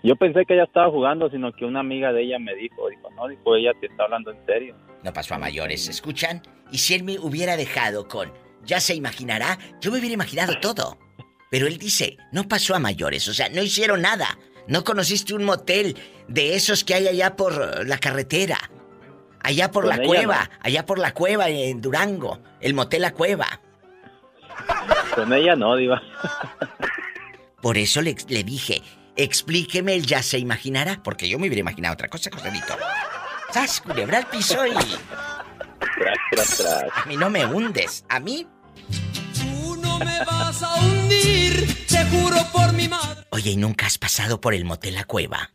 yo 0.02 0.16
pensé 0.16 0.44
que 0.44 0.54
ella 0.54 0.64
estaba 0.64 0.90
jugando, 0.90 1.30
sino 1.30 1.52
que 1.52 1.64
una 1.64 1.80
amiga 1.80 2.12
de 2.12 2.24
ella 2.24 2.38
me 2.38 2.54
dijo, 2.56 2.88
dijo, 2.90 3.08
no, 3.16 3.28
dijo, 3.28 3.56
ella 3.56 3.72
te 3.80 3.86
está 3.86 4.04
hablando 4.04 4.32
en 4.32 4.44
serio. 4.44 4.76
No 5.02 5.12
pasó 5.12 5.34
a 5.34 5.38
mayores, 5.38 5.88
¿escuchan? 5.88 6.42
Y 6.70 6.78
si 6.78 6.94
él 6.94 7.04
me 7.04 7.18
hubiera 7.18 7.56
dejado 7.56 8.08
con, 8.08 8.30
ya 8.64 8.80
se 8.80 8.94
imaginará, 8.94 9.58
yo 9.80 9.90
me 9.90 9.98
hubiera 9.98 10.14
imaginado 10.14 10.58
todo. 10.60 10.98
Pero 11.50 11.66
él 11.66 11.78
dice, 11.78 12.16
no 12.32 12.48
pasó 12.48 12.74
a 12.74 12.78
mayores, 12.78 13.28
o 13.28 13.34
sea, 13.34 13.48
no 13.50 13.62
hicieron 13.62 14.02
nada. 14.02 14.38
No 14.68 14.84
conociste 14.84 15.34
un 15.34 15.44
motel 15.44 15.96
de 16.28 16.54
esos 16.54 16.84
que 16.84 16.94
hay 16.94 17.08
allá 17.08 17.36
por 17.36 17.86
la 17.86 17.98
carretera. 17.98 18.58
Allá 19.42 19.70
por 19.70 19.86
la 19.86 19.98
cueva, 19.98 20.50
allá 20.60 20.86
por 20.86 20.98
la 20.98 21.12
cueva 21.12 21.48
en 21.48 21.80
Durango, 21.80 22.40
el 22.60 22.74
motel 22.74 23.02
La 23.02 23.12
Cueva. 23.12 23.60
Con 25.16 25.32
ella 25.32 25.56
no, 25.56 25.74
Diva. 25.74 26.00
Por 27.60 27.76
eso 27.76 28.00
le, 28.02 28.16
le 28.28 28.44
dije, 28.44 28.82
explíqueme 29.16 29.94
el 29.94 30.06
ya 30.06 30.22
se 30.22 30.38
imaginará, 30.38 31.02
porque 31.02 31.28
yo 31.28 31.38
me 31.38 31.48
hubiera 31.48 31.60
imaginado 31.60 31.94
otra 31.94 32.08
cosa, 32.08 32.30
Joselito. 32.32 32.76
¡Sas, 33.52 33.80
culebra 33.80 34.18
al 34.18 34.26
piso 34.26 34.64
y... 34.66 34.72
Tras, 35.96 36.16
tras, 36.30 36.56
tras. 36.58 36.84
A 36.94 37.06
mí 37.06 37.16
no 37.16 37.30
me 37.30 37.44
hundes, 37.44 38.04
a 38.08 38.20
mí... 38.20 38.46
No 39.80 39.98
me 39.98 40.24
vas 40.24 40.62
a 40.62 40.74
hundir, 40.76 41.66
te 41.88 42.04
juro 42.06 42.36
por 42.52 42.72
mi 42.72 42.88
madre. 42.88 43.24
Oye, 43.30 43.50
¿y 43.50 43.56
nunca 43.56 43.86
has 43.86 43.98
pasado 43.98 44.40
por 44.40 44.54
el 44.54 44.64
motel 44.64 44.94
La 44.94 45.04
Cueva? 45.04 45.50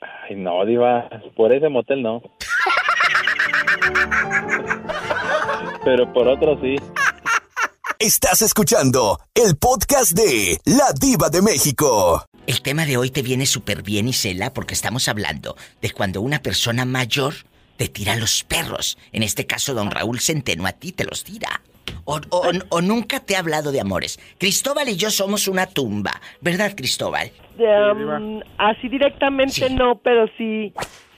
Ay, 0.00 0.36
no, 0.36 0.64
Diva, 0.64 1.08
por 1.36 1.52
ese 1.52 1.68
motel 1.68 2.02
no. 2.02 2.22
Pero 5.84 6.12
por 6.12 6.28
otro 6.28 6.58
sí. 6.60 6.76
Estás 7.98 8.40
escuchando 8.40 9.20
el 9.34 9.56
podcast 9.56 10.12
de 10.12 10.58
La 10.64 10.92
Diva 10.98 11.28
de 11.28 11.42
México. 11.42 12.24
El 12.46 12.62
tema 12.62 12.86
de 12.86 12.96
hoy 12.96 13.10
te 13.10 13.22
viene 13.22 13.44
súper 13.44 13.82
bien, 13.82 14.08
Isela, 14.08 14.54
porque 14.54 14.74
estamos 14.74 15.06
hablando 15.08 15.56
de 15.82 15.90
cuando 15.90 16.22
una 16.22 16.40
persona 16.40 16.84
mayor 16.86 17.34
te 17.80 17.88
tira 17.88 18.14
los 18.14 18.44
perros. 18.44 18.98
En 19.10 19.22
este 19.22 19.46
caso, 19.46 19.72
don 19.72 19.90
Raúl 19.90 20.20
Centeno 20.20 20.66
a 20.66 20.72
ti 20.72 20.92
te 20.92 21.04
los 21.06 21.24
tira. 21.24 21.62
O, 22.04 22.20
o- 22.28 22.50
o 22.68 22.80
nunca 22.82 23.20
te 23.20 23.36
ha 23.36 23.38
hablado 23.38 23.72
de 23.72 23.80
amores. 23.80 24.20
Cristóbal 24.36 24.90
y 24.90 24.96
yo 24.96 25.10
somos 25.10 25.48
una 25.48 25.64
tumba, 25.64 26.20
¿verdad, 26.42 26.74
Cristóbal? 26.76 27.30
Um, 27.58 28.40
así 28.58 28.86
directamente 28.90 29.70
no, 29.70 29.96
pero 29.96 30.26
sí, 30.36 30.74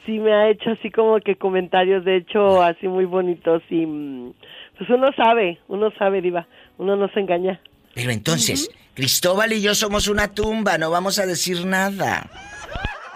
sí 0.06 0.20
me 0.20 0.32
ha 0.32 0.50
hecho 0.50 0.70
así 0.70 0.88
como 0.92 1.18
que 1.18 1.34
comentarios, 1.34 2.04
de 2.04 2.18
hecho, 2.18 2.62
así 2.62 2.86
muy 2.86 3.06
bonitos 3.06 3.60
y 3.68 3.84
mm, 3.84 4.32
pues 4.78 4.88
uno 4.88 5.10
sabe, 5.16 5.58
uno 5.66 5.90
sabe, 5.98 6.20
diva, 6.22 6.46
uno 6.78 6.94
no 6.94 7.08
se 7.08 7.18
engaña. 7.18 7.60
Pero 7.92 8.12
entonces, 8.12 8.70
Cristóbal 8.94 9.52
y 9.52 9.62
yo 9.62 9.74
somos 9.74 10.06
una 10.06 10.28
tumba, 10.32 10.78
no 10.78 10.90
vamos 10.92 11.18
a 11.18 11.26
decir 11.26 11.66
nada. 11.66 12.30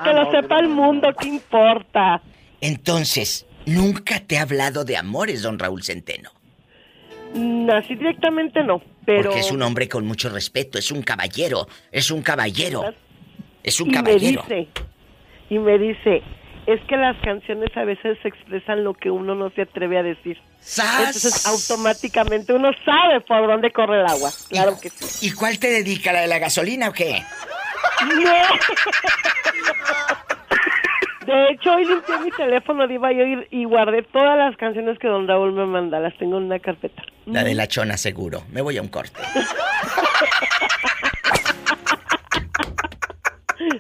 Que 0.02 0.12
lo 0.12 0.32
sepa 0.32 0.58
el 0.58 0.68
mundo, 0.68 1.10
¿qué 1.20 1.28
importa? 1.28 2.20
Entonces, 2.60 3.46
nunca 3.66 4.20
te 4.20 4.38
ha 4.38 4.42
hablado 4.42 4.84
de 4.84 4.96
amores, 4.96 5.42
don 5.42 5.58
Raúl 5.58 5.82
Centeno. 5.82 6.30
Mm, 7.34 7.70
Así 7.70 7.94
directamente 7.94 8.62
no, 8.62 8.80
pero... 9.04 9.24
Porque 9.24 9.40
es 9.40 9.50
un 9.50 9.62
hombre 9.62 9.88
con 9.88 10.06
mucho 10.06 10.28
respeto, 10.28 10.78
es 10.78 10.90
un 10.90 11.02
caballero, 11.02 11.68
es 11.92 12.10
un 12.10 12.22
caballero. 12.22 12.84
Es 13.62 13.80
un 13.80 13.88
y 13.88 13.90
me 13.90 13.96
caballero. 13.96 14.42
dice, 14.48 14.68
y 15.50 15.58
me 15.58 15.78
dice, 15.78 16.22
es 16.66 16.80
que 16.88 16.96
las 16.96 17.16
canciones 17.22 17.76
a 17.76 17.84
veces 17.84 18.16
expresan 18.24 18.84
lo 18.84 18.94
que 18.94 19.10
uno 19.10 19.34
no 19.34 19.50
se 19.50 19.62
atreve 19.62 19.98
a 19.98 20.02
decir. 20.02 20.38
Entonces 20.98 21.46
automáticamente 21.46 22.52
uno 22.52 22.70
sabe 22.84 23.20
por 23.20 23.46
dónde 23.46 23.70
corre 23.72 24.00
el 24.00 24.06
agua. 24.06 24.30
Claro 24.48 24.78
que 24.80 24.90
sí. 24.90 25.26
¿Y 25.26 25.32
cuál 25.32 25.58
te 25.58 25.68
dedica, 25.68 26.12
la 26.12 26.22
de 26.22 26.28
la 26.28 26.38
gasolina 26.38 26.88
o 26.88 26.92
qué? 26.92 27.22
De 31.26 31.48
hecho, 31.52 31.72
hoy 31.74 31.84
limpié 31.84 32.18
mi 32.18 32.30
teléfono, 32.30 32.86
Diva, 32.86 33.12
y, 33.12 33.20
hoy- 33.20 33.46
y 33.50 33.64
guardé 33.64 34.02
todas 34.04 34.38
las 34.38 34.56
canciones 34.56 34.98
que 34.98 35.08
don 35.08 35.26
Raúl 35.26 35.52
me 35.52 35.66
manda. 35.66 35.98
Las 36.00 36.16
tengo 36.18 36.38
en 36.38 36.44
una 36.44 36.58
carpeta. 36.60 37.02
La 37.26 37.42
de 37.42 37.54
la 37.54 37.66
chona, 37.66 37.96
seguro. 37.96 38.44
Me 38.52 38.60
voy 38.62 38.76
a 38.78 38.82
un 38.82 38.88
corte. 38.88 39.20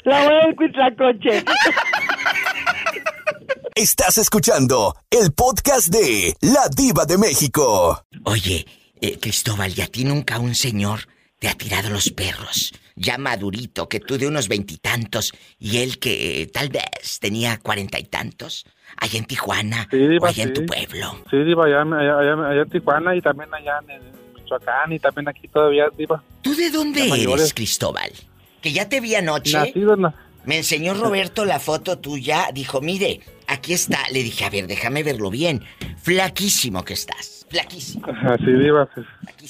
La 0.04 0.24
voy 0.24 0.34
al 0.34 0.54
cuitlacoche. 0.56 1.44
Estás 3.74 4.18
escuchando 4.18 4.94
el 5.10 5.32
podcast 5.32 5.88
de 5.88 6.34
La 6.40 6.68
Diva 6.74 7.04
de 7.04 7.18
México. 7.18 8.02
Oye, 8.24 8.64
eh, 9.00 9.18
Cristóbal, 9.20 9.72
¿y 9.76 9.82
a 9.82 9.86
ti 9.86 10.04
nunca 10.04 10.38
un 10.38 10.54
señor 10.54 11.00
te 11.38 11.48
ha 11.48 11.54
tirado 11.54 11.90
los 11.90 12.10
perros? 12.10 12.72
Ya 12.98 13.18
madurito, 13.18 13.88
que 13.88 14.00
tú 14.00 14.16
de 14.16 14.26
unos 14.26 14.48
veintitantos 14.48 15.32
y 15.58 15.78
él 15.78 15.98
que 15.98 16.42
eh, 16.42 16.46
tal 16.46 16.70
vez 16.70 17.18
tenía 17.20 17.58
cuarenta 17.58 17.98
y 17.98 18.04
tantos. 18.04 18.64
Allá 18.96 19.18
en 19.18 19.26
Tijuana 19.26 19.86
Sí, 19.90 19.98
o 20.18 20.24
allá 20.26 20.44
en 20.44 20.54
tu 20.54 20.64
pueblo. 20.64 21.22
Sí, 21.30 21.36
Diva, 21.44 21.66
allá, 21.66 21.82
allá, 21.82 22.18
allá- 22.18 22.48
allá 22.48 22.62
en 22.62 22.70
Tijuana 22.70 23.14
y 23.14 23.20
también 23.20 23.52
allá 23.52 23.80
en, 23.88 24.00
Michoacán 24.34 24.92
y 24.92 24.98
también 24.98 25.28
aquí 25.28 25.46
todavía, 25.48 25.84
Diva. 25.98 26.22
¿Tú 26.40 26.54
de 26.54 26.70
dónde 26.70 27.00
eres, 27.00 27.10
mayores. 27.10 27.52
Cristóbal? 27.52 28.10
Que 28.62 28.72
ya 28.72 28.88
te 28.88 29.00
vi 29.00 29.14
anoche. 29.14 29.52
Nacido 29.58 29.92
en 29.94 30.02
la- 30.02 30.14
Me 30.44 30.56
enseñó 30.58 30.94
Roberto 30.94 31.44
la 31.44 31.58
foto 31.60 31.98
tuya. 31.98 32.48
Dijo, 32.54 32.80
mire, 32.80 33.20
aquí 33.48 33.72
está. 33.74 33.98
Le 34.10 34.22
dije, 34.22 34.44
a 34.44 34.50
ver, 34.50 34.66
déjame 34.68 35.02
verlo 35.02 35.28
bien. 35.30 35.62
Flaquísimo 36.02 36.84
que 36.84 36.94
estás. 36.94 37.35
Flaquísimo. 37.56 38.06
Así, 38.06 38.52
Diva, 38.52 38.84
pues, 38.84 39.06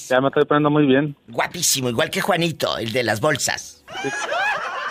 ya 0.07 0.21
me 0.21 0.29
estoy 0.29 0.45
poniendo 0.45 0.69
muy 0.69 0.85
bien. 0.85 1.13
Guapísimo, 1.27 1.89
igual 1.89 2.09
que 2.09 2.21
Juanito, 2.21 2.77
el 2.77 2.93
de 2.93 3.03
las 3.03 3.19
bolsas. 3.19 3.83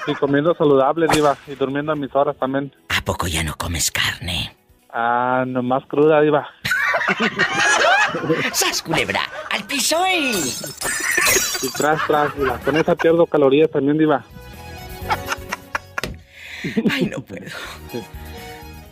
Y 0.07 0.15
comiendo 0.17 0.55
saludable, 0.55 1.07
Diva, 1.11 1.35
y 1.47 1.55
durmiendo 1.55 1.93
a 1.93 1.97
mis 1.97 2.15
horas 2.15 2.37
también. 2.37 2.75
¿A 2.91 3.01
poco 3.03 3.27
ya 3.27 3.43
no 3.43 3.57
comes 3.57 3.91
carne? 3.91 4.55
Ah, 4.93 5.45
nomás 5.47 5.87
cruda, 5.87 6.21
Diva. 6.21 6.47
¡Sas, 8.53 8.83
culebra! 8.83 9.23
¡Al 9.51 9.65
piso 9.65 9.97
y... 10.07 10.33
Y 11.63 11.71
tras, 11.75 12.07
tras, 12.07 12.37
Diva. 12.37 12.59
Con 12.59 12.77
esa 12.77 12.95
pierdo 12.95 13.25
calorías 13.25 13.71
también, 13.71 13.97
Diva. 13.97 14.23
Ay, 16.91 17.07
no 17.07 17.23
puedo. 17.23 17.47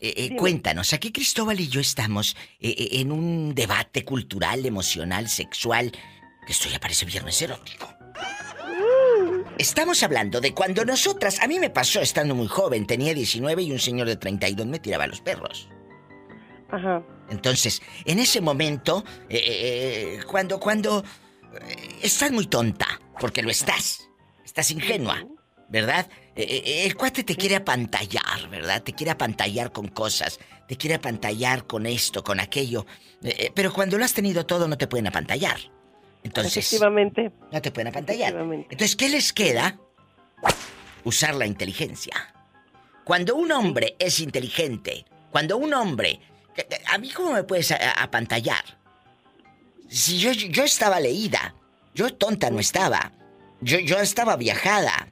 eh, 0.00 0.36
cuéntanos, 0.36 0.92
aquí 0.92 1.12
Cristóbal 1.12 1.60
y 1.60 1.68
yo 1.68 1.80
estamos 1.80 2.36
eh, 2.60 2.74
eh, 2.76 2.88
en 3.00 3.12
un 3.12 3.54
debate 3.54 4.04
cultural, 4.04 4.64
emocional, 4.64 5.28
sexual, 5.28 5.92
esto 6.46 6.68
ya 6.68 6.80
parece 6.80 7.04
viernes 7.04 7.40
erótico. 7.42 7.92
Estamos 9.58 10.02
hablando 10.04 10.40
de 10.40 10.54
cuando 10.54 10.84
nosotras, 10.84 11.40
a 11.40 11.48
mí 11.48 11.58
me 11.58 11.68
pasó 11.68 12.00
estando 12.00 12.34
muy 12.34 12.46
joven, 12.46 12.86
tenía 12.86 13.12
19 13.12 13.62
y 13.62 13.72
un 13.72 13.80
señor 13.80 14.06
de 14.06 14.16
32 14.16 14.66
me 14.66 14.78
tiraba 14.78 15.04
a 15.04 15.08
los 15.08 15.20
perros. 15.20 15.68
Ajá. 16.70 17.02
Entonces, 17.30 17.82
en 18.04 18.18
ese 18.18 18.40
momento, 18.40 19.04
eh, 19.28 19.42
eh, 19.46 20.20
cuando, 20.26 20.60
cuando 20.60 21.04
eh, 21.60 21.98
estás 22.02 22.30
muy 22.30 22.46
tonta, 22.46 22.86
porque 23.20 23.42
lo 23.42 23.50
estás, 23.50 24.08
estás 24.44 24.70
ingenua, 24.70 25.26
¿verdad? 25.68 26.08
Eh, 26.34 26.62
eh, 26.64 26.86
el 26.86 26.96
cuate 26.96 27.24
te 27.24 27.36
quiere 27.36 27.56
apantallar, 27.56 28.48
¿verdad? 28.50 28.82
Te 28.82 28.92
quiere 28.92 29.10
apantallar 29.10 29.72
con 29.72 29.88
cosas, 29.88 30.38
te 30.66 30.76
quiere 30.76 30.94
apantallar 30.96 31.66
con 31.66 31.86
esto, 31.86 32.24
con 32.24 32.40
aquello, 32.40 32.86
eh, 33.22 33.34
eh, 33.38 33.52
pero 33.54 33.72
cuando 33.72 33.98
lo 33.98 34.04
has 34.04 34.14
tenido 34.14 34.46
todo 34.46 34.68
no 34.68 34.78
te 34.78 34.86
pueden 34.86 35.06
apantallar. 35.06 35.58
Entonces, 36.22 36.56
Efectivamente. 36.56 37.30
no 37.52 37.62
te 37.62 37.70
pueden 37.70 37.88
apantallar. 37.88 38.34
Entonces, 38.34 38.96
¿qué 38.96 39.08
les 39.08 39.32
queda? 39.32 39.78
Usar 41.04 41.34
la 41.34 41.46
inteligencia. 41.46 42.34
Cuando 43.04 43.36
un 43.36 43.50
hombre 43.52 43.96
es 43.98 44.20
inteligente, 44.20 45.04
cuando 45.30 45.56
un 45.56 45.72
hombre... 45.74 46.20
¿A 46.88 46.98
mí 46.98 47.08
cómo 47.10 47.32
me 47.32 47.44
puedes 47.44 47.70
apantallar? 47.70 48.64
Si 49.88 50.18
yo, 50.18 50.32
yo 50.32 50.64
estaba 50.64 50.98
leída, 50.98 51.54
yo 51.94 52.12
tonta 52.14 52.50
no 52.50 52.58
estaba, 52.58 53.12
yo, 53.60 53.78
yo 53.78 53.98
estaba 54.00 54.36
viajada. 54.36 55.08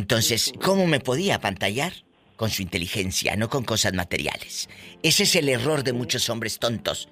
Entonces, 0.00 0.54
¿cómo 0.64 0.86
me 0.86 0.98
podía 0.98 1.34
apantallar? 1.34 1.92
Con 2.36 2.48
su 2.48 2.62
inteligencia, 2.62 3.36
no 3.36 3.50
con 3.50 3.64
cosas 3.64 3.92
materiales. 3.92 4.70
Ese 5.02 5.24
es 5.24 5.36
el 5.36 5.46
error 5.50 5.84
de 5.84 5.92
muchos 5.92 6.30
hombres 6.30 6.58
tontos, 6.58 7.10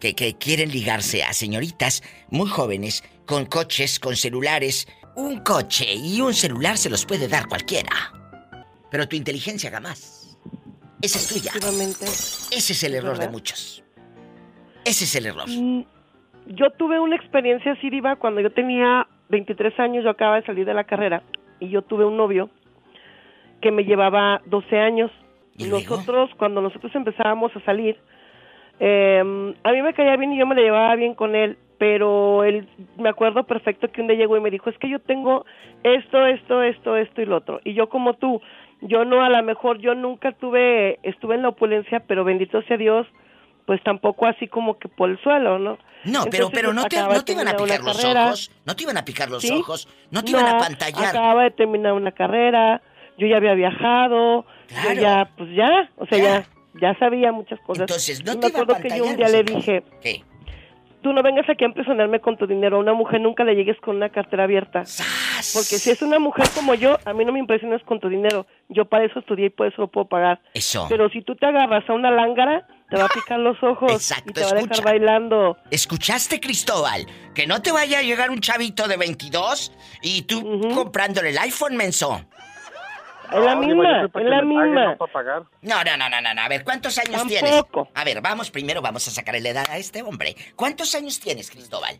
que, 0.00 0.14
que 0.14 0.36
quieren 0.36 0.70
ligarse 0.70 1.24
a 1.24 1.32
señoritas 1.32 2.02
muy 2.28 2.46
jóvenes, 2.46 3.04
con 3.24 3.46
coches, 3.46 3.98
con 3.98 4.16
celulares. 4.16 4.86
Un 5.14 5.40
coche 5.40 5.94
y 5.94 6.20
un 6.20 6.34
celular 6.34 6.76
se 6.76 6.90
los 6.90 7.06
puede 7.06 7.26
dar 7.26 7.48
cualquiera. 7.48 7.88
Pero 8.90 9.08
tu 9.08 9.16
inteligencia 9.16 9.70
jamás. 9.70 10.36
Esa 11.00 11.18
es 11.18 11.28
tuya. 11.28 11.52
Ese 12.50 12.74
es 12.74 12.82
el 12.82 12.96
error 12.96 13.16
de 13.16 13.30
muchos. 13.30 13.82
Ese 14.84 15.04
es 15.04 15.14
el 15.16 15.24
error. 15.24 15.48
Mm, 15.48 15.84
Yo 16.48 16.68
tuve 16.76 17.00
una 17.00 17.16
experiencia 17.16 17.72
así, 17.72 17.88
Diva, 17.88 18.16
cuando 18.16 18.42
yo 18.42 18.52
tenía 18.52 19.08
23 19.30 19.80
años, 19.80 20.04
yo 20.04 20.10
acababa 20.10 20.36
de 20.40 20.44
salir 20.44 20.66
de 20.66 20.74
la 20.74 20.84
carrera 20.84 21.22
y 21.60 21.68
yo 21.68 21.82
tuve 21.82 22.04
un 22.04 22.16
novio 22.16 22.50
que 23.60 23.70
me 23.70 23.84
llevaba 23.84 24.42
12 24.46 24.78
años. 24.78 25.10
Y 25.58 25.64
nosotros, 25.64 26.30
cuando 26.36 26.60
nosotros 26.60 26.94
empezábamos 26.94 27.54
a 27.56 27.60
salir, 27.60 27.96
eh, 28.78 29.54
a 29.64 29.72
mí 29.72 29.82
me 29.82 29.94
caía 29.94 30.16
bien 30.16 30.32
y 30.32 30.38
yo 30.38 30.46
me 30.46 30.54
la 30.54 30.60
llevaba 30.60 30.94
bien 30.96 31.14
con 31.14 31.34
él, 31.34 31.56
pero 31.78 32.44
él, 32.44 32.68
me 32.98 33.08
acuerdo 33.08 33.44
perfecto 33.44 33.88
que 33.90 34.00
un 34.00 34.06
día 34.06 34.16
llegó 34.16 34.36
y 34.36 34.40
me 34.40 34.50
dijo, 34.50 34.68
es 34.70 34.78
que 34.78 34.88
yo 34.88 34.98
tengo 34.98 35.44
esto, 35.82 36.26
esto, 36.26 36.62
esto, 36.62 36.96
esto 36.96 37.22
y 37.22 37.26
lo 37.26 37.36
otro. 37.36 37.60
Y 37.64 37.74
yo 37.74 37.88
como 37.88 38.14
tú, 38.14 38.40
yo 38.82 39.04
no, 39.04 39.22
a 39.22 39.30
lo 39.30 39.42
mejor 39.42 39.78
yo 39.78 39.94
nunca 39.94 40.32
tuve, 40.32 40.98
estuve 41.02 41.36
en 41.36 41.42
la 41.42 41.48
opulencia, 41.48 42.00
pero 42.06 42.24
bendito 42.24 42.62
sea 42.62 42.76
Dios, 42.76 43.06
pues 43.66 43.82
tampoco 43.82 44.26
así 44.26 44.46
como 44.48 44.78
que 44.78 44.88
por 44.88 45.10
el 45.10 45.20
suelo, 45.22 45.58
¿no? 45.58 45.72
No, 46.04 46.24
pero, 46.30 46.46
Entonces, 46.46 46.50
pero 46.54 46.72
no 46.72 46.84
te, 46.84 47.02
no 47.02 47.24
te 47.24 47.32
iban 47.32 47.48
a 47.48 47.56
picar 47.56 47.80
los 47.82 47.96
carrera. 47.96 48.26
ojos. 48.28 48.50
No 48.64 48.76
te 48.76 48.82
iban 48.84 48.96
a 48.96 49.04
picar 49.04 49.28
los 49.28 49.42
¿Sí? 49.42 49.52
ojos. 49.52 49.88
No 50.12 50.22
te 50.22 50.30
iban 50.30 50.46
a 50.46 50.52
No, 50.52 50.58
pantallar. 50.60 51.06
Acababa 51.06 51.42
de 51.42 51.50
terminar 51.50 51.92
una 51.92 52.12
carrera, 52.12 52.80
yo 53.18 53.26
ya 53.26 53.36
había 53.38 53.54
viajado, 53.54 54.46
yo 54.84 54.92
ya, 54.92 55.30
pues 55.36 55.50
ya, 55.54 55.90
o 55.96 56.06
sea, 56.06 56.18
ya, 56.18 56.46
ya 56.80 56.96
sabía 56.98 57.32
muchas 57.32 57.58
cosas. 57.60 57.82
Entonces, 57.82 58.24
no 58.24 58.34
Y 58.34 58.36
te 58.36 58.52
me 58.52 58.60
acuerdo 58.60 58.80
que 58.80 58.96
yo 58.96 59.04
un 59.04 59.16
día 59.16 59.28
le 59.28 59.42
dije, 59.42 59.82
¿Qué? 60.00 60.22
tú 61.02 61.12
no 61.12 61.22
vengas 61.24 61.48
aquí 61.48 61.64
a 61.64 61.68
impresionarme 61.68 62.20
con 62.20 62.36
tu 62.36 62.46
dinero, 62.46 62.76
a 62.76 62.80
una 62.80 62.92
mujer 62.92 63.20
nunca 63.20 63.42
le 63.42 63.56
llegues 63.56 63.78
con 63.80 63.96
una 63.96 64.08
cartera 64.10 64.44
abierta. 64.44 64.80
Porque 64.80 65.78
si 65.78 65.90
es 65.90 66.02
una 66.02 66.18
mujer 66.20 66.46
como 66.54 66.74
yo, 66.74 66.98
a 67.04 67.12
mí 67.12 67.24
no 67.24 67.32
me 67.32 67.38
impresionas 67.40 67.82
con 67.82 67.98
tu 67.98 68.08
dinero. 68.08 68.46
Yo 68.68 68.84
para 68.84 69.04
eso 69.04 69.18
estudié 69.18 69.46
y 69.46 69.50
por 69.50 69.66
eso 69.66 69.82
lo 69.82 69.88
puedo 69.88 70.06
pagar. 70.06 70.40
Eso. 70.54 70.86
Pero 70.88 71.08
si 71.10 71.22
tú 71.22 71.34
te 71.36 71.46
agarras 71.46 71.88
a 71.88 71.92
una 71.94 72.10
lángara, 72.10 72.66
te 72.88 72.96
va 72.96 73.06
a 73.06 73.08
picar 73.08 73.38
los 73.40 73.60
ojos 73.62 73.92
Exacto, 73.92 74.30
y 74.30 74.32
te 74.32 74.42
va 74.42 74.50
a 74.50 74.54
dejar 74.54 74.84
bailando. 74.84 75.56
¿Escuchaste, 75.70 76.40
Cristóbal? 76.40 77.06
Que 77.34 77.46
no 77.46 77.60
te 77.60 77.72
vaya 77.72 77.98
a 77.98 78.02
llegar 78.02 78.30
un 78.30 78.40
chavito 78.40 78.86
de 78.86 78.96
22 78.96 79.72
y 80.02 80.22
tú 80.22 80.60
comprándole 80.74 81.30
el 81.30 81.38
iPhone, 81.38 81.76
menso. 81.76 82.24
Es 83.32 83.40
la 83.40 83.56
misma, 83.56 84.04
es 84.04 84.24
la 84.24 84.42
misma. 84.42 84.96
No, 85.62 85.84
no, 85.84 85.96
no, 85.96 86.08
no, 86.08 86.20
no, 86.20 86.34
no. 86.34 86.40
A 86.40 86.48
ver, 86.48 86.62
¿cuántos 86.62 86.96
años 86.98 87.26
Tampoco. 87.26 87.28
tienes? 87.28 87.64
A 87.94 88.04
ver, 88.04 88.20
vamos, 88.20 88.50
primero 88.52 88.80
vamos 88.80 89.08
a 89.08 89.10
sacarle 89.10 89.40
la 89.40 89.48
edad 89.48 89.66
a 89.68 89.78
este 89.78 90.02
hombre. 90.02 90.36
¿Cuántos 90.54 90.94
años 90.94 91.18
tienes, 91.18 91.50
Cristóbal? 91.50 91.96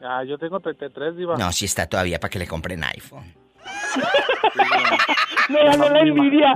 Ah, 0.00 0.24
yo 0.24 0.38
tengo 0.38 0.58
33, 0.60 1.16
Diva. 1.16 1.36
No, 1.36 1.52
si 1.52 1.66
está 1.66 1.86
todavía 1.86 2.18
para 2.18 2.30
que 2.30 2.38
le 2.38 2.46
compren 2.46 2.82
iPhone. 2.84 3.34
Me 5.48 5.64
ganó 5.64 5.88
la 5.90 6.00
envidia. 6.00 6.54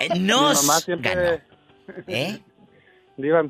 Eh, 0.00 0.18
nos 0.18 0.64
mamá 0.64 0.80
siempre... 0.80 1.14
ganó. 1.14 1.55
¿Eh? 2.06 2.38
Diva, 3.16 3.44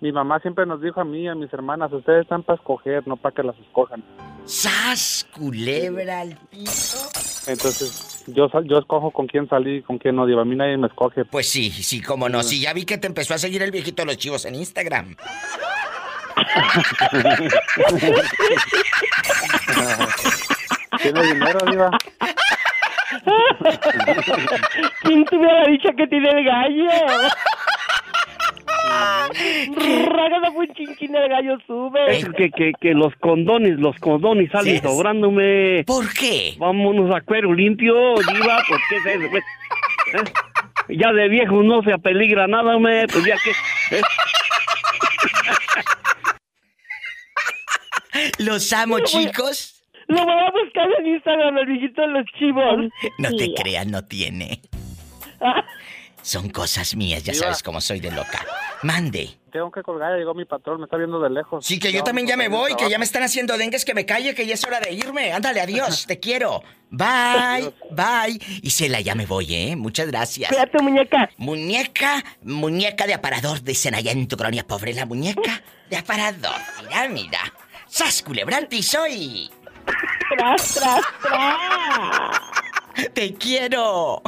mi 0.00 0.12
mamá 0.12 0.40
siempre 0.40 0.66
nos 0.66 0.80
dijo 0.82 1.00
a 1.00 1.04
mí 1.04 1.22
y 1.22 1.28
a 1.28 1.34
mis 1.34 1.52
hermanas, 1.52 1.92
ustedes 1.92 2.22
están 2.22 2.42
para 2.42 2.56
escoger, 2.58 3.06
no 3.06 3.16
para 3.16 3.34
que 3.34 3.42
las 3.42 3.56
escojan. 3.58 4.02
¡Sas, 4.44 5.26
culebra 5.34 6.20
al 6.20 6.36
piso! 6.50 7.08
Entonces, 7.50 8.24
yo 8.26 8.48
sal- 8.48 8.66
yo 8.68 8.78
escojo 8.78 9.10
con 9.10 9.26
quién 9.26 9.48
salir 9.48 9.76
y 9.76 9.82
con 9.82 9.98
quién 9.98 10.16
no, 10.16 10.26
Diva. 10.26 10.42
A 10.42 10.44
mí 10.44 10.56
nadie 10.56 10.76
me 10.76 10.88
escoge. 10.88 11.24
Pues 11.24 11.48
sí, 11.48 11.70
sí, 11.70 12.02
cómo 12.02 12.28
no. 12.28 12.42
Sí, 12.42 12.60
ya 12.60 12.72
vi 12.74 12.84
que 12.84 12.98
te 12.98 13.06
empezó 13.06 13.34
a 13.34 13.38
seguir 13.38 13.62
el 13.62 13.70
viejito 13.70 14.02
de 14.02 14.06
los 14.06 14.16
chivos 14.18 14.44
en 14.44 14.54
Instagram. 14.56 15.14
Tiene 21.02 21.22
dinero, 21.22 21.58
Diva. 21.70 21.90
¿Quién 25.02 25.24
te 25.24 25.36
hubiera 25.36 25.64
dicho 25.66 25.88
que 25.96 26.06
tiene 26.06 26.28
el 26.30 26.44
gallo? 26.44 26.88
Un 30.56 30.68
chinchín 30.74 31.14
el 31.16 31.28
gallo 31.28 31.58
sube. 31.66 32.16
Es 32.16 32.24
que, 32.36 32.50
que, 32.50 32.72
que 32.80 32.94
los 32.94 33.12
condones, 33.16 33.78
los 33.78 33.96
condones 33.98 34.50
salen 34.52 34.76
Sí. 34.80 34.82
sobrándome. 34.86 35.82
¿Por 35.84 36.12
qué? 36.14 36.54
Vámonos 36.58 37.14
a 37.14 37.20
cuero 37.20 37.52
limpio, 37.52 38.14
diva, 38.14 38.62
porque 38.68 38.96
es 38.96 39.06
eso, 39.16 39.28
pues. 39.30 39.44
¿Eh? 40.14 40.96
Ya 40.96 41.12
de 41.12 41.28
viejo 41.28 41.62
no 41.62 41.82
se 41.82 41.92
apeligra 41.92 42.46
nada, 42.46 42.78
me, 42.78 43.06
pues 43.08 43.24
ya 43.24 43.36
que... 43.42 43.96
¿eh? 43.96 44.02
Los 48.38 48.72
amo, 48.72 49.00
chicos. 49.00 49.82
Lo 50.06 50.24
voy 50.24 50.34
a 50.34 50.50
buscar 50.50 50.88
en 51.00 51.06
Instagram, 51.14 51.58
el 51.58 51.66
viejito 51.66 52.02
de 52.02 52.08
los 52.08 52.24
chivos. 52.38 52.90
No 53.18 53.36
te 53.36 53.52
creas, 53.54 53.86
no 53.86 54.04
tiene. 54.04 54.60
Son 56.24 56.48
cosas 56.48 56.96
mías, 56.96 57.22
ya 57.22 57.34
sabes 57.34 57.62
cómo 57.62 57.82
soy 57.82 58.00
de 58.00 58.10
loca. 58.10 58.42
Mande. 58.82 59.38
Tengo 59.52 59.70
que 59.70 59.82
colgar, 59.82 60.12
ya 60.12 60.16
llegó 60.16 60.32
mi 60.32 60.46
patrón, 60.46 60.78
me 60.78 60.84
está 60.84 60.96
viendo 60.96 61.20
de 61.20 61.28
lejos. 61.28 61.66
Sí, 61.66 61.78
que 61.78 61.92
yo 61.92 62.02
también 62.02 62.26
ya 62.26 62.34
me 62.34 62.48
voy, 62.48 62.74
que 62.76 62.88
ya 62.88 62.98
me 62.98 63.04
están 63.04 63.22
haciendo 63.22 63.58
dengues, 63.58 63.84
que 63.84 63.92
me 63.92 64.06
calle, 64.06 64.34
que 64.34 64.46
ya 64.46 64.54
es 64.54 64.64
hora 64.64 64.80
de 64.80 64.90
irme. 64.94 65.34
Ándale, 65.34 65.60
adiós, 65.60 66.06
te 66.08 66.18
quiero. 66.18 66.62
Bye, 66.88 67.74
bye. 67.90 68.40
Y 68.62 68.70
Cela, 68.70 69.02
ya 69.02 69.14
me 69.14 69.26
voy, 69.26 69.54
¿eh? 69.54 69.76
Muchas 69.76 70.06
gracias. 70.06 70.48
Cuídate, 70.48 70.82
muñeca. 70.82 71.28
Muñeca, 71.36 72.24
muñeca 72.42 73.06
de 73.06 73.12
aparador, 73.12 73.62
dicen 73.62 73.94
allá 73.94 74.12
en 74.12 74.26
tu 74.26 74.38
colonia 74.38 74.66
pobre, 74.66 74.94
la 74.94 75.04
muñeca 75.04 75.62
de 75.90 75.96
aparador. 75.98 76.56
Mira, 76.88 77.06
mira. 77.10 77.40
¡Sas, 77.86 78.22
culebra 78.22 78.56
al 78.56 78.66
piso 78.66 79.06
y... 79.06 79.50
Tras, 80.36 80.74
tras, 80.74 81.00
tras. 81.22 83.10
¡Te 83.14 83.34
quiero! 83.34 84.22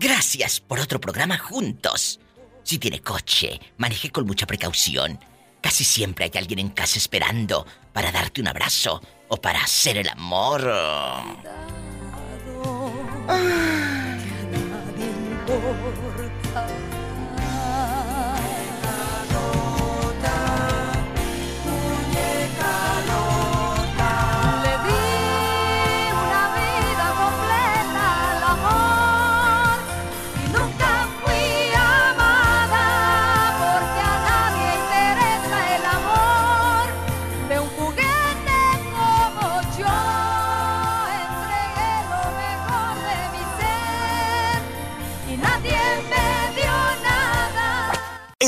Gracias 0.00 0.60
por 0.60 0.80
otro 0.80 0.98
programa 0.98 1.36
juntos. 1.36 2.20
Si 2.62 2.78
tiene 2.78 3.02
coche, 3.02 3.60
maneje 3.76 4.10
con 4.10 4.24
mucha 4.24 4.46
precaución. 4.46 5.20
Casi 5.60 5.84
siempre 5.84 6.24
hay 6.24 6.30
alguien 6.36 6.58
en 6.58 6.70
casa 6.70 6.96
esperando 6.96 7.66
para 7.92 8.10
darte 8.10 8.40
un 8.40 8.48
abrazo 8.48 9.02
o 9.28 9.36
para 9.36 9.62
hacer 9.62 9.98
el 9.98 10.08
amor. 10.08 10.62
Le 16.16 16.29